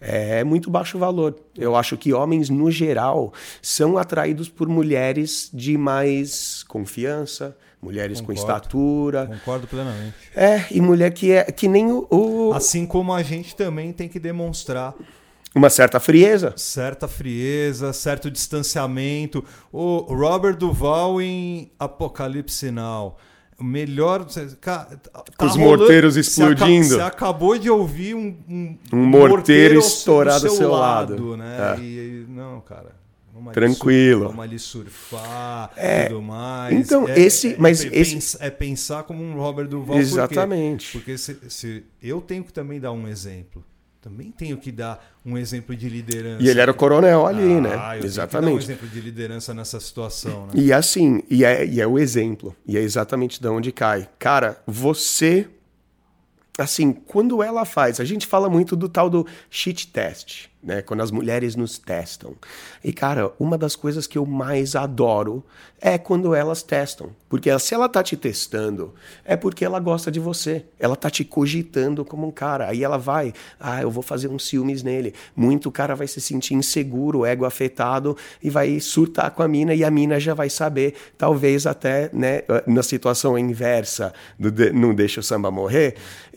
é 0.00 0.44
muito 0.44 0.70
baixo 0.70 0.98
valor. 0.98 1.34
Eu 1.56 1.74
acho 1.74 1.96
que 1.96 2.12
homens, 2.12 2.48
no 2.48 2.70
geral, 2.70 3.32
são 3.60 3.98
atraídos 3.98 4.48
por 4.48 4.68
mulheres 4.68 5.50
de 5.52 5.76
mais 5.76 6.62
confiança, 6.68 7.56
mulheres 7.82 8.20
com 8.20 8.28
Concordo. 8.28 8.40
estatura. 8.40 9.26
Concordo 9.26 9.66
plenamente. 9.66 10.14
É, 10.36 10.64
e 10.70 10.80
mulher 10.80 11.10
que 11.12 11.32
é 11.32 11.44
que 11.44 11.66
nem 11.66 11.90
o, 11.90 12.06
o- 12.10 12.52
Assim 12.54 12.86
como 12.86 13.12
a 13.12 13.22
gente 13.22 13.56
também 13.56 13.92
tem 13.92 14.08
que 14.08 14.20
demonstrar 14.20 14.94
uma 15.58 15.70
certa 15.70 16.00
frieza. 16.00 16.52
certa 16.56 17.06
frieza, 17.08 17.92
certo 17.92 18.30
distanciamento. 18.30 19.44
O 19.72 19.98
Robert 20.14 20.56
Duval 20.56 21.20
em 21.20 21.70
Apocalipse 21.78 22.70
Now. 22.70 23.16
O 23.60 23.64
melhor. 23.64 24.24
tá 24.24 24.86
Com 25.36 25.46
os 25.46 25.56
rolando- 25.56 25.78
morteiros 25.78 26.16
explodindo. 26.16 26.94
Você 26.94 27.00
acabou 27.00 27.58
de 27.58 27.68
ouvir 27.68 28.14
um, 28.14 28.36
um, 28.48 28.78
Um 28.92 29.04
morteiro 29.04 29.74
ao 29.74 29.80
estourado 29.80 30.42
do 30.42 30.48
ao 30.50 30.54
seu 30.56 30.70
lado. 30.70 31.36
né? 31.36 31.76
É. 31.76 31.80
E, 31.80 32.26
não, 32.28 32.60
cara. 32.60 32.96
Tranquilo. 33.52 34.26
Vamos 34.28 34.44
ali 34.44 34.58
surfar 34.58 35.70
É, 35.76 36.06
tudo 36.06 36.20
mais. 36.22 36.74
então, 36.74 37.08
É- 37.08 37.20
esse- 37.20 37.54
é- 37.54 37.56
mas 37.58 37.84
é, 37.84 37.88
esse- 37.92 38.36
é 38.40 38.50
pensar 38.50 39.04
como 39.04 39.22
um 39.22 39.34
Robert 39.34 39.68
Duval. 39.68 39.96
por? 39.96 40.00
Exatamente. 40.00 40.92
Porque 40.98 41.16
se, 41.16 41.36
se 41.48 41.84
eu 42.02 42.20
tenho 42.20 42.42
que 42.44 42.52
também 42.52 42.80
dar 42.80 42.90
um 42.92 43.06
exemplo. 43.08 43.64
Também 44.00 44.30
tenho 44.30 44.56
que 44.56 44.70
dar 44.70 45.04
um 45.26 45.36
exemplo 45.36 45.74
de 45.74 45.88
liderança. 45.88 46.42
E 46.42 46.48
ele 46.48 46.60
era 46.60 46.70
o 46.70 46.74
coronel 46.74 47.26
ali, 47.26 47.42
Ah, 47.42 47.46
eu 47.50 47.60
né? 47.60 47.68
tenho 47.70 47.72
que 47.72 47.78
dar 47.78 48.00
um 48.02 48.04
Exatamente. 48.06 48.62
exemplo 48.64 48.88
de 48.88 49.00
liderança 49.00 49.52
nessa 49.52 49.80
situação, 49.80 50.46
né? 50.46 50.52
E 50.54 50.72
assim, 50.72 51.20
e 51.28 51.44
é, 51.44 51.66
e 51.66 51.80
é 51.80 51.86
o 51.86 51.98
exemplo, 51.98 52.54
e 52.66 52.78
é 52.78 52.80
exatamente 52.80 53.40
de 53.40 53.48
onde 53.48 53.72
cai. 53.72 54.08
Cara, 54.18 54.62
você. 54.66 55.48
Assim, 56.56 56.92
quando 56.92 57.40
ela 57.42 57.64
faz, 57.64 58.00
a 58.00 58.04
gente 58.04 58.26
fala 58.26 58.48
muito 58.48 58.74
do 58.74 58.88
tal 58.88 59.08
do 59.08 59.24
shit 59.48 59.88
test, 59.88 60.46
né? 60.62 60.82
Quando 60.82 61.02
as 61.02 61.10
mulheres 61.10 61.54
nos 61.54 61.78
testam. 61.78 62.34
E, 62.82 62.92
cara, 62.92 63.32
uma 63.38 63.56
das 63.56 63.76
coisas 63.76 64.06
que 64.06 64.18
eu 64.18 64.26
mais 64.26 64.74
adoro 64.74 65.44
é 65.80 65.96
quando 65.96 66.34
elas 66.34 66.62
testam. 66.62 67.10
Porque 67.28 67.56
se 67.60 67.74
ela 67.74 67.88
tá 67.88 68.02
te 68.02 68.16
testando, 68.16 68.92
é 69.24 69.36
porque 69.36 69.64
ela 69.64 69.78
gosta 69.78 70.10
de 70.10 70.18
você. 70.18 70.64
Ela 70.78 70.96
tá 70.96 71.08
te 71.08 71.24
cogitando 71.24 72.04
como 72.04 72.26
um 72.26 72.30
cara. 72.30 72.68
Aí 72.68 72.82
ela 72.82 72.98
vai, 72.98 73.32
ah, 73.60 73.80
eu 73.82 73.90
vou 73.90 74.02
fazer 74.02 74.28
uns 74.28 74.46
ciúmes 74.48 74.82
nele. 74.82 75.14
Muito 75.36 75.70
cara 75.70 75.94
vai 75.94 76.08
se 76.08 76.20
sentir 76.20 76.54
inseguro, 76.54 77.24
ego 77.24 77.44
afetado 77.44 78.16
e 78.42 78.50
vai 78.50 78.80
surtar 78.80 79.30
com 79.30 79.42
a 79.42 79.48
mina 79.48 79.74
e 79.74 79.84
a 79.84 79.90
mina 79.90 80.18
já 80.18 80.34
vai 80.34 80.50
saber, 80.50 80.94
talvez 81.16 81.66
até, 81.66 82.10
né, 82.12 82.42
na 82.66 82.82
situação 82.82 83.38
inversa 83.38 84.12
do 84.38 84.50
de- 84.50 84.72
não 84.72 84.94
deixa 84.94 85.20
o 85.20 85.22
samba 85.22 85.50
morrer, 85.50 85.94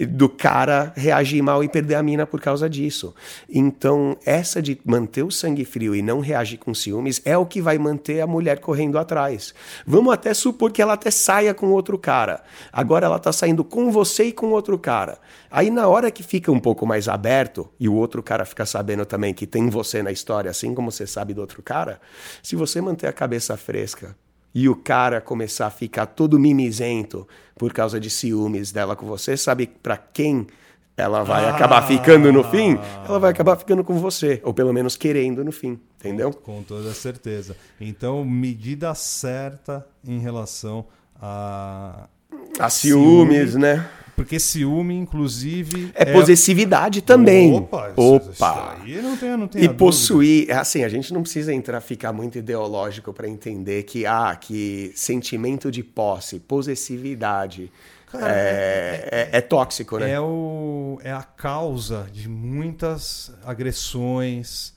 do 0.09 0.29
cara 0.29 0.93
reagir 0.95 1.41
mal 1.41 1.63
e 1.63 1.69
perder 1.69 1.95
a 1.95 2.03
mina 2.03 2.27
por 2.27 2.39
causa 2.39 2.69
disso. 2.69 3.15
Então, 3.49 4.17
essa 4.25 4.61
de 4.61 4.79
manter 4.85 5.23
o 5.23 5.31
sangue 5.31 5.65
frio 5.65 5.95
e 5.95 6.01
não 6.01 6.19
reagir 6.19 6.57
com 6.57 6.73
ciúmes 6.73 7.21
é 7.25 7.37
o 7.37 7.45
que 7.45 7.61
vai 7.61 7.77
manter 7.77 8.21
a 8.21 8.27
mulher 8.27 8.59
correndo 8.59 8.97
atrás. 8.97 9.53
Vamos 9.85 10.13
até 10.13 10.33
supor 10.33 10.71
que 10.71 10.81
ela 10.81 10.93
até 10.93 11.11
saia 11.11 11.53
com 11.53 11.67
outro 11.67 11.97
cara. 11.97 12.43
Agora 12.71 13.05
ela 13.05 13.19
tá 13.19 13.31
saindo 13.31 13.63
com 13.63 13.91
você 13.91 14.25
e 14.25 14.31
com 14.31 14.47
outro 14.47 14.77
cara. 14.77 15.17
Aí 15.49 15.69
na 15.69 15.87
hora 15.87 16.11
que 16.11 16.23
fica 16.23 16.51
um 16.51 16.59
pouco 16.59 16.85
mais 16.85 17.07
aberto 17.07 17.69
e 17.79 17.89
o 17.89 17.93
outro 17.93 18.21
cara 18.23 18.45
fica 18.45 18.65
sabendo 18.65 19.05
também 19.05 19.33
que 19.33 19.45
tem 19.45 19.69
você 19.69 20.01
na 20.01 20.11
história, 20.11 20.51
assim 20.51 20.73
como 20.73 20.91
você 20.91 21.05
sabe 21.05 21.33
do 21.33 21.41
outro 21.41 21.61
cara, 21.61 21.99
se 22.41 22.55
você 22.55 22.81
manter 22.81 23.07
a 23.07 23.13
cabeça 23.13 23.57
fresca 23.57 24.15
e 24.53 24.67
o 24.67 24.75
cara 24.75 25.21
começar 25.21 25.67
a 25.67 25.71
ficar 25.71 26.05
todo 26.05 26.39
mimizento 26.39 27.27
por 27.55 27.73
causa 27.73 27.99
de 27.99 28.09
ciúmes 28.09 28.71
dela 28.71 28.95
com 28.95 29.05
você, 29.05 29.37
sabe 29.37 29.67
pra 29.67 29.97
quem 29.97 30.47
ela 31.01 31.23
vai 31.23 31.49
acabar 31.49 31.81
ficando 31.87 32.31
no 32.31 32.43
fim? 32.43 32.77
Ela 33.07 33.19
vai 33.19 33.31
acabar 33.31 33.55
ficando 33.57 33.83
com 33.83 33.95
você, 33.99 34.39
ou 34.43 34.53
pelo 34.53 34.71
menos 34.71 34.95
querendo 34.95 35.43
no 35.43 35.51
fim, 35.51 35.79
entendeu? 35.99 36.31
Com 36.31 36.63
toda 36.63 36.93
certeza. 36.93 37.55
Então, 37.79 38.23
medida 38.23 38.93
certa 38.95 39.85
em 40.07 40.19
relação 40.19 40.85
a. 41.21 42.07
A 42.59 42.69
ciúmes, 42.69 43.51
Ciúme. 43.51 43.61
né? 43.63 43.87
Porque 44.15 44.39
ciúme, 44.39 44.95
inclusive. 44.95 45.91
É, 45.95 46.05
possessividade 46.13 47.01
também. 47.01 47.55
Opa! 47.55 47.89
isso- 47.89 48.15
Opa. 48.15 48.77
Isso 48.85 49.01
não 49.01 49.17
tem, 49.17 49.29
não 49.37 49.47
tem 49.47 49.61
E 49.61 49.65
dúvida. 49.65 49.73
possuir, 49.79 50.49
é 50.49 50.53
assim, 50.53 50.83
a 50.83 50.89
gente 50.89 51.11
não 51.13 51.21
precisa 51.23 51.51
entrar, 51.53 51.81
ficar 51.81 52.13
muito 52.13 52.37
ideológico 52.37 53.11
para 53.13 53.27
entender 53.27 53.83
que, 53.83 54.05
ah, 54.05 54.35
que 54.39 54.91
sentimento 54.95 55.71
de 55.71 55.81
posse, 55.83 56.39
possessividade 56.39 57.71
é, 58.19 59.29
é- 59.33 59.37
é 59.37 59.41
tóxico, 59.41 59.97
né? 59.99 60.11
É, 60.11 60.19
o, 60.19 60.99
é 61.03 61.11
a 61.11 61.23
causa 61.23 62.07
de 62.11 62.27
muitas 62.29 63.31
agressões, 63.45 64.73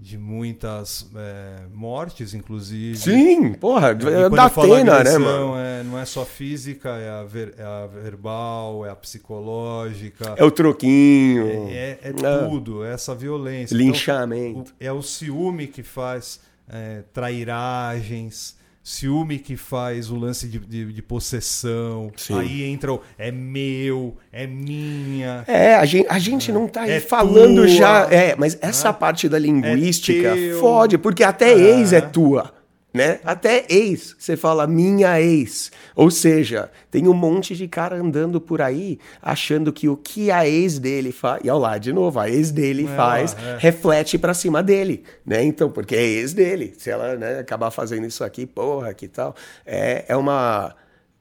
de 0.00 0.16
muitas 0.16 1.10
é, 1.16 1.66
mortes, 1.74 2.32
inclusive. 2.32 2.96
Sim, 2.96 3.52
porra, 3.54 3.90
E 3.90 3.96
quando 3.96 4.36
da 4.36 4.44
Atena, 4.44 4.84
né, 4.84 4.92
agressão, 5.00 5.20
mano? 5.20 5.56
é- 5.58 5.82
não 5.82 5.98
é 5.98 6.04
só 6.04 6.24
física, 6.24 6.90
é 6.90 7.10
a, 7.10 7.24
ver- 7.24 7.54
é 7.58 7.64
a 7.64 7.86
verbal, 7.86 8.86
é 8.86 8.90
a 8.90 8.94
psicológica. 8.96 10.34
É 10.36 10.44
o 10.44 10.50
troquinho, 10.52 11.48
É, 11.68 11.98
é 12.02 12.12
Ah. 12.24 12.46
tudo, 12.48 12.84
é 12.84 12.92
essa 12.94 13.12
violência. 13.14 13.74
linchamento. 13.76 14.60
Então, 14.60 14.74
o- 14.80 14.84
é 14.88 14.92
o 14.92 15.02
ciúme 15.02 15.66
que 15.66 15.82
faz 15.82 16.40
é, 16.70 17.02
trairagens, 17.14 18.56
ciúme 18.88 19.38
que 19.38 19.56
faz 19.56 20.10
o 20.10 20.16
lance 20.16 20.48
de, 20.48 20.58
de- 20.58 20.92
de 20.92 21.02
possessão. 21.02 22.10
Sim. 22.16 22.38
Aí 22.38 22.62
entra 22.64 22.92
o 22.92 23.00
é 23.18 23.30
meu, 23.30 24.16
é 24.32 24.46
minha. 24.46 25.44
É, 25.46 25.74
a 25.74 25.84
gente, 25.84 26.06
a 26.08 26.18
gente 26.18 26.50
não 26.50 26.66
tá 26.66 26.82
aí 26.82 26.92
É 26.92 27.00
falando 27.00 27.56
tua. 27.56 27.68
já. 27.68 28.08
É, 28.10 28.34
mas 28.36 28.56
essa 28.60 28.92
parte 28.92 29.28
da 29.28 29.38
linguística 29.38 30.34
teu. 30.34 30.60
fode, 30.60 30.96
porque 30.98 31.22
até 31.22 31.52
É. 31.52 31.78
ex 31.78 31.92
é 31.92 32.00
tua. 32.00 32.52
Né? 32.98 33.20
Até 33.22 33.64
ex, 33.68 34.16
você 34.18 34.36
fala 34.36 34.66
minha 34.66 35.20
ex. 35.20 35.70
Ou 35.94 36.10
seja, 36.10 36.68
tem 36.90 37.06
um 37.06 37.14
monte 37.14 37.54
de 37.54 37.68
cara 37.68 37.94
andando 37.94 38.40
por 38.40 38.60
aí 38.60 38.98
achando 39.22 39.72
que 39.72 39.88
o 39.88 39.96
que 39.96 40.32
a 40.32 40.48
ex 40.48 40.80
dele 40.80 41.12
faz. 41.12 41.40
E 41.44 41.48
olha 41.48 41.60
lá, 41.60 41.78
de 41.78 41.92
novo, 41.92 42.18
a 42.18 42.28
ex 42.28 42.50
dele 42.50 42.86
É, 42.86 42.96
faz, 42.96 43.36
é. 43.38 43.56
reflete 43.60 44.18
pra 44.18 44.34
cima 44.34 44.64
dele. 44.64 45.04
Né? 45.24 45.44
Então, 45.44 45.70
porque 45.70 45.94
é 45.94 46.02
ex 46.02 46.32
dele. 46.32 46.74
Se 46.76 46.90
ela 46.90 47.14
né, 47.14 47.38
acabar 47.38 47.70
fazendo 47.70 48.04
isso 48.04 48.24
aqui, 48.24 48.44
porra, 48.44 48.92
que 48.92 49.06
tal. 49.06 49.32
É, 49.64 50.04
é 50.08 50.16
uma. 50.16 50.74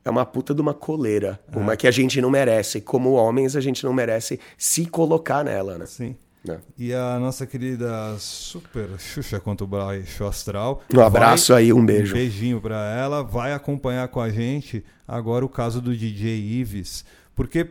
É 0.04 0.10
uma 0.10 0.26
puta 0.26 0.56
de 0.56 0.62
uma 0.62 0.74
coleira. 0.74 1.40
Uma 1.56 1.78
que 1.78 1.86
a 1.86 1.92
gente 1.92 2.20
não 2.20 2.32
merece. 2.32 2.82
Como 2.82 3.12
homens, 3.12 3.56
a 3.56 3.62
gente 3.62 3.84
não 3.84 3.94
merece 3.94 4.40
se 4.58 4.88
colocar 4.88 5.44
nela, 5.44 5.78
né? 5.78 5.86
Sim. 5.86 6.16
Né? 6.48 6.60
E 6.78 6.94
a 6.94 7.18
nossa 7.20 7.46
querida 7.46 8.16
super 8.20 8.88
Xuxa 9.00 9.40
quanto 9.40 9.64
o 9.64 9.68
Baixo 9.68 10.26
Astral. 10.26 10.82
Um 10.94 11.02
abraço 11.02 11.54
aí, 11.54 11.72
um 11.74 11.86
beijo. 11.86 12.14
Um 12.14 12.18
beijinho 12.18 12.62
pra 12.62 12.94
ela. 12.96 13.24
Vai 13.24 13.54
acompanhar 13.54 14.08
com 14.08 14.20
a 14.22 14.30
gente 14.30 14.84
agora 15.08 15.44
o 15.46 15.50
caso 15.50 15.82
do 15.82 15.96
DJ 15.96 16.38
Ives. 16.40 17.04
Porque 17.36 17.66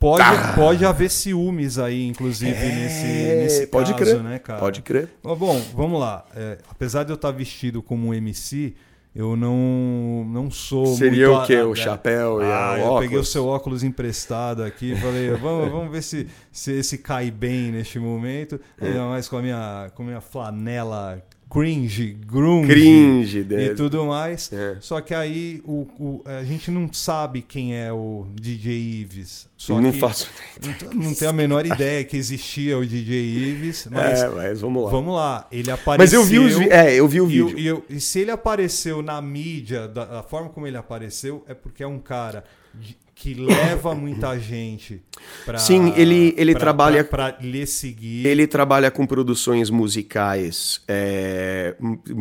pode, 0.00 0.22
Ah. 0.22 0.52
pode 0.56 0.84
haver 0.84 1.08
ciúmes 1.10 1.78
aí, 1.78 2.06
inclusive, 2.06 2.50
nesse, 2.52 3.04
nesse 3.06 3.62
É, 3.62 3.66
pode 3.66 3.92
caso, 3.92 4.04
crer. 4.04 4.22
né, 4.22 4.38
cara? 4.38 4.58
Pode 4.58 4.82
crer. 4.82 5.08
Mas, 5.22 5.38
Bom, 5.38 5.60
vamos 5.74 6.00
lá. 6.00 6.24
É, 6.34 6.58
apesar 6.68 7.04
de 7.04 7.10
eu 7.12 7.14
estar 7.16 7.30
vestido 7.30 7.80
como 7.82 8.08
um 8.08 8.14
MC, 8.14 8.74
eu 9.14 9.36
não, 9.36 10.24
não 10.26 10.50
sou 10.50 10.86
Seria 10.86 11.30
o 11.30 11.46
quê? 11.46 11.60
O 11.62 11.74
chapéu 11.74 12.42
e 12.42 12.44
ah, 12.44 12.72
o 12.72 12.78
eu 12.78 12.84
óculos? 12.84 13.00
peguei 13.00 13.18
o 13.18 13.24
seu 13.24 13.46
óculos 13.46 13.84
emprestado 13.84 14.64
aqui 14.64 14.92
e 14.92 14.96
falei, 14.96 15.30
vamos, 15.30 15.70
vamos 15.72 15.92
ver 15.92 16.02
se, 16.02 16.26
se 16.50 16.72
esse 16.72 16.98
cai 16.98 17.30
bem 17.30 17.70
neste 17.70 18.00
momento. 18.00 18.60
Ainda 18.80 19.04
mais 19.04 19.28
com 19.28 19.36
a 19.36 19.42
minha, 19.42 19.90
com 19.94 20.02
a 20.02 20.06
minha 20.06 20.20
flanela 20.20 21.22
cringe, 21.54 22.16
grunge 22.26 22.68
Cringe 22.68 23.38
e 23.38 23.44
dele. 23.44 23.74
tudo 23.74 24.04
mais. 24.06 24.52
É. 24.52 24.76
Só 24.80 25.00
que 25.00 25.14
aí 25.14 25.62
o, 25.64 25.86
o- 25.98 26.22
a 26.26 26.42
gente 26.44 26.70
não 26.70 26.92
sabe 26.92 27.40
quem 27.42 27.76
é 27.76 27.92
o 27.92 28.26
DJ 28.34 28.72
Ives. 29.00 29.48
Só 29.56 29.80
não 29.80 29.92
faço. 29.92 30.28
não, 30.92 31.04
não 31.04 31.14
tenho 31.14 31.30
a 31.30 31.32
menor 31.32 31.64
ideia 31.64 32.04
que 32.04 32.16
existia 32.16 32.76
o 32.76 32.84
DJ 32.84 33.16
Ives, 33.24 33.86
mas 33.90 34.20
é, 34.22 34.28
mas 34.28 34.60
vamos 34.60 34.84
lá. 34.84 34.90
Vamos 34.90 35.14
lá, 35.14 35.48
ele 35.50 35.70
apareceu. 35.70 35.98
Mas 35.98 36.12
eu 36.12 36.24
vi 36.24 36.38
os 36.38 36.58
vi- 36.58 36.68
É, 36.70 36.92
eu 36.94 37.08
vi 37.08 37.20
o 37.20 37.26
vídeo. 37.26 37.58
e 37.58 37.66
eu- 37.66 37.84
e 37.88 38.00
se 38.00 38.18
ele 38.18 38.30
apareceu 38.30 39.00
na 39.00 39.22
mídia, 39.22 39.88
da, 39.88 40.04
da 40.04 40.22
forma 40.22 40.50
como 40.50 40.66
ele 40.66 40.76
apareceu, 40.76 41.44
é 41.48 41.54
porque 41.54 41.82
é 41.82 41.86
um 41.86 41.98
cara 41.98 42.44
de- 42.74 42.96
que 43.14 43.32
leva 43.34 43.94
muita 43.94 44.38
gente 44.38 45.00
pra. 45.44 45.56
Sim, 45.58 45.92
ele- 45.96 46.34
ele 46.36 46.52
pra- 46.52 46.60
trabalha- 46.60 47.04
pra 47.04 47.38
lhe 47.40 47.66
seguir. 47.66 48.26
Ele 48.26 48.46
trabalha 48.46 48.90
com 48.90 49.06
produções 49.06 49.70
musicais 49.70 50.82
é, 50.88 51.76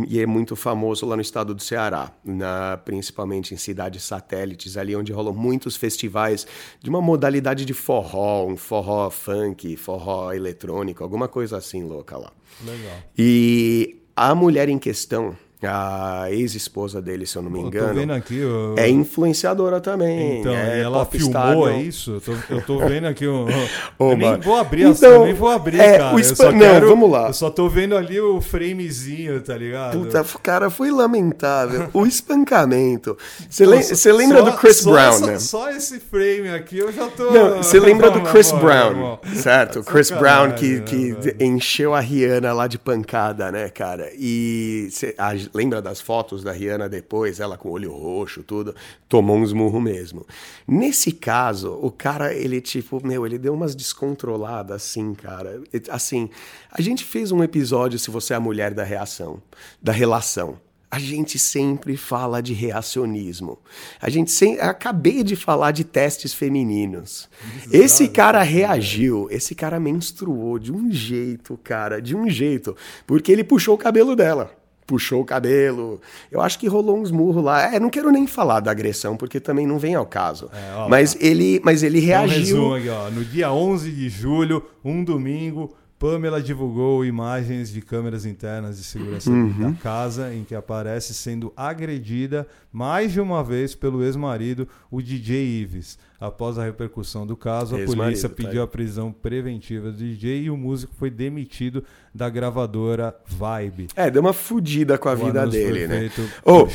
e 0.07 0.19
é 0.19 0.25
muito 0.25 0.55
famoso 0.55 1.05
lá 1.05 1.15
no 1.15 1.21
estado 1.21 1.53
do 1.55 1.61
Ceará, 1.61 2.11
na- 2.23 2.77
principalmente 2.85 3.53
em 3.53 3.57
cidades 3.57 4.03
satélites, 4.03 4.77
ali 4.77 4.95
onde 4.95 5.11
rolam 5.11 5.33
muitos 5.33 5.75
festivais 5.75 6.45
de 6.81 6.89
uma 6.89 7.01
modalidade 7.01 7.65
de 7.65 7.73
forró, 7.73 8.45
um 8.45 8.55
forró 8.55 9.09
funk, 9.09 9.75
forró 9.75 10.31
eletrônico, 10.31 11.03
alguma 11.03 11.27
coisa 11.27 11.57
assim 11.57 11.83
louca 11.83 12.17
lá. 12.17 12.31
Legal. 12.63 12.97
E 13.17 13.97
a 14.15 14.35
mulher 14.35 14.69
em 14.69 14.77
questão, 14.77 15.35
a 15.65 16.25
ex-esposa 16.31 17.01
dele, 17.01 17.25
se 17.25 17.35
eu 17.37 17.41
não 17.41 17.49
me 17.51 17.59
Eu 17.59 17.63
tô 17.63 17.67
engano, 17.69 17.93
vendo 17.93 18.13
aqui. 18.13 18.41
o- 18.43 18.75
é 18.77 18.89
influenciadora 18.89 19.79
também. 19.81 20.39
Então, 20.39 20.53
é 20.53 20.81
ela 20.81 21.05
filmou, 21.05 21.69
é 21.69 21.81
isso? 21.81 22.11
Eu 22.13 22.21
tô, 22.21 22.33
eu 22.55 22.61
tô 22.61 22.79
vendo 22.79 23.07
aqui 23.07 23.27
um. 23.27 23.45
Ô, 23.99 24.11
eu 24.11 24.17
nem 24.17 24.39
vou 24.39 24.55
abrir, 24.57 24.83
Então, 24.87 25.11
eu 25.11 25.25
nem 25.25 25.33
vou 25.33 25.49
abrir, 25.49 25.79
é, 25.79 25.97
cara. 25.97 26.15
o 26.15 26.19
eu 26.19 26.51
não, 26.51 26.59
quero- 26.59 26.87
vamos 26.89 27.09
lá. 27.11 27.27
Eu 27.27 27.33
só 27.33 27.49
tô 27.49 27.67
vendo 27.69 27.95
ali 27.95 28.19
o 28.19 28.41
framezinho, 28.41 29.39
tá 29.41 29.55
ligado? 29.57 29.97
Puta, 29.99 30.23
cara, 30.41 30.69
foi 30.69 30.91
lamentável. 30.91 31.89
O 31.93 32.05
espancamento. 32.07 33.17
Você 33.49 33.65
você 33.65 34.11
lembra 34.11 34.39
só- 34.39 34.49
do 34.51 34.57
Chris 34.57 34.77
só 34.77 34.91
Brown, 34.91 35.09
essa- 35.13 35.25
né? 35.27 35.39
Só 35.39 35.69
esse 35.71 35.99
frame 35.99 36.49
aqui 36.49 36.77
eu 36.79 36.91
já 36.91 37.07
tô. 37.07 37.31
Não, 37.31 37.57
você 37.57 37.79
lembra 37.79 38.09
do 38.11 38.21
Chris 38.21 38.51
Brown, 38.51 39.17
certo? 39.35 39.79
O 39.79 39.83
Chris 39.83 40.09
Brown 40.11 40.51
que, 40.51 40.81
que 40.81 41.15
encheu 41.39 41.93
a 41.93 41.99
Rihanna 41.99 42.53
lá 42.53 42.67
de 42.67 42.77
pancada, 42.77 43.51
né, 43.51 43.69
cara? 43.69 44.09
E 44.17 44.87
cê- 44.91 45.15
a- 45.17 45.33
lembra 45.53 45.81
das 45.81 46.01
fotos 46.01 46.43
da 46.43 46.51
Rihanna 46.51 46.89
depois, 46.89 47.39
ela 47.39 47.57
com 47.57 47.69
o 47.69 47.71
olho 47.73 47.91
roxo, 47.91 48.43
tudo, 48.43 48.75
tomou 49.07 49.37
uns 49.37 49.53
murros 49.53 49.81
mesmo. 49.81 50.25
Nesse 50.67 51.11
caso, 51.11 51.77
o 51.81 51.91
cara, 51.91 52.33
ele 52.33 52.59
tipo, 52.61 53.05
meu, 53.05 53.25
ele 53.25 53.37
deu 53.37 53.53
umas 53.53 53.75
descontroladas 53.75 54.75
assim, 54.75 55.13
cara. 55.13 55.61
Assim, 55.89 56.29
a 56.71 56.81
gente 56.81 57.03
fez 57.03 57.31
um 57.31 57.43
episódio, 57.43 57.99
se 57.99 58.09
você 58.09 58.33
é 58.33 58.37
a 58.37 58.39
mulher 58.39 58.73
da 58.73 58.83
reação, 58.83 59.41
da 59.81 59.91
relação 59.91 60.59
a 60.93 60.99
gente 60.99 61.39
sempre 61.39 61.97
fala 61.97 62.39
de 62.39 62.53
reacionismo. 62.53 63.57
A 63.99 64.11
gente 64.11 64.29
sem... 64.29 64.59
acabei 64.59 65.23
de 65.23 65.35
falar 65.35 65.71
de 65.71 65.83
testes 65.83 66.35
femininos. 66.35 67.27
Esse 67.71 68.07
cara 68.07 68.43
reagiu, 68.43 69.27
esse 69.31 69.55
cara 69.55 69.79
menstruou 69.79 70.59
de 70.59 70.71
um 70.71 70.91
jeito, 70.91 71.59
cara, 71.63 71.99
de 71.99 72.15
um 72.15 72.29
jeito, 72.29 72.77
porque 73.07 73.31
ele 73.31 73.43
puxou 73.43 73.73
o 73.73 73.77
cabelo 73.77 74.15
dela. 74.15 74.55
Puxou 74.85 75.21
o 75.21 75.25
cabelo. 75.25 76.01
Eu 76.31 76.41
acho 76.41 76.59
que 76.59 76.67
rolou 76.67 76.99
uns 76.99 77.11
murros 77.11 77.43
lá. 77.43 77.73
É, 77.73 77.79
não 77.79 77.89
quero 77.89 78.11
nem 78.11 78.27
falar 78.27 78.59
da 78.59 78.71
agressão, 78.71 79.15
porque 79.15 79.39
também 79.39 79.65
não 79.65 79.79
vem 79.79 79.95
ao 79.95 80.05
caso. 80.05 80.49
É, 80.53 80.75
ó, 80.75 80.89
mas, 80.89 81.17
ele, 81.19 81.61
mas 81.63 81.83
ele 81.83 81.99
reagiu. 81.99 82.63
Um 82.63 82.73
aqui, 82.75 82.89
ó. 82.89 83.09
No 83.09 83.23
dia 83.23 83.51
11 83.51 83.91
de 83.91 84.09
julho, 84.09 84.63
um 84.83 85.03
domingo, 85.03 85.73
Pamela 86.03 86.41
divulgou 86.41 87.05
imagens 87.05 87.69
de 87.69 87.81
câmeras 87.81 88.25
internas 88.25 88.75
de 88.75 88.83
segurança 88.83 89.29
uhum. 89.29 89.71
da 89.71 89.79
casa 89.79 90.33
em 90.33 90.43
que 90.43 90.53
aparece 90.53 91.13
sendo 91.13 91.53
agredida 91.55 92.45
mais 92.73 93.13
de 93.13 93.21
uma 93.21 93.41
vez 93.41 93.73
pelo 93.73 94.03
ex-marido, 94.03 94.67
o 94.91 95.01
DJ 95.01 95.61
Ives. 95.61 95.97
Após 96.23 96.57
a 96.57 96.63
repercussão 96.63 97.27
do 97.27 97.35
caso, 97.35 97.75
a 97.75 97.85
polícia 97.85 98.29
tá 98.29 98.35
pediu 98.35 98.59
tá 98.59 98.63
a 98.63 98.67
prisão 98.67 99.11
preventiva 99.11 99.91
do 99.91 99.97
DJ 99.97 100.43
e 100.43 100.49
o 100.49 100.55
músico 100.55 100.93
foi 100.97 101.09
demitido 101.09 101.83
da 102.15 102.29
gravadora 102.29 103.13
Vibe. 103.27 103.87
É, 103.93 104.09
deu 104.09 104.21
uma 104.21 104.31
fudida 104.31 104.97
com 104.97 105.09
a 105.09 105.13
o 105.13 105.17
vida 105.17 105.45
dele, 105.45 105.85
né? 105.85 106.09
Oh, 106.45 106.65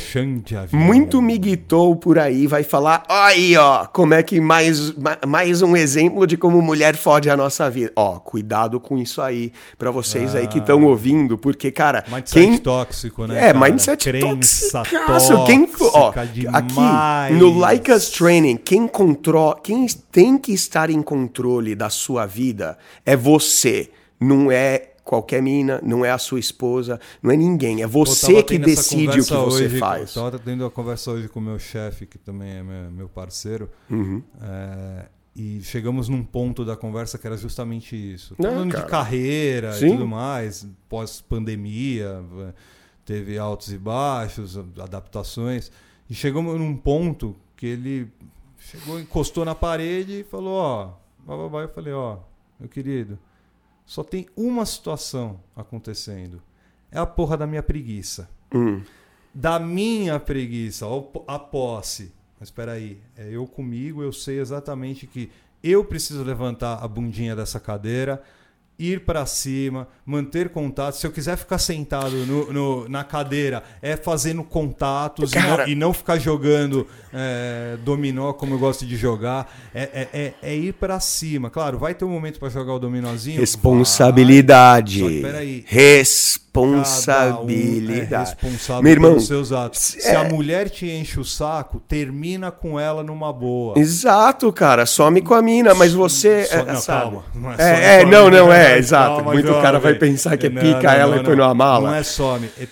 muito 0.71 1.19
miguitou 1.19 1.95
por 1.95 2.19
aí 2.19 2.45
vai 2.45 2.61
falar, 2.61 3.03
aí 3.09 3.57
ó, 3.57 3.87
como 3.87 4.13
é 4.13 4.21
que 4.21 4.39
mais, 4.39 4.93
mais 5.25 5.63
um 5.63 5.75
exemplo 5.75 6.27
de 6.27 6.37
como 6.37 6.61
mulher 6.61 6.95
fode 6.95 7.27
a 7.27 7.35
nossa 7.35 7.67
vida. 7.71 7.91
Ó, 7.95 8.19
cuidado 8.19 8.79
com 8.79 8.99
isso 8.99 9.19
aí, 9.19 9.51
para 9.79 9.89
vocês 9.89 10.35
ah, 10.35 10.39
aí 10.39 10.47
que 10.47 10.59
estão 10.59 10.83
ouvindo, 10.83 11.39
porque, 11.39 11.71
cara... 11.71 12.03
Mindset 12.07 12.47
quem... 12.47 12.57
tóxico, 12.59 13.25
né? 13.25 13.37
É, 13.49 13.53
cara? 13.53 13.59
mindset 13.59 14.11
tóxico. 14.19 15.45
Quem... 15.47 15.67
Ó, 15.93 16.13
aqui, 16.53 17.33
no 17.33 17.57
Like 17.57 17.91
Us 17.91 18.09
Training, 18.09 18.57
quem 18.57 18.87
controla 18.87 19.38
quem 19.63 19.85
tem 20.11 20.37
que 20.37 20.53
estar 20.53 20.89
em 20.89 21.01
controle 21.01 21.75
da 21.75 21.89
sua 21.89 22.25
vida 22.25 22.77
é 23.05 23.15
você, 23.15 23.91
não 24.19 24.51
é 24.51 24.89
qualquer 25.09 25.41
mina, 25.41 25.79
não 25.81 26.05
é 26.05 26.11
a 26.11 26.19
sua 26.19 26.39
esposa, 26.39 26.99
não 27.23 27.31
é 27.31 27.35
ninguém, 27.35 27.81
é 27.81 27.87
você 27.87 28.43
que 28.43 28.59
decide 28.59 29.19
o 29.19 29.25
que 29.25 29.33
você 29.33 29.65
hoje, 29.65 29.79
faz. 29.79 30.01
Eu 30.01 30.05
estava 30.05 30.37
tendo 30.37 30.63
uma 30.63 30.69
conversa 30.69 31.09
hoje 31.09 31.27
com 31.27 31.39
o 31.39 31.41
meu 31.41 31.57
chefe, 31.57 32.05
que 32.05 32.19
também 32.19 32.57
é 32.57 32.63
meu, 32.63 33.09
parceiro, 33.09 33.71
uhum. 33.89 34.21
é, 34.39 35.07
e 35.35 35.61
chegamos 35.63 36.09
num 36.09 36.23
ponto 36.23 36.63
da 36.63 36.75
conversa 36.75 37.17
que 37.17 37.25
era 37.25 37.35
justamente 37.37 37.95
isso. 37.95 38.35
Falando 38.35 38.75
de 38.75 38.85
carreira 38.85 39.73
Sim. 39.73 39.87
e 39.87 39.91
tudo 39.93 40.07
mais, 40.07 40.67
pós-pandemia, 40.87 42.23
teve 43.03 43.39
altos 43.39 43.73
e 43.73 43.79
baixos, 43.79 44.59
adaptações, 44.77 45.71
e 46.07 46.13
chegamos 46.13 46.59
num 46.59 46.77
ponto 46.77 47.35
que 47.55 47.65
ele 47.65 48.11
Chegou, 48.59 48.99
encostou 48.99 49.45
na 49.45 49.55
parede 49.55 50.19
e 50.19 50.23
falou, 50.23 50.53
ó, 50.53 50.93
bababá. 51.25 51.61
Eu 51.61 51.69
falei, 51.69 51.93
ó, 51.93 52.17
meu 52.59 52.69
querido, 52.69 53.17
só 53.85 54.03
tem 54.03 54.27
uma 54.35 54.65
situação 54.65 55.39
acontecendo. 55.55 56.41
É 56.91 56.99
a 56.99 57.05
porra 57.05 57.37
da 57.37 57.47
minha 57.47 57.63
preguiça. 57.63 58.29
Hum. 58.53 58.83
Da 59.33 59.59
minha 59.59 60.19
preguiça, 60.19 60.85
a 61.27 61.39
posse. 61.39 62.11
Mas 62.39 62.49
espera 62.49 62.73
aí, 62.73 63.01
é 63.17 63.29
eu 63.29 63.45
comigo, 63.47 64.01
eu 64.01 64.13
sei 64.13 64.39
exatamente 64.39 65.07
que 65.07 65.31
eu 65.63 65.83
preciso 65.83 66.23
levantar 66.23 66.83
a 66.83 66.87
bundinha 66.87 67.35
dessa 67.35 67.59
cadeira, 67.59 68.23
ir 68.79 69.01
para 69.01 69.25
cima, 69.25 69.87
manter 70.05 70.49
contato. 70.49 70.95
Se 70.95 71.05
eu 71.05 71.11
quiser 71.11 71.37
ficar 71.37 71.57
sentado 71.57 72.25
no, 72.25 72.53
no, 72.53 72.89
na 72.89 73.03
cadeira, 73.03 73.61
é 73.81 73.97
fazendo 73.97 74.43
contatos 74.43 75.33
e 75.33 75.39
não, 75.39 75.67
e, 75.67 75.75
não, 75.75 75.93
ficar 75.93 76.17
jogando 76.17 76.87
é, 77.13 77.77
dominó 77.83 78.31
como 78.31 78.55
eu 78.55 78.59
gosto 78.59 78.85
de 78.85 78.95
jogar. 78.95 79.53
É, 79.73 79.81
é, 79.81 80.09
é, 80.13 80.33
é 80.41 80.55
ir 80.55 80.73
para 80.73 80.99
cima. 80.99 81.49
Claro, 81.49 81.77
vai 81.77 81.93
ter 81.93 82.05
um 82.05 82.09
momento 82.09 82.39
para 82.39 82.49
jogar 82.49 82.73
o 82.75 82.79
dominózinho. 82.79 83.39
Responsabilidade. 83.39 85.01
Vai. 85.01 85.09
Só 85.09 85.15
que 85.15 85.21
peraí. 85.21 85.65
Responsabilidade 85.67 86.48
responsabilidade. 86.53 88.11
Um 88.11 88.15
é 88.15 88.19
responsável 88.19 88.83
Meu 88.83 88.91
irmão, 88.91 89.11
pelos 89.11 89.27
seus 89.27 89.51
atos. 89.51 89.95
É... 89.97 89.99
Se 89.99 90.15
a 90.15 90.23
mulher 90.25 90.69
te 90.69 90.89
enche 90.89 91.19
o 91.19 91.25
saco, 91.25 91.79
termina 91.79 92.51
com 92.51 92.79
ela 92.79 93.03
numa 93.03 93.31
boa. 93.31 93.77
Exato, 93.77 94.51
cara. 94.51 94.85
Some 94.85 95.21
com 95.21 95.33
a 95.33 95.41
mina, 95.41 95.73
mas 95.73 95.93
você. 95.93 96.45
So... 96.45 96.55
É, 96.55 96.65
não, 96.65 96.75
sabe? 96.75 97.01
calma. 97.01 97.23
Não 97.35 97.51
é, 97.51 97.55
é, 97.57 98.01
é 98.01 98.05
não, 98.05 98.29
não 98.29 98.51
é, 98.51 98.77
exato. 98.79 99.17
Calma, 99.17 99.33
Muito 99.33 99.47
jovem. 99.47 99.61
cara 99.61 99.79
vai 99.79 99.95
pensar 99.95 100.37
que 100.37 100.47
é 100.47 100.49
não, 100.49 100.61
pica 100.61 100.83
não, 100.83 100.99
ela 100.99 101.17
e 101.17 101.23
põe 101.23 101.35
numa 101.35 101.53
mala. 101.53 101.89
Não 101.89 101.95
é 101.95 102.03
some. 102.03 102.49
É 102.59 102.67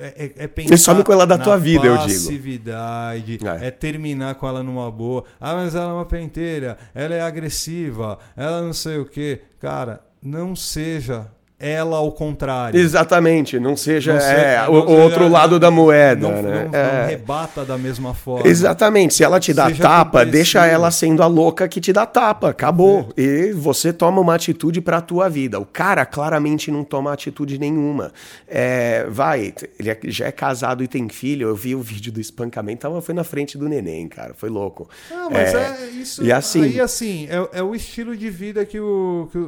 é, 0.00 0.32
é, 0.36 0.48
pensar 0.48 0.76
Você 0.76 0.78
some 0.78 1.04
com 1.04 1.12
ela 1.12 1.26
da 1.26 1.38
tua 1.38 1.56
vida, 1.56 1.86
eu 1.86 1.96
digo. 1.98 2.08
Passividade, 2.08 3.38
é. 3.44 3.68
é. 3.68 3.70
terminar 3.70 4.34
com 4.34 4.48
ela 4.48 4.62
numa 4.62 4.90
boa. 4.90 5.24
Ah, 5.40 5.54
mas 5.54 5.74
ela 5.74 5.90
é 5.90 5.94
uma 5.94 6.04
penteira, 6.04 6.76
ela 6.94 7.14
é 7.14 7.20
agressiva, 7.20 8.18
ela 8.36 8.62
não 8.62 8.72
sei 8.72 8.98
o 8.98 9.04
quê. 9.04 9.42
Cara, 9.60 10.00
não 10.22 10.56
seja 10.56 11.28
ela 11.62 11.96
ao 11.96 12.10
contrário. 12.10 12.78
Exatamente, 12.78 13.58
não 13.60 13.76
seja, 13.76 14.14
não 14.14 14.20
seja 14.20 14.32
é, 14.32 14.66
não 14.66 14.74
o, 14.74 14.80
seja, 14.82 15.02
outro 15.02 15.28
lado 15.28 15.60
da 15.60 15.70
moeda. 15.70 16.28
Não, 16.28 16.42
né? 16.42 16.68
não, 16.70 16.78
é. 16.78 17.06
rebata 17.06 17.64
da 17.64 17.78
mesma 17.78 18.12
forma. 18.12 18.46
Exatamente, 18.46 19.14
se 19.14 19.22
ela 19.22 19.38
te 19.38 19.54
dá 19.54 19.68
seja 19.68 19.82
tapa, 19.82 20.26
deixa 20.26 20.66
ela 20.66 20.90
sendo 20.90 21.22
a 21.22 21.26
louca 21.26 21.68
que 21.68 21.80
te 21.80 21.92
dá 21.92 22.04
tapa, 22.04 22.50
acabou. 22.50 23.08
É. 23.16 23.22
E 23.22 23.52
você 23.52 23.92
toma 23.92 24.20
uma 24.20 24.34
atitude 24.34 24.80
para 24.80 24.96
a 24.96 25.00
tua 25.00 25.28
vida. 25.28 25.60
O 25.60 25.64
cara 25.64 26.04
claramente 26.04 26.70
não 26.70 26.82
toma 26.82 27.12
atitude 27.12 27.58
nenhuma. 27.58 28.12
É, 28.48 29.06
vai, 29.08 29.54
ele 29.78 29.90
é, 29.90 29.98
já 30.06 30.26
é 30.26 30.32
casado 30.32 30.82
e 30.82 30.88
tem 30.88 31.08
filho, 31.08 31.48
eu 31.48 31.54
vi 31.54 31.74
o 31.74 31.80
vídeo 31.80 32.12
do 32.12 32.20
espancamento, 32.20 32.80
tava, 32.80 33.00
foi 33.00 33.14
na 33.14 33.22
frente 33.22 33.56
do 33.56 33.68
neném, 33.68 34.08
cara, 34.08 34.34
foi 34.34 34.50
louco. 34.50 34.88
Não, 35.10 35.30
mas 35.30 35.54
é, 35.54 35.84
é 35.84 35.86
isso, 35.90 36.24
e 36.24 36.32
assim, 36.32 36.62
aí 36.62 36.80
assim, 36.80 37.28
é, 37.28 37.58
é, 37.58 37.62
o 37.62 37.74
estilo 37.74 38.16
de 38.16 38.28
vida 38.30 38.64
que, 38.64 38.80
o, 38.80 39.28
que, 39.30 39.38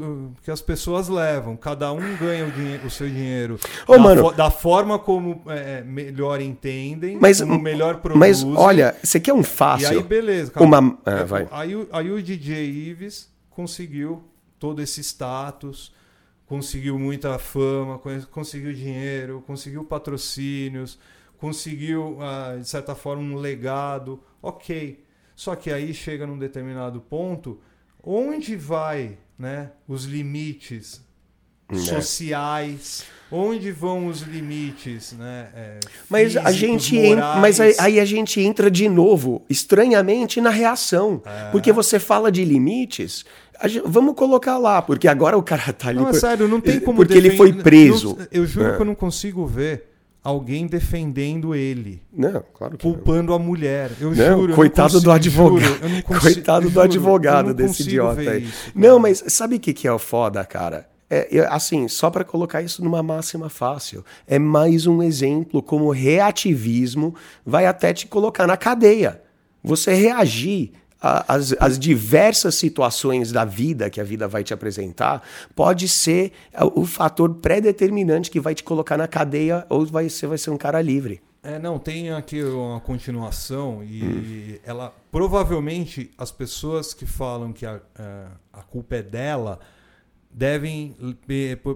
que 0.45 0.51
as 0.51 0.61
pessoas 0.61 1.09
levam, 1.09 1.57
cada 1.57 1.93
um 1.93 2.04
ganha 2.17 2.47
o, 2.47 2.51
dinheiro, 2.51 2.87
o 2.87 2.91
seu 2.91 3.09
dinheiro 3.09 3.59
Ô, 3.87 3.93
da, 3.93 3.99
mano, 3.99 4.23
fo 4.23 4.33
da 4.33 4.51
forma 4.51 4.99
como 4.99 5.43
é, 5.47 5.83
melhor 5.83 6.41
entendem, 6.41 7.19
mas, 7.21 7.41
como 7.41 7.59
melhor 7.59 7.97
produzem. 8.01 8.19
Mas 8.19 8.45
olha, 8.45 8.95
você 9.03 9.21
quer 9.21 9.33
um 9.33 9.43
fácil. 9.43 9.93
E 9.93 9.97
aí, 9.97 10.03
beleza. 10.03 10.53
Uma... 10.57 10.99
Ah, 11.05 11.25
vai. 11.25 11.49
Aí, 11.51 11.89
aí 11.93 12.11
o 12.11 12.23
DJ 12.23 12.65
Ives 12.65 13.33
conseguiu 13.51 14.25
todo 14.59 14.81
esse 14.81 15.03
status, 15.03 15.93
conseguiu 16.47 16.99
muita 16.99 17.39
fama, 17.39 18.01
conseguiu 18.31 18.73
dinheiro, 18.73 19.43
conseguiu 19.47 19.85
patrocínios, 19.85 20.99
conseguiu, 21.39 22.19
ah, 22.21 22.57
de 22.59 22.69
certa 22.69 22.95
forma, 22.95 23.23
um 23.23 23.37
legado. 23.37 24.21
Ok. 24.41 25.05
Só 25.37 25.57
que 25.57 25.71
aí 25.71 25.93
chega 25.93 26.27
num 26.27 26.39
determinado 26.39 27.01
ponto 27.01 27.61
onde 28.03 28.55
vai 28.55 29.19
né, 29.39 29.73
os 29.89 30.05
limites 30.05 31.04
né? 31.71 31.79
sociais, 31.79 33.05
onde 33.31 33.71
vão 33.73 34.07
os 34.07 34.21
limites, 34.21 35.13
né? 35.13 35.49
É, 35.55 35.81
mas 36.09 36.33
físicos, 36.33 36.47
a 36.47 36.53
gente 36.53 36.97
entra, 36.97 37.37
mas 37.37 37.61
aí 37.61 37.99
a 37.99 38.05
gente 38.05 38.41
entra 38.41 38.71
de 38.71 38.89
novo, 38.89 39.43
estranhamente, 39.49 40.41
na 40.41 40.51
reação, 40.51 41.23
é. 41.25 41.51
porque 41.51 41.73
você 41.73 41.99
fala 41.99 42.31
de 42.31 42.45
limites. 42.45 43.25
Gente, 43.65 43.83
vamos 43.87 44.15
colocar 44.15 44.59
lá, 44.59 44.83
porque 44.83 45.09
agora 45.09 45.39
o 45.39 45.43
cara 45.43 45.73
tá 45.73 45.89
ali. 45.89 45.99
Não, 45.99 46.07
por, 46.07 46.17
é 46.17 46.19
sério, 46.19 46.49
não 46.49 46.61
tem 46.61 46.81
como 46.81 46.99
Porque 46.99 47.15
defender, 47.15 47.29
ele 47.29 47.37
foi 47.37 47.53
preso. 47.53 48.17
Não, 48.19 48.27
eu 48.31 48.47
juro 48.47 48.69
é. 48.69 48.77
que 48.77 48.83
eu 48.83 48.87
não 48.87 48.95
consigo 48.95 49.47
ver 49.47 49.95
alguém 50.25 50.67
defendendo 50.67 51.55
ele. 51.55 52.03
Não, 52.13 52.43
claro 52.55 52.79
que 52.79 52.83
Culpando 52.83 53.29
não. 53.29 53.35
a 53.35 53.39
mulher. 53.39 53.91
Eu 54.01 54.15
não, 54.15 54.41
juro. 54.41 54.55
Coitado 54.55 54.95
consigo, 54.95 55.05
do 55.05 55.13
advogado. 55.13 55.89
Juro, 55.89 56.03
coitado 56.21 56.63
juro, 56.63 56.75
do 56.75 56.81
advogado 56.81 57.55
desse 57.55 57.83
idiota 57.83 58.21
aí. 58.21 58.45
Isso, 58.45 58.73
não, 58.75 58.99
mas 58.99 59.23
sabe 59.29 59.57
o 59.57 59.61
que, 59.61 59.73
que 59.73 59.87
é 59.87 59.93
o 59.93 59.99
foda, 59.99 60.45
cara? 60.45 60.89
É, 61.15 61.47
assim, 61.49 61.87
só 61.87 62.11
para 62.11 62.25
colocar 62.25 62.63
isso 62.63 62.83
numa 62.83 63.03
máxima 63.03 63.49
fácil, 63.49 64.05
é 64.27 64.39
mais 64.39 64.87
um 64.87 65.03
exemplo 65.03 65.63
como 65.63 65.91
reativismo 65.91 67.15
vai 67.47 67.67
até 67.67 67.93
te 67.93 68.07
colocar 68.07 68.47
na 68.47 68.57
cadeia. 68.57 69.23
Você 69.63 69.95
reagir 69.95 70.73
às, 71.01 71.79
diversas 71.79 72.55
situações 72.55 73.31
da 73.31 73.45
vida 73.45 73.91
que 73.91 74.01
a 74.01 74.05
vida 74.05 74.27
vai 74.27 74.43
te 74.43 74.55
apresentar 74.55 75.23
pode 75.55 75.89
ser 75.89 76.33
o 76.75 76.87
fator 76.87 77.35
pré-determinante 77.35 78.31
que 78.31 78.41
vai 78.41 78.55
te 78.55 78.65
colocar 78.65 78.97
na 78.97 79.07
cadeia 79.07 79.67
ou 79.69 79.85
vai, 79.87 80.09
você 80.09 80.27
vai 80.27 80.39
ser 80.39 80.51
um 80.51 80.57
cara 80.57 80.81
livre. 80.81 81.21
É, 81.43 81.59
não, 81.59 81.79
tem 81.79 82.11
aqui 82.11 82.43
uma 82.43 82.81
continuação 82.81 83.85
e 83.85 84.03
hum. 84.03 84.59
ela 84.65 84.95
provavelmente 85.13 86.11
as 86.17 86.33
pessoas 86.33 86.95
que 86.95 87.05
falam 87.05 87.53
que 87.53 87.67
a, 87.67 87.81
a 88.51 88.63
culpa 88.63 88.97
é 88.97 89.03
dela 89.03 89.61
devem, 90.35 90.97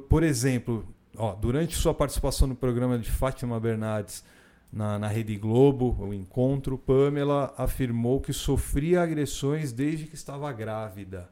por 0.08 0.24
exemplo, 0.24 0.84
ó, 1.16 1.32
durante 1.32 1.76
sua 1.76 1.94
participação 1.94 2.48
no 2.48 2.56
programa 2.56 2.98
de 2.98 3.10
Fátima 3.10 3.58
Bernardes 3.60 4.24
na, 4.72 4.98
na 4.98 5.06
Rede 5.06 5.36
Globo, 5.36 5.96
o 6.00 6.12
encontro, 6.12 6.76
Pamela 6.76 7.54
afirmou 7.56 8.20
que 8.20 8.32
sofria 8.32 9.02
agressões 9.02 9.72
desde 9.72 10.06
que 10.06 10.16
estava 10.16 10.52
grávida. 10.52 11.30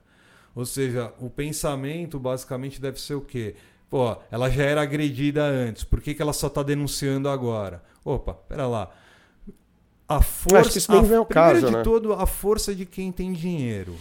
Ou 0.54 0.64
seja, 0.64 1.12
o 1.20 1.28
pensamento 1.28 2.18
basicamente 2.18 2.80
deve 2.80 2.98
ser 2.98 3.14
o 3.14 3.20
quê? 3.20 3.56
Pô, 3.90 4.16
ela 4.30 4.48
já 4.48 4.62
era 4.62 4.80
agredida 4.82 5.44
antes, 5.44 5.84
por 5.84 6.00
que, 6.00 6.14
que 6.14 6.22
ela 6.22 6.32
só 6.32 6.46
está 6.46 6.62
denunciando 6.62 7.28
agora? 7.28 7.82
Opa, 8.04 8.34
pera 8.34 8.66
lá. 8.66 8.90
A 10.08 10.22
força, 10.22 10.60
Acho 10.60 10.70
que 10.70 10.78
isso 10.78 10.92
nem 10.92 11.00
a, 11.00 11.04
vem 11.04 11.16
ao 11.16 11.26
primeiro 11.26 11.60
caso, 11.60 11.66
de 11.66 11.76
né? 11.76 11.82
tudo, 11.82 12.12
a 12.12 12.26
força 12.26 12.74
de 12.74 12.86
quem 12.86 13.10
tem 13.10 13.32
dinheiro, 13.32 13.96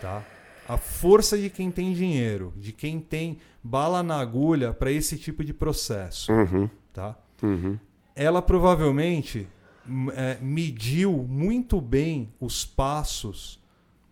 tá? 0.00 0.24
A 0.72 0.76
força 0.76 1.36
de 1.36 1.50
quem 1.50 1.70
tem 1.70 1.92
dinheiro, 1.92 2.52
de 2.56 2.72
quem 2.72 3.00
tem 3.00 3.38
bala 3.62 4.02
na 4.02 4.18
agulha 4.20 4.72
para 4.72 4.92
esse 4.92 5.18
tipo 5.18 5.42
de 5.44 5.52
processo, 5.52 6.30
Uhum, 6.32 6.68
tá? 6.92 7.16
uhum. 7.42 7.76
ela 8.14 8.40
provavelmente 8.40 9.48
m- 9.86 10.12
é, 10.14 10.38
mediu 10.40 11.26
muito 11.28 11.80
bem 11.80 12.32
os 12.38 12.64
passos 12.64 13.58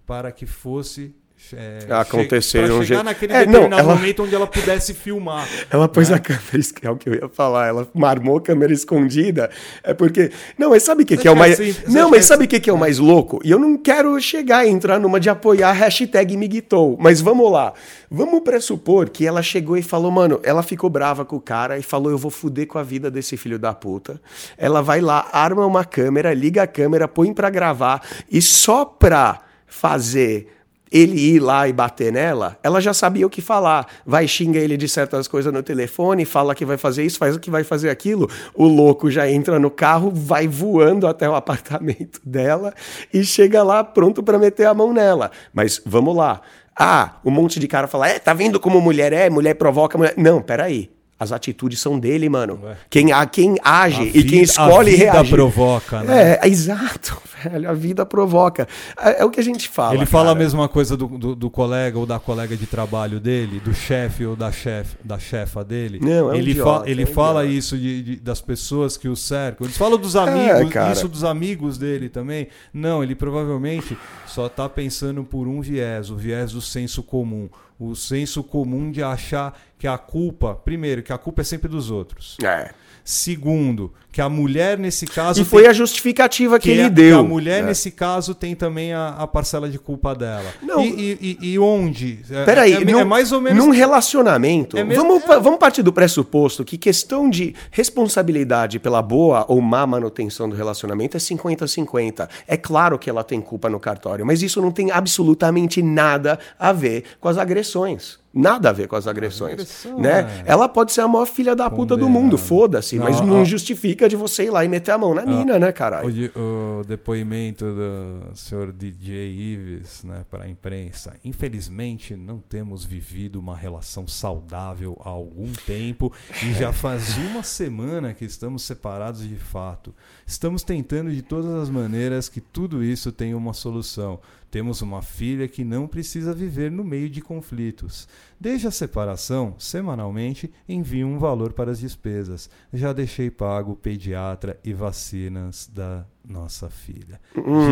para 0.07 0.33
que 0.33 0.47
fosse 0.47 1.15
é, 1.55 1.79
Acontecer 1.93 2.67
che- 2.67 2.73
um 2.73 2.83
chegar 2.83 2.85
jeito- 2.85 3.03
naquele 3.05 3.33
É, 3.33 3.37
não, 3.47 3.53
determinado 3.53 3.83
ela- 3.83 3.95
momento 3.95 4.23
onde 4.25 4.35
ela 4.35 4.47
pudesse 4.47 4.93
filmar. 4.93 5.47
Ela 5.71 5.89
pôs 5.89 6.09
né? 6.11 6.17
a 6.17 6.19
câmera, 6.19 6.45
é 6.83 6.91
o 6.91 6.97
que 6.97 7.09
eu 7.09 7.15
ia 7.15 7.29
falar, 7.29 7.69
ela 7.69 7.89
marmou 7.95 8.39
a 8.39 8.41
câmera 8.43 8.73
escondida. 8.73 9.49
É 9.83 9.95
porque. 9.95 10.31
Não, 10.59 10.71
mas 10.71 10.83
sabe 10.83 11.03
o 11.05 11.07
que, 11.07 11.17
que 11.17 11.27
é 11.29 11.31
o 11.31 11.37
mais. 11.37 11.59
é 11.61 11.63
assim- 11.71 11.77
não, 11.89 12.11
mas 12.11 12.21
é 12.21 12.23
sabe 12.23 12.41
o 12.41 12.43
assim? 12.45 12.49
que, 12.51 12.61
que 12.61 12.71
é 12.71 12.73
o 12.73 12.79
mais 12.79 12.99
louco? 12.99 13.41
E 13.45 13.51
eu 13.51 13.59
não 13.59 13.77
quero 13.79 14.21
chegar 14.21 14.67
e 14.67 14.69
entrar 14.71 14.99
numa 14.99 15.19
de 15.21 15.31
apoiar 15.31 15.71
a 15.71 15.73
hashtag 15.73 16.37
Miguitou. 16.37 16.97
Mas 17.01 17.21
vamos 17.21 17.51
lá. 17.51 17.73
Vamos 18.11 18.41
pressupor 18.43 19.09
que 19.11 19.27
ela 19.27 19.43
chegou 19.43 19.77
e 19.77 19.83
falou, 19.83 20.11
mano, 20.11 20.41
ela 20.43 20.63
ficou 20.63 20.89
brava 20.91 21.25
com 21.25 21.37
o 21.37 21.41
cara 21.41 21.79
e 21.79 21.83
falou: 21.83 22.11
eu 22.11 22.19
vou 22.19 22.31
fuder 22.31 22.67
com 22.67 22.79
a 22.79 22.83
vida 22.83 23.11
desse 23.11 23.37
filho 23.37 23.59
da 23.59 23.73
puta. 23.75 24.21
Ela 24.57 24.83
vai 24.83 25.01
lá, 25.01 25.29
arma 25.33 25.65
uma 25.67 25.85
câmera, 25.85 26.33
liga 26.35 26.63
a 26.63 26.67
câmera, 26.67 27.07
põe 27.07 27.33
pra 27.33 27.49
gravar 27.51 28.03
e 28.31 28.41
só 28.43 28.85
pra 28.85 29.41
fazer 29.67 30.49
ele 30.91 31.19
ir 31.19 31.41
lá 31.41 31.69
e 31.69 31.73
bater 31.73 32.13
nela, 32.13 32.59
ela 32.63 32.81
já 32.81 32.93
sabia 32.93 33.27
o 33.27 33.31
que 33.31 33.41
falar. 33.41 33.87
Vai 34.07 34.27
xinga 34.27 34.59
ele 34.59 34.77
de 34.77 34.89
certas 34.89 35.29
coisas 35.29 35.53
no 35.53 35.63
telefone, 35.63 36.25
fala 36.25 36.55
que 36.55 36.65
vai 36.65 36.77
fazer 36.77 37.05
isso, 37.05 37.19
faz 37.19 37.37
o 37.37 37.41
que 37.41 37.51
vai 37.51 37.65
fazer 37.65 37.91
aquilo. 37.91 38.29
O 38.55 38.67
louco 38.67 39.11
já 39.11 39.29
entra 39.29 39.59
no 39.59 39.71
carro, 39.71 40.11
vai 40.11 40.47
voando 40.49 41.07
até 41.07 41.29
o 41.29 41.35
apartamento 41.37 42.21
dela 42.25 42.73
e 43.13 43.25
chega 43.25 43.63
lá 43.63 43.83
pronto 43.85 44.23
pra 44.23 44.39
meter 44.39 44.67
a 44.67 44.75
mão 44.75 44.93
nela. 44.93 45.31
Mas 45.53 45.81
vamos 45.85 46.17
lá. 46.17 46.41
Ah, 46.79 47.17
um 47.25 47.31
monte 47.31 47.59
de 47.59 47.67
cara 47.67 47.89
fala: 47.89 48.09
"É, 48.09 48.19
tá 48.19 48.33
vendo 48.33 48.61
como 48.61 48.81
mulher 48.81 49.13
é? 49.13 49.29
Mulher 49.29 49.55
provoca 49.55 49.99
mulher". 49.99 50.15
Não, 50.17 50.41
peraí. 50.41 50.91
As 51.21 51.33
atitudes 51.33 51.81
são 51.81 51.99
dele, 51.99 52.29
mano. 52.29 52.61
Quem, 52.89 53.11
a, 53.11 53.27
quem 53.27 53.57
age 53.65 54.03
A 54.03 54.05
e 54.05 54.13
quem 54.13 54.23
vida- 54.23 54.43
escolhe 54.45 54.91
a 54.95 54.97
vida 54.99 55.13
reagir. 55.13 55.35
provoca, 55.35 56.03
né? 56.05 56.39
É, 56.43 56.47
exato, 56.49 57.21
velho. 57.43 57.69
A 57.69 57.73
vida 57.73 58.07
provoca. 58.07 58.69
É, 58.97 59.23
é 59.23 59.25
o 59.25 59.31
que 59.31 59.41
a 59.41 59.43
gente 59.43 59.69
fala. 59.69 59.97
Ele 59.97 60.07
fala 60.07 60.27
a 60.31 60.33
cara. 60.35 60.39
mesma 60.39 60.69
coisa 60.69 60.97
do, 60.97 61.09
do, 61.09 61.35
do 61.35 61.51
colega 61.51 61.99
ou 61.99 62.07
da 62.07 62.21
colega 62.21 62.57
de 62.57 62.67
trabalho 62.67 63.19
dele, 63.19 63.59
do 63.59 63.75
chefe 63.75 64.25
ou 64.25 64.37
da, 64.37 64.53
chef, 64.53 64.95
da 65.03 65.19
chefa 65.19 65.65
dele. 65.65 65.99
Não, 66.01 66.31
é 66.31 66.33
um 66.33 66.35
ele 66.37 66.53
idiota, 66.53 66.85
fa- 66.85 66.89
ele 66.91 67.03
é 67.03 67.05
um 67.05 67.09
fala 67.13 67.43
idiota. 67.45 67.59
isso 67.59 67.77
de, 67.77 68.03
de- 68.03 68.17
das 68.21 68.41
pessoas 68.41 68.97
que 68.97 69.09
o 69.09 69.17
cercam. 69.17 69.67
Eles 69.67 69.77
falam 69.77 69.99
dos 69.99 70.15
amigos, 70.15 70.73
cara. 70.73 70.93
isso 70.93 71.09
dos 71.09 71.25
amigos 71.25 71.77
dele 71.77 72.09
também. 72.09 72.47
Não, 72.73 73.03
ele 73.03 73.17
provavelmente 73.17 73.99
só 74.25 74.47
está 74.47 74.69
pensando 74.69 75.25
por 75.25 75.49
um 75.49 75.61
viés, 75.61 76.11
o 76.11 76.17
viés 76.17 76.53
do 76.53 76.61
senso 76.63 77.03
comum. 77.03 77.49
O 77.79 77.95
senso 77.95 78.43
comum 78.43 78.91
de 78.91 79.03
achar 79.03 79.59
que 79.79 79.87
a 79.87 79.97
culpa, 79.97 80.55
primeiro, 80.55 81.03
que 81.03 81.13
a 81.13 81.19
culpa 81.19 81.43
é 81.43 81.45
sempre 81.45 81.69
dos 81.69 81.91
outros. 81.91 82.37
É. 82.43 82.73
Segundo, 83.05 83.95
que 84.19 84.23
a 84.23 84.29
mulher 84.29 84.77
nesse 84.77 85.07
caso 85.07 85.41
E 85.41 85.45
foi 85.45 85.63
tem- 85.63 85.71
a 85.71 85.73
justificativa 85.73 86.59
que, 86.59 86.65
que, 86.65 86.71
ele 86.73 86.83
é- 86.83 86.91
deu. 86.91 87.21
que 87.21 87.25
a 87.25 87.29
mulher, 87.29 87.63
É. 87.63 87.67
nesse 87.67 87.89
caso, 87.93 88.35
tem 88.35 88.53
também 88.57 88.93
a, 88.93 89.11
a 89.11 89.29
parcela 89.29 89.69
de 89.69 89.79
culpa 89.79 90.13
dela. 90.13 90.43
Não. 90.61 90.85
E, 90.85 91.39
e- 91.41 91.53
e- 91.53 91.59
onde? 91.61 92.19
É- 92.29 92.45
Peraí, 92.45 92.73
é, 92.73 92.81
num, 92.85 92.99
é 92.99 93.05
mais 93.05 93.31
ou 93.31 93.41
menos. 93.41 93.65
num 93.65 93.71
relacionamento, 93.71 94.77
É 94.77 94.83
mesmo- 94.83 95.21
vamos, 95.21 95.45
vamos 95.45 95.59
partir 95.61 95.85
do 95.85 95.93
pressuposto 95.93 96.65
que 96.65 96.77
questão 96.77 97.31
de 97.31 97.55
responsabilidade 97.71 98.81
pela 98.81 99.01
boa 99.01 99.45
ou 99.49 99.61
má 99.61 99.87
manutenção 99.87 100.49
do 100.49 100.57
relacionamento 100.57 101.17
é 101.17 101.21
50-50. 101.21 102.29
É 102.49 102.57
claro 102.57 102.99
que 102.99 103.09
ela 103.09 103.23
tem 103.23 103.41
culpa 103.41 103.71
no 103.71 103.79
cartório, 103.79 104.27
mas 104.27 104.43
isso 104.43 104.61
não 104.61 104.73
tem 104.73 104.91
absolutamente 104.91 105.81
nada 105.81 106.41
a 106.59 106.73
ver 106.73 107.05
com 107.21 107.29
as 107.29 107.39
agressões. 107.39 108.19
Nada 108.33 108.69
a 108.69 108.73
ver 108.73 108.87
com 108.89 108.95
as 108.95 109.07
agressões. 109.07 109.55
agressão, 109.55 109.99
né? 109.99 110.43
é. 110.47 110.53
Ela 110.53 110.69
pode 110.69 110.93
ser 110.93 111.01
a 111.01 111.09
maior 111.09 111.27
filha 111.27 111.57
da 111.57 111.69
puta 111.71 111.97
do 111.97 112.09
mundo, 112.09 112.37
foda-se, 112.37 112.97
mas 112.99 113.21
Não, 113.23 113.45
justifica 113.45 114.09
de 114.09 114.17
você 114.17 114.45
ir 114.45 114.51
lá 114.51 114.65
e 114.65 114.69
meter 114.69 114.93
a 114.93 114.99
mão 114.99 115.15
na 115.15 115.25
mina, 115.25 115.59
né, 115.59 115.71
O, 115.71 115.73
caralho? 115.73 116.13
de- 116.13 116.31
o 116.37 116.83
depoimento 116.87 117.65
do 117.65 118.37
senhor 118.37 118.71
DJ 118.73 119.31
Ives 119.33 120.05
né, 120.05 120.25
para 120.31 120.45
a 120.45 120.49
imprensa. 120.49 121.15
Infelizmente, 121.25 122.15
não 122.15 122.39
temos 122.39 122.85
vivido 122.85 123.41
uma 123.41 123.57
relação 123.57 124.07
saudável 124.07 124.97
há 125.05 125.09
algum 125.09 125.51
tempo 125.67 126.13
e 126.45 126.53
já 126.53 126.73
faz 126.73 127.17
uma 127.17 127.43
semana 127.43 128.13
que 128.13 128.25
estamos 128.27 128.63
separados 128.63 129.27
de 129.27 129.37
fato. 129.37 129.95
Estamos 130.27 130.63
tentando 130.63 131.11
de 131.11 131.23
todas 131.23 131.51
as 131.55 131.71
maneiras 131.71 132.29
que 132.29 132.41
tudo 132.41 132.85
isso 132.85 133.11
tenha 133.11 133.37
uma 133.37 133.55
solução. 133.55 134.21
Temos 134.51 134.81
uma 134.81 135.03
filha 135.03 135.47
que 135.47 135.63
não 135.63 135.87
precisa 135.87 136.33
viver 136.33 136.71
no 136.71 136.83
meio 136.83 137.11
de 137.11 137.21
conflitos. 137.21 138.09
Desde 138.41 138.67
a 138.67 138.71
separação, 138.71 139.55
semanalmente 139.59 140.51
envio 140.69 141.07
um 141.07 141.19
valor 141.19 141.53
para 141.53 141.71
as 141.71 141.81
despesas. 141.81 142.49
Já 142.73 142.93
deixei 142.93 143.31
pago 143.31 143.77
pediatra 143.77 144.59
e 144.65 144.73
vacinas 144.73 145.71
da 145.73 146.07
nossa 146.29 146.69
filha. 146.69 147.19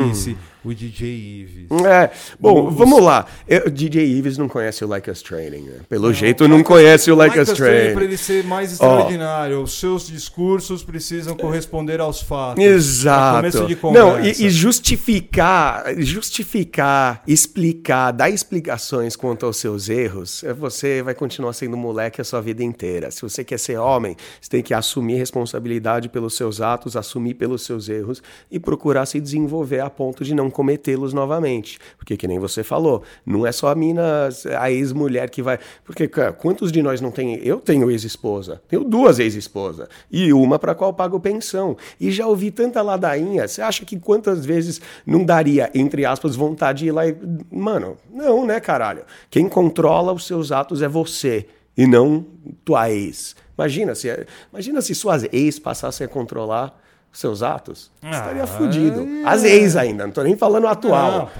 Disse 0.09 0.37
o 0.65 0.73
DJ 0.73 1.09
Ives. 1.43 1.71
É, 1.85 2.11
bom, 2.41 2.69
O- 2.69 2.71
vamos 2.71 3.03
lá. 3.03 3.27
Eu- 3.47 3.71
DJ 3.71 4.05
Ives 4.07 4.39
não 4.39 4.49
conhece 4.49 4.83
o 4.85 4.89
Like 4.89 5.11
Us 5.11 5.21
Training, 5.21 5.63
né? 5.63 5.81
Pelo 5.89 6.13
jeito 6.13 6.49
não 6.49 6.63
conhece 6.63 7.11
o 7.11 7.15
Like 7.15 7.39
Us 7.39 7.53
Para 7.53 7.69
ele 7.71 7.93
Training. 7.95 8.17
ser 8.17 8.45
mais 8.45 8.73
extraordinário, 8.73 9.63
os 9.63 9.79
seus 9.79 10.07
discursos 10.07 10.83
precisam 10.83 11.37
corresponder 11.37 12.01
aos 12.01 12.23
fatos. 12.23 12.65
É 12.65 12.67
Exato. 12.67 13.37
começo 13.37 13.67
de 13.67 13.79
Não, 13.93 14.19
e, 14.25 14.47
e 14.47 14.51
justificar, 14.51 15.85
justificar, 15.99 17.23
explicar, 17.27 18.11
dar 18.13 18.31
explicações 18.31 19.17
quanto 19.17 19.45
aos 19.47 19.57
seus 19.59 19.89
erros, 19.89 20.43
é, 20.45 20.53
você 20.53 21.03
vai 21.03 21.15
continuar 21.15 21.53
sendo 21.53 21.77
moleque 21.77 22.21
a 22.21 22.25
sua 22.25 22.41
vida 22.41 22.63
inteira. 22.65 23.11
Se 23.11 23.23
você 23.23 23.45
quer 23.45 23.59
ser 23.59 23.77
homem, 23.79 24.17
você 24.41 24.49
tem 24.51 24.63
que 24.63 24.73
assumir 24.75 25.17
responsabilidade 25.17 26.09
pelos 26.09 26.35
seus 26.37 26.61
atos, 26.61 26.97
assumir 26.97 27.35
pelos 27.35 27.63
seus 27.63 27.89
erros 27.89 28.23
e 28.51 28.59
procurar 28.59 29.07
se 29.07 29.21
desenvolver 29.21 29.81
a 29.81 29.91
ponto 29.91 30.25
de 30.25 30.35
não 30.35 30.51
cometê-los 30.51 31.13
novamente. 31.13 31.79
Porque 31.97 32.17
que 32.17 32.29
nem 32.29 32.39
você 32.39 32.63
falou, 32.63 33.03
não 33.25 33.47
é 33.47 33.53
só 33.53 33.69
a 33.69 33.75
mina, 33.75 34.29
a 34.59 34.71
ex-mulher 34.71 35.31
que 35.31 35.43
vai, 35.43 35.59
porque 35.85 36.07
cara, 36.09 36.33
quantos 36.33 36.71
de 36.71 36.83
nós 36.83 37.01
não 37.01 37.11
tem? 37.11 37.37
Eu 37.43 37.59
tenho 37.59 37.91
ex-esposa, 37.91 38.61
tenho 38.69 38.85
duas 38.85 39.19
ex-esposas 39.19 39.89
e 40.11 40.33
uma 40.33 40.59
para 40.59 40.75
qual 40.75 40.93
pago 40.93 41.19
pensão. 41.19 41.77
E 42.01 42.11
já 42.11 42.27
ouvi 42.27 42.51
tanta 42.51 42.83
ladainha. 42.83 43.47
Você 43.49 43.63
acha 43.63 43.85
que 43.85 43.99
quantas 43.99 44.45
vezes 44.45 44.81
não 45.05 45.25
daria, 45.25 45.71
entre 45.75 46.05
aspas, 46.05 46.37
vontade 46.37 46.81
de 46.81 46.87
ir 46.87 46.93
lá 46.93 47.07
e. 47.07 47.17
Mano, 47.51 47.97
não, 48.13 48.45
né, 48.45 48.61
caralho? 48.61 49.05
Quem 49.31 49.49
controla 49.49 50.13
os 50.13 50.27
seus 50.27 50.53
atos 50.53 50.83
é 50.83 50.89
você 50.89 51.47
e 51.77 51.87
não 51.87 52.25
tua 52.65 52.91
ex. 52.91 53.35
Imagina 53.57 53.95
se, 53.95 54.27
imagina 54.53 54.81
se 54.83 54.95
suas 54.95 55.25
ex 55.33 55.59
passassem 55.59 56.05
a 56.05 56.09
controlar 56.09 56.79
seus 57.19 57.43
atos. 57.43 57.91
Você 58.03 58.11
estaria 58.11 58.43
Ah, 58.43 58.47
fudido. 58.47 59.01
é. 59.25 59.29
As 59.29 59.43
ex 59.43 59.75
ainda, 59.77 60.05
não 60.07 60.13
tô 60.13 60.23
nem 60.23 60.37
falando 60.37 60.67
atual. 60.67 61.31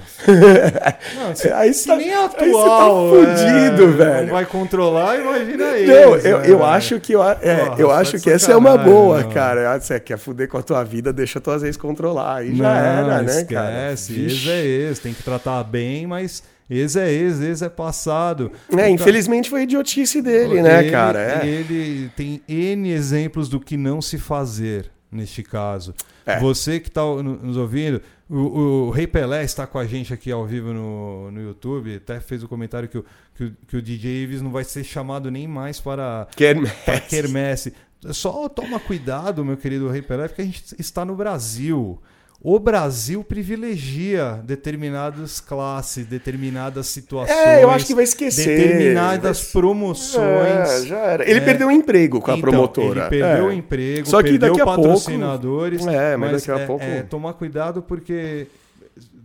Não, 1.15 1.35
se, 1.35 1.47
Aí 1.53 1.73
se 1.73 1.87
tá- 1.87 1.95
nem 1.95 2.11
aí 2.13 2.17
tá 2.17 2.25
atual. 2.25 3.09
fudido, 3.09 3.83
é, 3.83 3.91
velho. 3.91 4.25
Não 4.27 4.33
vai 4.33 4.45
controlar, 4.45 5.19
imagina 5.19 5.63
ele. 5.77 5.87
Não, 5.93 6.15
eu, 6.15 6.37
eu 6.43 6.65
acho 6.65 6.99
que, 6.99 7.13
eu, 7.13 7.23
é, 7.23 7.75
eu 7.77 7.89
tá 7.89 7.95
acho 7.97 8.17
de 8.17 8.23
que 8.23 8.29
essa 8.29 8.51
é 8.51 8.55
uma 8.55 8.77
boa, 8.77 9.21
não. 9.21 9.29
cara. 9.29 9.73
Ah, 9.73 9.79
Você 9.79 9.99
quer 9.99 10.17
fuder 10.17 10.47
com 10.47 10.57
a 10.57 10.63
tua 10.63 10.83
vida, 10.83 11.13
deixa 11.13 11.39
tuas 11.39 11.61
ex 11.63 11.77
controlar. 11.77 12.37
Aí 12.37 12.55
já 12.55 12.63
não, 12.63 12.69
era, 13.11 13.21
né, 13.21 13.43
cara? 13.43 13.93
esquece. 13.93 14.13
Ex 14.13 14.31
Vixe. 14.33 14.49
é 14.51 14.65
ex, 14.65 14.99
tem 14.99 15.13
que 15.13 15.21
tratar 15.23 15.63
bem, 15.63 16.07
mas 16.07 16.41
ex 16.69 16.95
é 16.95 17.09
ex, 17.11 17.39
ex 17.41 17.61
é 17.61 17.69
passado. 17.69 18.51
É, 18.75 18.89
infelizmente 18.89 19.49
foi 19.49 19.61
idiotice 19.63 20.21
dele, 20.21 20.61
né, 20.61 20.79
ele, 20.81 20.91
cara? 20.91 21.41
É. 21.43 21.47
Ele 21.47 22.09
tem 22.15 22.41
N 22.47 22.91
exemplos 22.91 23.47
do 23.47 23.59
que 23.59 23.77
não 23.77 24.01
se 24.01 24.17
fazer 24.17 24.89
neste 25.11 25.43
caso. 25.43 25.93
É. 26.25 26.39
Você 26.39 26.79
que 26.79 26.89
está 26.89 27.01
nos 27.01 27.57
ouvindo, 27.57 28.01
o, 28.29 28.35
o 28.35 28.89
Rei 28.89 29.07
Pelé 29.07 29.43
está 29.43 29.65
com 29.65 29.79
a 29.79 29.85
gente 29.85 30.13
aqui 30.13 30.31
ao 30.31 30.45
vivo 30.45 30.73
no, 30.73 31.31
no 31.31 31.41
YouTube, 31.41 31.95
até 31.95 32.19
fez 32.19 32.43
o 32.43 32.47
comentário 32.47 32.89
que 32.89 32.97
o, 32.97 33.05
que, 33.35 33.43
o, 33.45 33.57
que 33.67 33.77
o 33.77 33.81
DJ 33.81 34.23
Ives 34.23 34.41
não 34.41 34.51
vai 34.51 34.63
ser 34.63 34.83
chamado 34.83 35.31
nem 35.31 35.47
mais 35.47 35.79
para, 35.79 36.27
Quermesse. 36.35 36.85
para 36.85 36.99
quermesse. 36.99 37.73
Só 38.11 38.47
toma 38.47 38.79
cuidado, 38.79 39.43
meu 39.43 39.57
querido 39.57 39.89
Rei 39.89 40.01
Pelé, 40.01 40.27
porque 40.27 40.41
a 40.41 40.45
gente 40.45 40.75
está 40.77 41.03
no 41.03 41.15
Brasil. 41.15 41.99
O 42.39 42.59
Brasil 42.59 43.23
privilegia 43.23 44.41
determinadas 44.45 45.39
classes, 45.39 46.05
determinadas 46.05 46.87
situações. 46.87 47.35
É, 47.37 47.63
eu 47.63 47.69
acho 47.71 47.85
que 47.85 47.95
vai 47.95 48.03
esquecer. 48.03 48.45
Determinadas 48.57 49.41
Vai- 49.41 49.51
promoções. 49.51 50.69
É, 50.69 50.85
já 50.85 50.97
era. 50.99 51.29
Ele 51.29 51.39
É. 51.39 51.43
perdeu 51.43 51.67
o 51.67 51.71
emprego 51.71 52.21
com 52.21 52.31
a 52.31 52.37
Então, 52.37 52.49
promotora. 52.49 53.01
Ele 53.01 53.09
perdeu 53.09 53.45
É. 53.45 53.49
o 53.49 53.51
emprego, 53.51 54.07
Só 54.07 54.17
que 54.21 54.29
perdeu 54.29 54.49
daqui 54.51 54.61
a 54.61 54.65
pouco- 54.65 54.81
patrocinadores. 54.83 55.85
É, 55.87 56.15
mas 56.15 56.43
daqui 56.43 56.51
a 56.51 56.63
é- 56.63 56.65
pouco- 56.67 56.83
é 56.83 57.01
tomar 57.03 57.33
cuidado 57.33 57.81
porque 57.81 58.47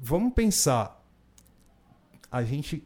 vamos 0.02 0.32
pensar. 0.32 1.00
A 2.30 2.42
gente 2.42 2.82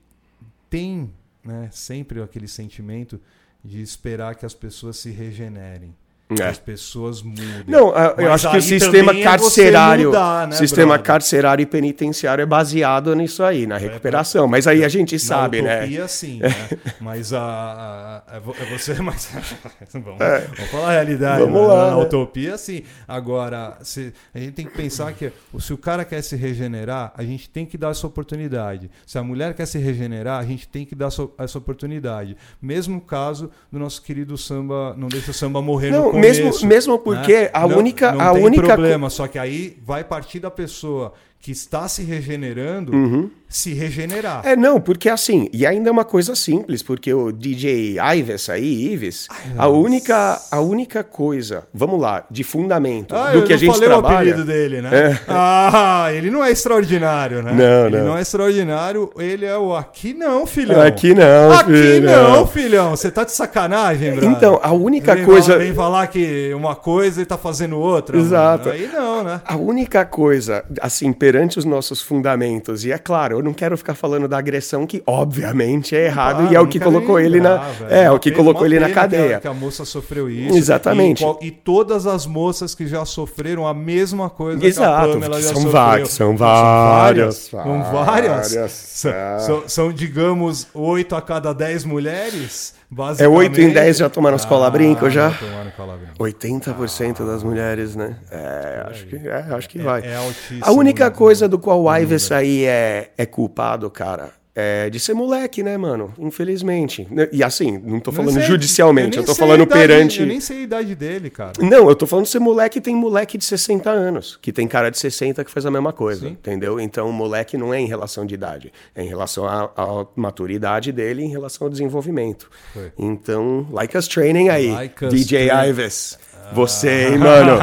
tem 0.68 1.11
né, 1.45 1.68
sempre 1.70 2.20
aquele 2.20 2.49
sentimento 2.49 3.20
de 3.64 3.81
esperar 3.81 4.35
que 4.35 4.45
as 4.45 4.53
pessoas 4.53 4.97
se 4.97 5.11
regenerem. 5.12 5.95
É. 6.41 6.43
as 6.49 6.59
pessoas 6.59 7.22
mudem. 7.22 7.45
Não, 7.68 7.89
eu 7.91 8.29
Mas 8.31 8.45
acho 8.45 8.51
que 8.51 8.57
o 8.57 8.62
sistema 8.62 9.12
é 9.12 9.22
carcerário, 9.22 10.07
mudar, 10.07 10.49
né, 10.49 10.57
sistema 10.57 10.89
brother? 10.95 11.07
carcerário 11.07 11.62
e 11.62 11.66
penitenciário 11.66 12.43
é 12.43 12.47
baseado 12.47 13.14
nisso 13.14 13.45
aí, 13.45 13.64
na 13.64 13.77
recuperação. 13.77 14.49
Mas 14.49 14.66
aí 14.66 14.85
a 14.85 14.89
gente 14.89 15.12
Na 15.14 15.18
sabe, 15.20 15.62
né? 15.62 15.79
utopia, 15.83 16.09
sim, 16.09 16.41
né? 16.41 16.49
Mas 17.01 17.33
a, 17.33 18.22
a- 18.29 18.37
é 18.37 18.41
vo- 18.41 18.57
é 18.61 18.64
você, 18.77 18.95
mas 19.01 19.29
vamos, 19.95 20.18
vamos 20.18 20.70
falar 20.70 20.89
a 20.89 20.93
realidade. 20.93 21.43
Vamos 21.43 21.61
né? 21.61 21.66
lá, 21.68 21.91
Na 21.91 21.97
né? 21.97 22.03
utopia, 22.03 22.59
sim. 22.59 22.83
Agora, 23.07 23.79
se, 23.83 24.12
a 24.35 24.39
gente 24.41 24.53
tem 24.53 24.66
que 24.66 24.77
pensar 24.77 25.12
que 25.12 25.31
se 25.61 25.72
o 25.72 25.79
cara 25.79 26.05
quer 26.05 26.22
se 26.22 26.35
regenerar, 26.35 27.12
a 27.16 27.22
gente 27.22 27.49
tem 27.49 27.64
que 27.64 27.79
dar 27.79 27.91
essa 27.93 28.05
oportunidade. 28.07 28.91
Se 29.07 29.16
a 29.16 29.22
mulher 29.22 29.55
quer 29.55 29.66
se 29.66 29.79
regenerar, 29.79 30.41
a 30.41 30.45
gente 30.45 30.66
tem 30.66 30.85
que 30.85 30.95
dar 30.97 31.09
essa 31.39 31.59
oportunidade. 31.59 32.37
Mesmo 32.61 33.01
caso 33.01 33.49
do 33.70 33.79
nosso 33.79 34.03
querido 34.03 34.37
samba, 34.37 34.93
não 34.99 35.07
deixa 35.09 35.31
o 35.31 35.35
samba 35.35 35.62
morrer 35.62 35.91
Não, 35.91 36.12
no 36.12 36.16
começo. 36.17 36.43
mesmo- 36.43 36.67
mesmo 36.69 36.99
porque 36.99 37.35
né? 37.43 37.51
a 37.53 37.67
Não- 37.67 37.79
única- 37.79 38.12
não 38.12 38.21
a 38.21 38.33
tem 38.33 38.45
única 38.45 38.62
problema, 38.67 39.09
só 39.11 39.27
que 39.27 39.39
aí 39.39 39.77
vai 39.85 40.03
partir 40.05 40.41
da 40.41 40.51
pessoa 40.51 41.12
que 41.41 41.53
está 41.53 41.87
se 41.89 42.03
regenerando 42.03 43.30
se 43.49 43.72
regenerar. 43.72 44.43
É, 44.45 44.57
não, 44.57 44.80
porque 44.80 45.09
assim, 45.09 45.49
e 45.53 45.64
ainda 45.64 45.89
é 45.89 45.93
uma 45.93 46.05
coisa 46.05 46.34
simples, 46.34 46.82
porque 46.82 47.14
o 47.14 47.30
DJ 47.30 47.97
Ives 48.18 48.51
aí, 48.51 48.93
Ives, 48.93 49.28
a 49.57 49.68
única, 49.68 50.41
a 50.51 50.61
única 50.61 51.05
coisa, 51.05 51.62
vamos 51.72 52.01
lá, 52.01 52.24
de 52.28 52.43
fundamento 52.43 53.14
Ah, 53.14 53.30
do 53.30 53.39
eu 53.39 53.45
que 53.45 53.53
a 53.53 53.57
gente 53.57 53.72
falei 53.72 53.89
o 53.89 53.93
trabalha. 53.93 54.16
apelido 54.16 54.45
dele, 54.45 54.82
né? 54.82 55.20
Ah, 55.28 56.09
ele 56.12 56.28
não 56.28 56.45
é 56.45 56.51
extraordinário, 56.51 57.41
né? 57.41 57.53
Não, 57.53 57.87
ele 57.87 57.97
não. 57.99 58.05
não. 58.07 58.18
é 58.18 58.22
extraordinário, 58.22 59.12
ele 59.16 59.45
é 59.47 59.57
o 59.57 59.76
aqui 59.76 60.12
não, 60.12 60.45
filhão. 60.45 60.80
Aqui 60.82 61.14
não, 61.14 61.53
Aqui 61.53 61.72
filhão. 61.72 62.32
não, 62.32 62.47
filhão. 62.49 62.91
Você 62.97 63.11
tá 63.12 63.22
de 63.22 63.30
sacanagem, 63.32 64.11
brother. 64.16 64.30
Então, 64.30 64.59
a 64.61 64.72
única 64.72 65.16
coisa- 65.24 65.57
vem 65.57 65.72
falar 65.72 66.09
que 66.09 66.53
uma 66.53 66.74
coisa 66.74 67.22
e 67.22 67.24
tá 67.24 67.39
fazendo 67.39 67.78
outra. 67.78 68.18
Exato. 68.18 68.68
mano. 68.68 68.80
Aí 68.80 68.89
não, 68.93 69.22
né? 69.22 69.41
A 69.45 69.57
única 69.57 70.05
coisa, 70.05 70.64
assim, 70.80 71.12
perante 71.27 71.59
os 71.59 71.64
nossos 71.64 72.01
fundamentos, 72.01 72.85
e 72.85 72.93
é 72.93 72.99
claro, 72.99 73.39
eu 73.39 73.43
não 73.43 73.53
quero 73.53 73.77
ficar 73.77 73.97
falando 73.97 74.29
da 74.29 74.39
agressão, 74.39 74.87
que 74.87 75.03
obviamente 75.05 75.97
é 75.97 76.05
errado 76.07 76.53
e 76.53 76.55
é 76.55 76.61
o 76.61 76.68
que 76.68 76.79
colocou 76.79 77.18
ele 77.18 77.41
na. 77.41 77.57
velho. 77.57 77.91
É, 77.93 78.09
o 78.12 78.18
que 78.20 78.31
pena- 78.31 78.45
colocou 78.45 78.64
ele 78.64 78.79
na 78.79 78.91
cadeia. 78.91 79.41
Que 79.41 79.49
a, 79.49 79.53
moça 79.53 79.85
sofreu 79.85 80.31
isso. 80.31 80.57
Exatamente. 80.57 81.24
E, 81.43 81.47
e 81.49 81.51
todas 81.51 82.07
as 82.07 82.27
moças 82.27 82.77
que 82.77 82.87
já 82.87 83.05
sofreram 83.05 83.66
a 83.66 83.74
mesma 83.74 84.31
coisa 84.31 84.61
que 84.61 84.66
a 84.66 84.68
Exato, 84.68 85.12
Pamela 85.14 85.43
já 85.43 85.49
são 85.49 85.55
sofreu. 85.57 85.72
várias, 85.72 86.09
são 86.11 86.37
várias, 86.37 87.35
São 87.37 87.83
várias. 87.83 88.53
várias. 88.55 88.72
São, 88.72 89.11
Ah. 89.12 89.39
são- 89.41 89.62
são, 89.66 89.93
digamos, 89.93 90.68
8 90.72 91.16
a 91.16 91.20
cada 91.22 91.53
10 91.53 91.85
mulheres. 91.85 92.72
É 92.91 92.95
Basicamente. 92.95 93.37
8 93.37 93.61
em 93.61 93.72
10 93.72 93.97
já 93.97 94.09
tomaram 94.09 94.37
os 94.37 94.45
cola-brinco 94.45 95.11
já? 95.11 95.30
já 95.30 95.39
tomaram 95.39 95.70
cola-brinco. 95.72 96.14
80% 96.22 97.26
das 97.26 97.43
mulheres, 97.43 97.97
né? 97.97 98.16
É, 98.30 98.84
acho 98.89 99.07
que, 99.07 99.16
é, 99.16 99.47
acho 99.51 99.68
que 99.68 99.78
vai. 99.80 100.03
é 100.03 100.16
A 100.62 100.70
única 100.70 101.11
coisa 101.11 101.49
do 101.49 101.59
qual 101.59 101.82
o 101.82 101.97
Ives 101.97 102.30
aí 102.30 102.64
é, 102.64 103.11
é 103.18 103.26
culpado, 103.26 103.91
cara, 103.91 104.30
é 104.59 104.88
de 104.88 104.98
ser 104.98 105.12
moleque, 105.12 105.62
né, 105.62 105.76
mano? 105.76 106.14
Infelizmente. 106.18 107.07
E 107.30 107.44
assim, 107.44 107.76
não 107.84 108.00
tô 108.00 108.11
falando 108.11 108.32
sei- 108.34 108.42
judicialmente, 108.44 109.16
eu, 109.18 109.22
nem 109.22 109.26
tô 109.26 109.34
falando 109.34 109.64
idade- 109.64 109.80
perante. 109.80 110.20
Eu 110.20 110.26
nem 110.26 110.40
sei 110.40 110.59
a 110.59 110.62
idade 110.62 110.94
dele, 110.94 111.28
cara. 111.28 111.52
Não, 111.61 111.88
eu 111.90 111.94
tô 111.94 112.07
falando 112.07 112.24
de 112.24 112.30
ser 112.30 112.38
moleque, 112.38 112.80
tem 112.80 112.96
moleque 112.96 113.36
de 113.36 113.44
60 113.44 113.90
anos, 113.90 114.38
que 114.40 114.50
tem 114.52 114.66
cara 114.66 114.90
de 114.90 114.98
60 114.98 115.44
que 115.44 115.50
faz 115.50 115.66
a 115.66 115.70
mesma 115.70 115.92
coisa, 115.92 116.26
entendeu? 116.28 116.80
Então, 116.80 117.12
moleque 117.12 117.59
não 117.59 117.74
é 117.74 117.78
em 117.78 117.86
relação 117.86 118.24
de 118.24 118.34
idade, 118.34 118.72
é 118.94 119.02
em 119.02 119.09
relação 119.09 119.46
à, 119.46 120.07
maturidade 120.16 120.90
dele, 120.90 121.22
em 121.22 121.28
relação 121.30 121.66
ao 121.66 121.70
desenvolvimento. 121.70 122.48
Foi. 122.72 122.90
Então, 122.98 123.66
like 123.70 123.96
us 123.96 124.09
training 124.09 124.48
aí, 124.48 124.70
Like 124.70 125.04
us 125.04 125.12
DJ. 125.12 125.48
Ives. 125.68 126.18
Você, 126.53 127.09
hein, 127.09 127.18
mano? 127.18 127.57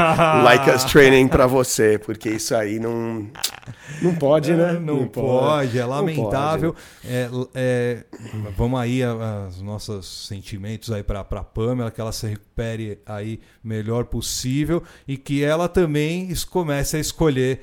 like 0.44 0.70
us 0.70 0.84
training 0.84 1.28
pra 1.28 1.48
você, 1.48 1.98
porque 1.98 2.30
isso 2.30 2.56
aí 2.56 2.80
não 2.80 3.28
não 4.02 4.16
pode, 4.16 4.54
né? 4.54 4.74
Não, 4.74 5.08
pode, 5.08 5.78
é 5.78 5.82
Não 5.82 5.90
lamentável. 5.90 6.76
É, 7.06 7.30
é, 7.54 8.04
vamos 8.58 8.80
aí 8.80 9.02
os 9.48 9.62
nossos 9.62 10.28
sentimentos 10.28 10.92
aí 10.92 11.04
para 11.04 11.24
para 11.24 11.44
Pamela, 11.44 11.92
que 11.92 12.02
ela 12.02 12.12
se 12.12 12.28
recupere 12.28 13.00
aí 13.06 13.40
melhor 13.64 14.06
possível 14.06 14.84
e 15.08 15.18
que 15.18 15.44
ela 15.44 15.68
também 15.68 16.34
comece 16.50 16.98
a 16.98 17.00
escolher 17.00 17.62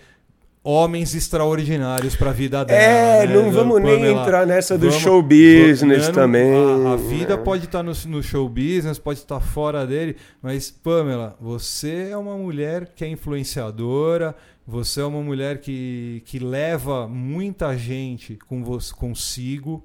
homens 0.62 1.14
extraordinários 1.14 2.14
para 2.14 2.30
a 2.30 2.32
vida 2.32 2.64
dela. 2.64 2.80
É, 2.80 3.26
né, 3.26 3.34
não 3.34 3.50
vamos 3.50 3.80
nem 3.82 3.96
Pamela? 3.96 4.22
entrar 4.22 4.46
nessa 4.46 4.76
do 4.76 4.88
Vamos- 4.88 5.02
show 5.02 5.22
business 5.22 6.08
também. 6.10 6.52
A, 6.86 6.92
a 6.92 6.96
vida 6.96 7.38
pode 7.38 7.64
estar 7.64 7.82
no, 7.82 7.92
no 8.06 8.22
show 8.22 8.48
business, 8.48 8.98
pode 8.98 9.20
estar 9.20 9.40
fora 9.40 9.86
dele, 9.86 10.16
mas 10.42 10.70
Pamela, 10.70 11.36
você 11.40 12.08
é 12.10 12.16
uma 12.16 12.36
mulher 12.36 12.92
que 12.94 13.04
é 13.04 13.08
influenciadora, 13.08 14.34
você 14.66 15.00
é 15.00 15.04
uma 15.04 15.22
mulher 15.22 15.60
que, 15.60 16.22
que 16.26 16.38
leva 16.38 17.08
muita 17.08 17.76
gente 17.76 18.36
com 18.46 18.62
você, 18.62 18.94
consigo, 18.94 19.84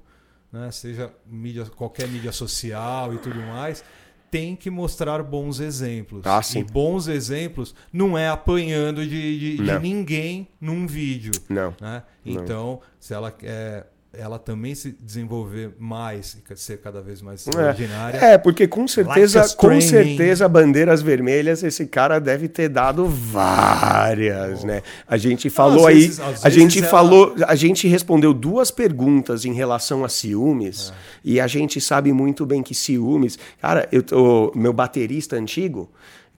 né? 0.52 0.70
seja 0.70 1.10
mídia, 1.26 1.64
qualquer 1.74 2.06
mídia 2.06 2.32
social 2.32 3.12
e 3.14 3.18
tudo 3.18 3.40
mais. 3.40 3.82
Tem 4.30 4.56
que 4.56 4.68
mostrar 4.70 5.22
bons 5.22 5.60
exemplos. 5.60 6.22
Ah, 6.26 6.42
sim. 6.42 6.60
E 6.60 6.64
bons 6.64 7.06
exemplos 7.08 7.74
não 7.92 8.16
é 8.18 8.28
apanhando 8.28 9.02
de, 9.06 9.38
de- 9.38 9.56
de 9.56 9.62
Não. 9.62 9.80
ninguém 9.80 10.48
num 10.60 10.86
vídeo 10.86 11.32
Não. 11.48 11.74
né? 11.80 12.02
Não. 12.24 12.32
Então, 12.42 12.80
se 12.98 13.14
ela 13.14 13.30
quer 13.30 13.86
ela 14.18 14.38
também 14.38 14.74
se 14.74 14.96
desenvolver 15.00 15.74
mais 15.78 16.36
e 16.50 16.56
ser 16.56 16.78
cada 16.78 17.00
vez 17.02 17.20
mais 17.22 17.46
extraordinária. 17.46 18.18
É, 18.18 18.38
porque 18.38 18.66
com 18.66 18.86
certeza, 18.88 19.40
Like 19.40 19.56
com 19.56 19.80
certeza, 19.80 20.48
bandeiras 20.48 21.02
vermelhas, 21.02 21.62
esse 21.62 21.86
cara 21.86 22.18
deve 22.18 22.48
ter 22.48 22.68
dado 22.68 23.06
várias, 23.06 24.64
né? 24.64 24.82
A 25.06 25.16
gente 25.16 25.48
falou 25.50 25.86
aí, 25.86 25.94
vezes- 26.02 26.20
às 26.20 26.44
a 26.44 26.48
gente 26.48 26.78
ela- 26.78 26.88
falou, 26.88 27.34
a 27.46 27.54
gente 27.54 27.86
respondeu 27.88 28.32
duas 28.34 28.70
perguntas 28.70 29.44
em 29.44 29.52
relação 29.52 30.04
a 30.04 30.08
ciúmes, 30.08 30.92
e 31.24 31.40
a 31.40 31.46
gente 31.46 31.80
sabe 31.80 32.12
muito 32.12 32.44
bem 32.46 32.62
que 32.62 32.74
ciúmes, 32.74 33.38
cara, 33.60 33.88
eu 33.92 34.02
tô, 34.02 34.52
meu 34.54 34.72
baterista 34.72 35.36
antigo 35.36 35.90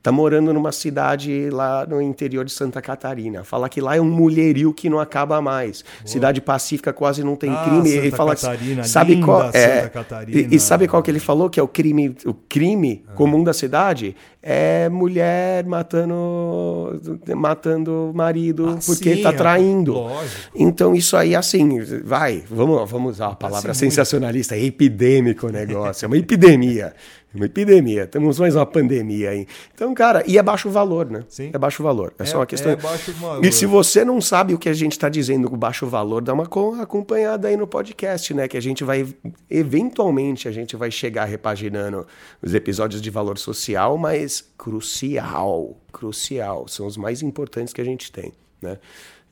tá 0.02 0.12
morando 0.12 0.52
numa 0.52 0.72
cidade 0.72 1.50
lá 1.50 1.84
no 1.86 2.00
interior 2.00 2.44
de 2.44 2.52
Santa 2.52 2.80
Catarina. 2.80 3.44
Fala 3.44 3.68
que 3.68 3.80
lá 3.80 3.96
é 3.96 4.00
um 4.00 4.08
mulherio 4.10 4.72
que 4.72 4.88
não 4.88 5.00
acaba 5.00 5.40
mais. 5.42 5.84
Cidade 6.04 6.40
pacífica 6.40 6.92
quase 6.92 7.22
não 7.24 7.36
tem 7.36 7.50
Ah, 7.50 7.64
crime. 7.64 7.88
Santa 7.88 8.00
ele 8.06 8.10
fala 8.10 8.34
que- 8.36 8.42
Catarina, 8.42 8.84
sabe 8.84 9.14
linda 9.14 9.26
qual 9.26 9.50
é? 9.52 9.76
Santa 9.80 9.88
Catarina. 9.90 10.40
E, 10.40 10.54
e 10.54 10.60
sabe 10.60 10.86
qual 10.88 11.02
que 11.02 11.10
ele 11.10 11.20
falou 11.20 11.50
que 11.50 11.58
é 11.58 11.62
o 11.62 11.68
crime, 11.68 12.16
o 12.24 12.32
crime 12.34 13.04
comum 13.14 13.42
da 13.44 13.52
cidade? 13.52 14.14
É 14.40 14.88
mulher 14.88 15.64
matando 15.66 17.00
matando 17.36 18.10
o 18.10 18.14
marido 18.14 18.68
Ah, 18.68 18.78
porque 18.86 19.16
sim, 19.16 19.22
tá 19.22 19.30
é, 19.30 19.32
traindo. 19.32 19.92
lógico. 19.94 20.50
Então 20.54 20.94
isso 20.94 21.16
aí 21.16 21.34
assim, 21.34 21.80
vai, 22.04 22.44
vamos, 22.48 22.88
vamos 22.90 23.12
usar 23.14 23.26
a 23.28 23.34
palavra 23.34 23.58
Acontece 23.70 23.84
muito. 23.84 23.94
sensacionalista, 23.94 24.54
é 24.56 24.62
epidêmico 24.64 25.48
o 25.48 25.50
negócio, 25.50 26.04
é 26.04 26.06
uma 26.06 26.16
epidemia. 26.16 26.94
Uma 27.34 27.44
epidemia, 27.44 28.06
temos 28.06 28.38
mais 28.40 28.56
uma 28.56 28.64
pandemia 28.64 29.30
aí. 29.30 29.46
Então, 29.74 29.92
cara, 29.92 30.24
e 30.26 30.38
é 30.38 30.42
baixo 30.42 30.70
valor, 30.70 31.10
né? 31.10 31.24
Sim. 31.28 31.50
É 31.52 31.58
baixo 31.58 31.82
valor. 31.82 32.14
É, 32.18 32.22
É- 32.22 32.26
só 32.26 32.38
uma 32.38 32.46
questão. 32.46 32.72
é 32.72 32.76
baixo 32.76 33.12
valor. 33.12 33.44
E 33.44 33.52
se 33.52 33.66
você 33.66 34.02
não 34.02 34.18
sabe 34.20 34.54
o 34.54 34.58
que 34.58 34.68
a 34.68 34.72
gente 34.72 34.92
está 34.92 35.10
dizendo 35.10 35.50
com 35.50 35.56
baixo 35.56 35.86
valor, 35.86 36.22
dá 36.22 36.32
uma 36.32 36.46
co- 36.46 36.74
acompanhada 36.80 37.48
aí 37.48 37.56
no 37.56 37.66
podcast, 37.66 38.32
né? 38.32 38.48
Que 38.48 38.56
a 38.56 38.62
gente 38.62 38.82
vai, 38.82 39.06
eventualmente, 39.50 40.48
a 40.48 40.52
gente 40.52 40.74
vai 40.74 40.90
chegar 40.90 41.26
repaginando 41.26 42.06
os 42.42 42.54
episódios 42.54 43.02
de 43.02 43.10
valor 43.10 43.36
social, 43.38 43.98
mas 43.98 44.42
crucial, 44.56 45.76
crucial. 45.92 46.66
São 46.66 46.86
os 46.86 46.96
mais 46.96 47.22
importantes 47.22 47.74
que 47.74 47.80
a 47.80 47.84
gente 47.84 48.10
tem, 48.10 48.32
né? 48.62 48.78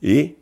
E, 0.01 0.35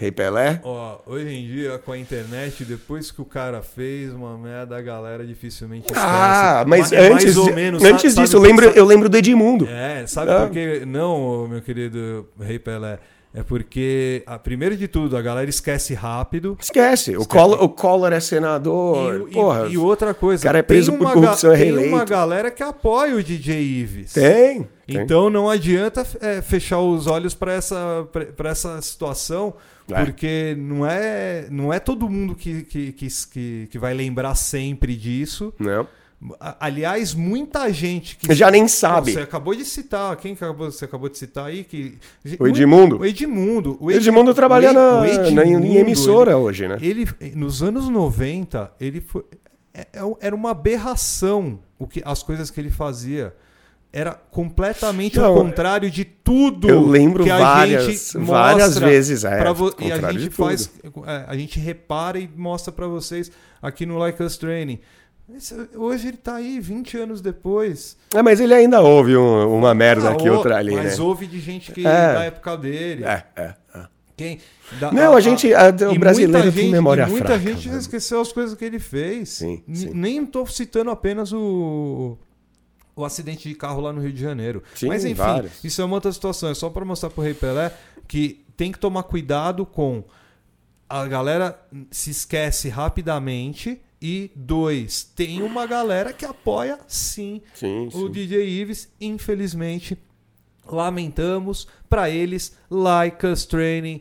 Rei 0.00 0.10
Pelé, 0.10 0.60
Ó, 0.64 0.96
hoje 1.04 1.28
em 1.28 1.46
dia, 1.46 1.76
com 1.78 1.92
a 1.92 1.98
internet, 1.98 2.64
depois 2.64 3.10
que 3.10 3.20
o 3.20 3.24
cara 3.26 3.60
fez 3.60 4.10
uma 4.14 4.38
merda, 4.38 4.78
a 4.78 4.80
galera 4.80 5.26
dificilmente 5.26 5.88
esquece. 5.88 6.00
Ah, 6.02 6.64
mas 6.66 6.90
é 6.90 7.12
antes, 7.12 7.36
menos, 7.52 7.82
antes 7.84 8.14
sabe- 8.14 8.24
disso, 8.24 8.36
eu 8.36 8.40
sabe- 8.40 8.46
lembro, 8.46 8.64
eu 8.70 8.84
lembro 8.86 9.10
do 9.10 9.16
Edmundo. 9.18 9.66
É, 9.68 10.06
sabe 10.06 10.30
Ah. 10.32 10.40
por 10.46 10.50
que 10.52 10.86
não, 10.86 11.46
meu 11.46 11.60
querido 11.60 12.26
Rei 12.40 12.58
Pelé? 12.58 12.98
É 13.32 13.44
porque, 13.44 14.24
a, 14.26 14.36
primeiro 14.40 14.76
de 14.76 14.88
tudo, 14.88 15.16
a 15.16 15.22
galera 15.22 15.48
esquece 15.48 15.94
rápido. 15.94 16.56
Esquece, 16.60 17.16
o 17.16 17.24
Collor, 17.24 17.62
o 17.62 17.68
Collor 17.68 18.12
é 18.12 18.18
senador, 18.18 19.28
E, 19.28 19.30
e- 19.30 19.34
porra. 19.34 19.66
e 19.68 19.78
outra 19.78 20.12
coisa, 20.12 20.42
o 20.42 20.44
cara 20.44 20.58
é 20.58 20.62
preso 20.62 20.90
tem 20.90 20.98
por 20.98 21.04
uma 21.06 21.12
corrupção, 21.12 21.52
é 21.52 21.56
ga- 21.58 21.62
Tem 21.62 21.72
uma 21.72 21.80
reeleito. 21.82 22.10
galera 22.10 22.50
que 22.50 22.60
apoia 22.62 23.14
o 23.14 23.22
DJ 23.22 23.60
Ives. 23.60 24.14
Tem. 24.14 24.66
Então 24.88 25.30
não 25.30 25.48
adianta 25.48 26.04
é, 26.20 26.42
fechar 26.42 26.80
os 26.80 27.06
olhos 27.06 27.32
para 27.32 27.52
essa, 27.52 28.04
pra 28.36 28.50
essa 28.50 28.82
situação, 28.82 29.54
É. 29.92 30.04
porque 30.04 30.54
não 30.58 30.86
é, 30.86 31.46
não 31.50 31.72
é 31.72 31.78
todo 31.78 32.08
mundo 32.08 32.34
que, 32.34 32.62
que, 32.62 32.92
que, 32.92 33.68
que, 33.70 33.78
vai 33.78 33.92
lembrar 33.94 34.34
sempre 34.34 34.96
disso. 34.96 35.52
Não. 35.58 35.86
A- 36.38 36.66
Aliás, 36.66 37.14
muita 37.14 37.72
gente 37.72 38.16
que 38.16 38.34
Já 38.34 38.50
nem 38.50 38.68
sabe. 38.68 39.12
Você 39.12 39.20
acabou 39.20 39.54
de 39.54 39.64
citar, 39.64 40.14
quem 40.16 40.34
que 40.34 40.44
acabou, 40.44 40.70
você 40.70 40.84
acabou 40.84 41.08
de 41.08 41.16
citar 41.16 41.46
aí 41.46 41.64
que 41.64 41.96
O 42.38 42.46
Edmundo. 42.46 42.98
O 42.98 43.06
Edmundo. 43.06 43.78
O 43.80 43.86
O 43.86 43.90
Edmundo 43.90 44.34
trabalha 44.34 44.70
na, 44.72 45.00
o 45.00 45.30
na- 45.32 45.44
em 45.46 45.54
Edmundo, 45.54 45.78
emissora 45.78 46.36
hoje, 46.36 46.68
né? 46.68 46.76
Ele, 46.82 47.08
ele- 47.20 47.34
nos 47.36 47.62
anos 47.62 47.88
90, 47.88 48.70
ele 48.78 49.00
foi 49.00 49.24
é- 49.72 49.86
é- 49.94 50.16
era 50.20 50.34
uma 50.34 50.50
aberração 50.50 51.60
o 51.78 51.86
que 51.86 52.02
as 52.04 52.22
coisas 52.22 52.50
que 52.50 52.60
ele 52.60 52.70
fazia. 52.70 53.34
Era 53.92 54.12
completamente 54.12 55.18
Não, 55.18 55.24
ao 55.24 55.34
contrário 55.34 55.90
de 55.90 56.04
tudo 56.04 56.68
eu 56.68 56.86
lembro 56.86 57.24
que 57.24 57.30
a 57.30 57.38
várias- 57.38 57.84
gente 57.86 58.18
várias 58.24 58.68
mostra 58.68 58.86
vezes, 58.86 59.24
é, 59.24 59.42
e 59.80 59.90
a 59.92 60.12
gente 60.12 60.30
faz, 60.30 60.70
é, 61.06 61.24
a 61.26 61.36
gente 61.36 61.58
repara 61.58 62.16
e 62.18 62.30
mostra 62.36 62.70
pra 62.72 62.86
vocês 62.86 63.32
aqui 63.60 63.84
no 63.84 63.98
Like 63.98 64.22
Us 64.22 64.36
Training. 64.36 64.78
Hoje 65.76 66.08
ele 66.08 66.16
tá 66.16 66.36
aí 66.36 66.58
20 66.60 66.96
anos 66.98 67.20
depois. 67.20 67.96
É, 68.14 68.22
mas 68.22 68.40
ele 68.40 68.54
ainda 68.54 68.80
ouve 68.80 69.16
um- 69.16 69.56
uma 69.58 69.74
merda 69.74 70.08
Ah, 70.08 70.12
aqui, 70.12 70.28
outra 70.28 70.56
ali, 70.56 70.74
mas 70.74 70.98
né? 70.98 71.04
houve 71.04 71.26
de 71.26 71.40
gente 71.40 71.72
que 71.72 71.80
É. 71.80 72.14
da 72.14 72.24
época 72.24 72.56
dele. 72.56 73.04
É, 73.04 73.24
é, 73.36 73.54
é. 73.74 73.80
Quem, 74.16 74.38
da- 74.78 74.92
Não, 74.92 75.16
a 75.16 75.20
gente- 75.20 75.52
a- 75.54 75.68
o 75.92 75.98
brasileiro 75.98 76.52
tem 76.52 76.68
memória 76.70 77.04
e 77.04 77.10
Muita 77.10 77.26
fraca, 77.28 77.40
gente 77.40 77.66
mano. 77.68 77.80
esqueceu 77.80 78.20
as 78.20 78.30
coisas 78.32 78.56
que 78.56 78.64
ele 78.64 78.78
fez. 78.78 79.30
Sim, 79.30 79.62
sim. 79.72 79.90
Nem 79.94 80.24
tô 80.26 80.44
citando 80.46 80.90
apenas 80.90 81.32
o 81.32 82.18
o 83.00 83.04
acidente 83.04 83.48
de 83.48 83.54
carro 83.54 83.80
lá 83.80 83.92
no 83.92 84.00
Rio 84.00 84.12
de 84.12 84.20
Janeiro. 84.20 84.62
Sim, 84.74 84.88
Mas 84.88 85.04
enfim, 85.04 85.14
vários. 85.14 85.64
isso 85.64 85.80
é 85.80 85.84
uma 85.84 85.96
outra 85.96 86.12
situação. 86.12 86.48
É 86.50 86.54
só 86.54 86.70
para 86.70 86.84
mostrar 86.84 87.10
pro 87.10 87.22
Rei 87.22 87.34
Pelé 87.34 87.72
que 88.08 88.44
tem 88.56 88.70
que 88.72 88.78
tomar 88.78 89.02
cuidado 89.04 89.64
com 89.66 90.04
a 90.88 91.06
galera 91.06 91.60
se 91.90 92.10
esquece 92.10 92.68
rapidamente 92.68 93.80
e 94.02 94.30
dois, 94.34 95.02
tem 95.04 95.42
uma 95.42 95.66
galera 95.66 96.12
que 96.12 96.24
apoia 96.24 96.78
sim, 96.88 97.42
Sim, 97.54 97.86
o 97.88 97.90
sim. 98.06 98.10
DJ 98.10 98.48
Ives, 98.48 98.88
infelizmente, 99.00 99.96
lamentamos 100.66 101.66
para 101.88 102.08
eles, 102.08 102.56
Like 102.70 103.26
Us 103.26 103.44
Training, 103.44 104.00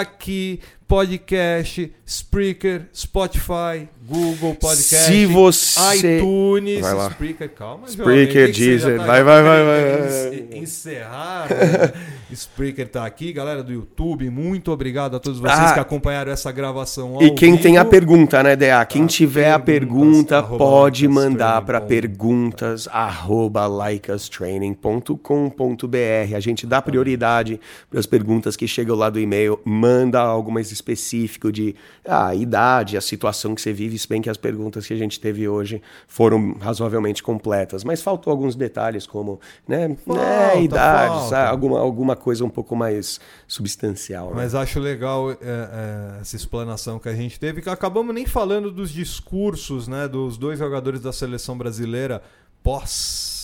aqui, 0.00 0.60
podcast, 0.88 1.92
Spreaker, 2.06 2.86
Spotify, 2.94 3.88
Google 4.06 4.54
Podcast, 4.54 5.06
Se 5.06 5.26
você- 5.26 6.18
iTunes, 6.18 6.80
Vai 6.80 6.94
lá. 6.94 7.08
Spreaker, 7.10 7.50
calma, 7.50 7.86
Spreaker, 7.88 8.46
jovem, 8.48 8.52
Deezer, 8.52 8.96
tá- 8.98 9.06
vai, 9.06 9.22
vai, 9.24 9.42
vai, 9.42 9.64
vai, 9.64 10.34
en- 10.34 10.58
Encerrar, 10.62 11.48
né? 11.48 11.92
Spreaker 12.32 12.88
tá 12.88 13.06
aqui, 13.06 13.32
galera 13.32 13.62
do 13.62 13.72
YouTube, 13.72 14.28
muito 14.30 14.72
obrigado 14.72 15.14
a 15.14 15.20
todos 15.20 15.38
vocês 15.38 15.56
Ah, 15.58 15.74
que 15.74 15.80
acompanharam 15.80 16.32
essa 16.32 16.50
gravação 16.50 17.22
E 17.22 17.30
quem 17.30 17.56
tem 17.56 17.78
a 17.78 17.82
vivo. 17.82 17.90
pergunta, 17.92 18.42
né, 18.42 18.56
DA? 18.56 18.84
Quem 18.84 19.02
Tá, 19.02 19.08
tiver 19.08 19.52
a 19.52 19.58
pergunta, 19.60 20.42
pode 20.42 21.06
mandar 21.06 21.62
para 21.62 21.80
perguntas 21.80 22.88
arroba 22.90 23.66
likeastraining.com.br. 23.68 26.34
A 26.36 26.40
gente 26.40 26.66
dá 26.66 26.82
prioridade 26.82 27.60
para 27.88 28.00
as 28.00 28.06
perguntas 28.06 28.56
que 28.56 28.66
chegam 28.66 28.96
lá 28.96 29.08
do 29.08 29.20
e-mail. 29.20 29.60
Manda 29.64 30.20
algo 30.20 30.50
mais 30.50 30.72
específico 30.72 31.52
de 31.52 31.76
ah, 32.04 32.28
a 32.28 32.34
idade, 32.34 32.96
a 32.96 33.00
situação 33.00 33.54
que 33.54 33.60
você 33.60 33.72
vive, 33.72 33.96
se 33.98 34.08
bem 34.08 34.20
que 34.20 34.28
as 34.30 34.36
perguntas 34.36 34.84
que 34.86 34.94
a 34.94 34.96
gente 34.96 35.20
teve 35.20 35.48
hoje 35.48 35.80
foram 36.08 36.56
razoavelmente 36.60 37.22
completas. 37.22 37.84
Mas 37.84 38.02
faltou 38.02 38.32
alguns 38.32 38.56
detalhes, 38.56 39.06
como 39.06 39.38
né, 39.68 39.94
Falta, 40.04 40.22
né, 40.22 40.62
idade, 40.62 41.12
falta. 41.14 41.28
sabe? 41.28 41.50
Alguma, 41.50 41.78
alguma 41.78 42.15
coisa 42.16 42.44
um 42.44 42.50
pouco 42.50 42.74
mais 42.74 43.20
substancial. 43.46 44.30
né? 44.30 44.36
Mas 44.36 44.54
acho 44.54 44.80
legal 44.80 45.30
é, 45.30 45.36
é, 45.40 46.20
essa 46.20 46.36
explanação 46.36 46.98
que 46.98 47.08
a 47.08 47.14
gente 47.14 47.38
teve, 47.38 47.62
que 47.62 47.68
acabamos 47.68 48.14
nem 48.14 48.26
falando 48.26 48.70
dos 48.70 48.90
discursos 48.90 49.86
né, 49.86 50.08
dos 50.08 50.36
dois 50.36 50.58
jogadores 50.58 51.00
da 51.00 51.12
seleção 51.12 51.56
brasileira 51.56 52.22
pós 52.62 53.35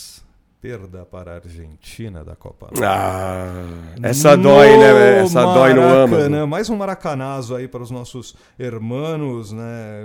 perda 0.62 1.04
para 1.04 1.32
a 1.32 1.34
Argentina 1.34 2.24
da 2.24 2.34
Copa. 2.36 2.68
Ah, 2.80 3.64
essa 4.00 4.36
dói, 4.36 4.78
né? 4.78 5.18
Essa 5.18 5.42
dói 5.42 5.74
no 5.74 5.82
âmago. 5.82 6.46
Mais 6.46 6.70
um 6.70 6.76
maracanazo 6.76 7.56
aí 7.56 7.66
para 7.66 7.82
os 7.82 7.90
nossos 7.90 8.36
hermanos, 8.56 9.50
né? 9.50 10.02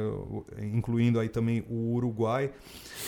Incluindo 0.73 1.19
aí 1.19 1.29
também 1.29 1.63
o 1.69 1.93
Uruguai. 1.93 2.49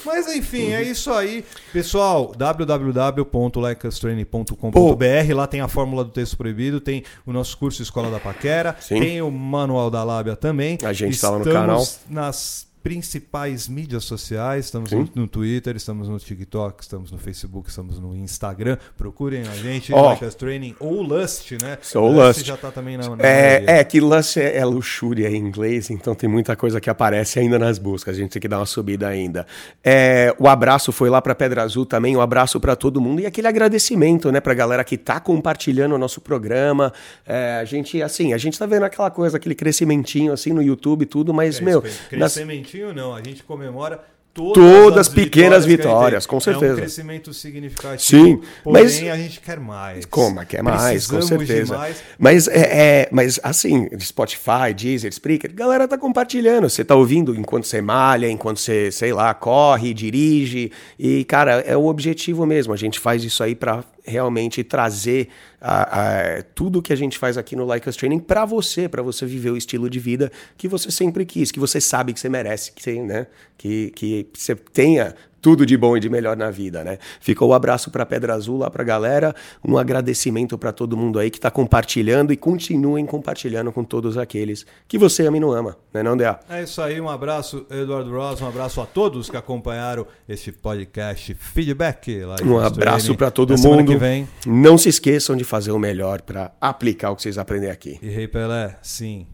Mas 0.05 0.31
enfim, 0.31 0.73
é 0.73 0.83
isso 0.83 1.11
aí. 1.11 1.43
Pessoal, 1.73 2.31
www.likeastraining.com.br 2.37 5.33
Lá 5.35 5.47
tem 5.47 5.61
a 5.61 5.67
fórmula 5.67 6.05
do 6.05 6.11
texto 6.11 6.37
proibido, 6.37 6.79
tem 6.79 7.03
o 7.25 7.33
nosso 7.33 7.57
curso 7.57 7.81
Escola 7.81 8.11
da 8.11 8.19
Paquera, 8.19 8.75
Sim. 8.79 8.99
tem 8.99 9.23
o 9.23 9.31
Manual 9.31 9.89
da 9.89 10.03
Lábia 10.03 10.35
também. 10.35 10.77
A 10.83 10.93
gente 10.93 11.19
tá 11.19 11.31
lá 11.31 11.39
no 11.39 11.45
canal. 11.45 11.83
nas 12.07 12.68
principais 12.83 13.67
mídias 13.67 14.03
sociais, 14.03 14.65
estamos 14.65 14.89
Sim. 14.89 15.09
no, 15.13 15.27
Twitter, 15.27 15.75
estamos 15.75 16.07
no 16.07 16.17
TikTok, 16.17 16.81
estamos 16.81 17.11
no 17.11 17.17
Facebook, 17.17 17.69
estamos 17.69 17.99
no 17.99 18.15
Instagram. 18.15 18.77
Procurem 18.97 19.41
a 19.41 19.55
gente. 19.55 19.91
Like 19.91 20.25
Us 20.25 20.35
Training 20.35 20.75
ou 20.79 21.01
Lust, 21.01 21.51
né? 21.61 21.77
Ou 21.95 22.11
Lust. 22.11 22.43
já 22.45 22.57
tá 22.57 22.71
também 22.71 22.97
na, 22.97 23.15
na 23.15 23.23
É, 23.23 23.79
é 23.79 23.83
que 23.83 23.99
lust 23.99 24.37
é, 24.37 24.57
é 24.57 24.65
luxúria 24.65 25.29
em 25.29 25.35
inglês, 25.35 25.89
então 25.89 26.15
tem 26.15 26.29
muita 26.29 26.55
coisa 26.55 26.79
que 26.79 26.89
aparece 26.89 27.39
ainda 27.39 27.59
nas 27.59 27.77
buscas. 27.77 28.15
A 28.15 28.17
gente 28.17 28.31
tem 28.31 28.41
que 28.41 28.47
dar 28.47 28.59
uma 28.59 28.65
subida 28.65 29.07
ainda. 29.07 29.45
É, 29.83 30.33
o 30.39 30.47
abraço 30.47 30.91
foi 30.91 31.09
lá 31.09 31.21
para 31.21 31.35
Pedra 31.35 31.63
Azul 31.63 31.85
também, 31.85 32.15
um 32.15 32.21
abraço 32.21 32.59
para 32.59 32.75
todo 32.75 33.01
mundo 33.01 33.21
e 33.21 33.25
aquele 33.25 33.47
agradecimento, 33.47 34.31
né, 34.31 34.39
pra 34.39 34.53
galera 34.53 34.83
que 34.83 34.97
tá 34.97 35.19
compartilhando 35.19 35.95
o 35.95 35.97
nosso 35.97 36.21
programa. 36.21 36.91
É, 37.25 37.59
a 37.61 37.65
gente, 37.65 38.01
assim, 38.01 38.33
a 38.33 38.37
gente 38.37 38.57
tá 38.57 38.65
vendo 38.65 38.83
aquela 38.83 39.11
coisa, 39.11 39.37
aquele 39.37 39.55
crescimentinho 39.55 40.31
assim 40.33 40.53
no 40.53 40.61
YouTube 40.61 41.03
e 41.03 41.05
tudo, 41.05 41.33
mas, 41.33 41.59
É 41.59 41.63
meu, 41.63 41.83
isso, 41.85 41.99
nas- 42.15 42.33
crescimentinho 42.69 42.93
não, 42.93 43.15
a 43.15 43.21
gente 43.21 43.43
comemora 43.43 43.99
todas, 44.33 44.53
Todas 44.63 45.07
as 45.07 45.09
pequenas 45.09 45.65
vitórias, 45.65 46.23
tem. 46.25 46.29
com 46.29 46.35
É 46.35 46.37
um 46.37 46.41
certeza. 46.41 46.75
crescimento 46.75 47.33
significativo. 47.33 47.99
Sim, 48.25 48.41
porém 48.63 48.83
mas- 48.83 49.03
a 49.03 49.17
gente 49.17 49.39
quer 49.41 49.59
mais. 49.59 50.05
Como? 50.05 50.45
Quer 50.45 50.61
mais, 50.63 51.07
com 51.07 51.15
Precisamos 51.17 51.47
certeza. 51.47 51.77
mais. 51.77 52.03
Mas, 52.17 52.47
é, 52.47 52.59
é, 52.61 53.09
mas 53.11 53.39
assim, 53.43 53.89
Spotify, 53.99 54.73
Deezer, 54.75 55.11
Spreaker, 55.11 55.53
galera 55.53 55.87
tá 55.87 55.97
compartilhando. 55.97 56.69
Você 56.69 56.85
tá 56.85 56.95
ouvindo 56.95 57.35
enquanto 57.35 57.65
você 57.65 57.81
malha, 57.81 58.29
enquanto 58.29 58.59
você, 58.59 58.91
sei 58.91 59.11
lá, 59.11 59.33
corre, 59.33 59.93
dirige. 59.93 60.71
E, 60.97 61.25
cara, 61.25 61.59
é 61.61 61.75
o 61.75 61.85
objetivo 61.87 62.45
mesmo. 62.45 62.71
A 62.73 62.77
gente 62.77 62.99
faz 62.99 63.23
isso 63.23 63.43
aí 63.43 63.55
pra 63.55 63.83
realmente 64.09 64.63
trazer 64.63 65.29
a- 65.61 66.37
a- 66.39 66.43
tudo 66.55 66.81
que 66.81 66.91
a 66.91 66.95
gente 66.95 67.17
faz 67.17 67.37
aqui 67.37 67.55
no 67.55 67.65
Like 67.65 67.87
Us 67.87 67.95
Training 67.95 68.19
pra 68.19 68.43
você, 68.45 68.89
pra 68.89 69.01
você 69.01 69.25
viver 69.25 69.51
o 69.51 69.57
estilo 69.57 69.89
de 69.89 69.99
vida 69.99 70.31
que 70.57 70.67
você 70.67 70.91
sempre 70.91 71.25
quis, 71.25 71.51
que 71.51 71.59
você 71.59 71.79
sabe 71.79 72.11
que 72.13 72.19
você 72.19 72.29
merece, 72.29 72.71
que 72.71 72.99
né, 73.01 73.27
que, 73.57 73.91
que 73.95 74.27
você 74.33 74.55
tenha 74.55 75.15
tudo 75.41 75.65
de 75.65 75.75
bom 75.77 75.95
e 75.95 75.99
de 75.99 76.09
melhor 76.09 76.35
na 76.37 76.49
vida, 76.51 76.83
né? 76.83 76.97
Ficou 77.19 77.49
o 77.49 77.53
abraço 77.53 77.89
para 77.91 78.05
Pedra 78.05 78.33
Azul 78.33 78.57
lá 78.57 78.69
pra 78.69 78.83
galera, 78.83 79.35
um 79.63 79.77
agradecimento 79.77 80.57
para 80.57 80.71
todo 80.71 80.95
mundo 80.97 81.19
aí 81.19 81.29
que 81.29 81.39
tá 81.39 81.49
compartilhando 81.51 82.31
e 82.33 82.37
continuem 82.37 83.05
compartilhando 83.05 83.71
com 83.71 83.83
todos 83.83 84.17
aqueles 84.17 84.65
que 84.87 84.97
você 84.97 85.25
ama 85.25 85.37
e 85.37 85.39
não 85.39 85.51
ama, 85.51 85.77
né, 85.93 86.03
não 86.03 86.15
DA? 86.17 86.39
É 86.49 86.63
isso 86.63 86.81
aí, 86.81 86.99
um 86.99 87.09
abraço, 87.09 87.65
Eduardo 87.69 88.11
Ross, 88.11 88.41
um 88.41 88.47
abraço 88.47 88.81
a 88.81 88.85
todos 88.85 89.29
que 89.29 89.37
acompanharam 89.37 90.05
este 90.27 90.51
podcast 90.51 91.33
Feedback. 91.33 92.23
Like 92.23 92.43
Um 92.43 92.59
abraço 92.59 93.15
para 93.15 93.31
todo 93.31 93.55
Na 93.55 93.57
mundo. 93.69 93.91
que 93.91 93.97
vem. 93.97 94.27
Não 94.45 94.77
se 94.77 94.89
esqueçam 94.89 95.35
de 95.35 95.43
fazer 95.43 95.71
o 95.71 95.79
melhor 95.79 96.21
para 96.21 96.51
aplicar 96.59 97.11
o 97.11 97.15
que 97.15 97.21
vocês 97.21 97.37
aprendem 97.37 97.69
aqui. 97.69 97.97
E 98.01 98.09
Rei 98.09 98.27
Pelé, 98.27 98.77
sim, 98.81 99.27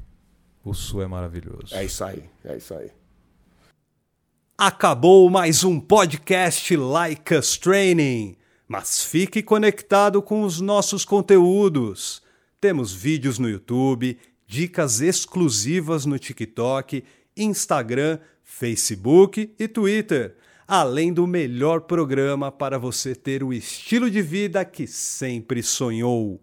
o 0.64 0.74
Sul 0.74 1.01
é 1.03 1.08
maravilhoso. 1.08 1.74
É 1.74 1.84
isso 1.84 2.03
aí, 2.03 2.24
é 2.43 2.58
isso 2.58 2.74
aí. 2.74 2.89
Acabou 4.58 5.30
mais 5.30 5.66
um 5.66 5.82
podcast 5.82 6.78
Like 6.78 7.36
Us 7.36 7.58
Training. 7.58 8.38
Mas 8.66 9.03
fique 9.03 9.43
conectado 9.43 10.22
com 10.22 10.43
os 10.43 10.62
nossos 10.62 11.03
conteúdos. 11.03 12.24
Temos 12.62 12.93
vídeos 12.93 13.38
no 13.38 13.49
YouTube, 13.49 14.18
dicas 14.47 15.01
exclusivas 15.01 16.06
no 16.06 16.18
TikTok, 16.18 17.03
Instagram, 17.36 18.18
Facebook 18.45 19.53
e 19.60 19.68
Twitter. 19.68 20.38
Além 20.66 21.12
do 21.12 21.28
melhor 21.28 21.82
programa 21.82 22.49
para 22.49 22.80
você 22.80 23.14
ter 23.14 23.43
o 23.43 23.51
estilo 23.51 24.10
de 24.10 24.22
vida 24.22 24.64
que 24.64 24.88
sempre 24.88 25.62
sonhou. 25.62 26.39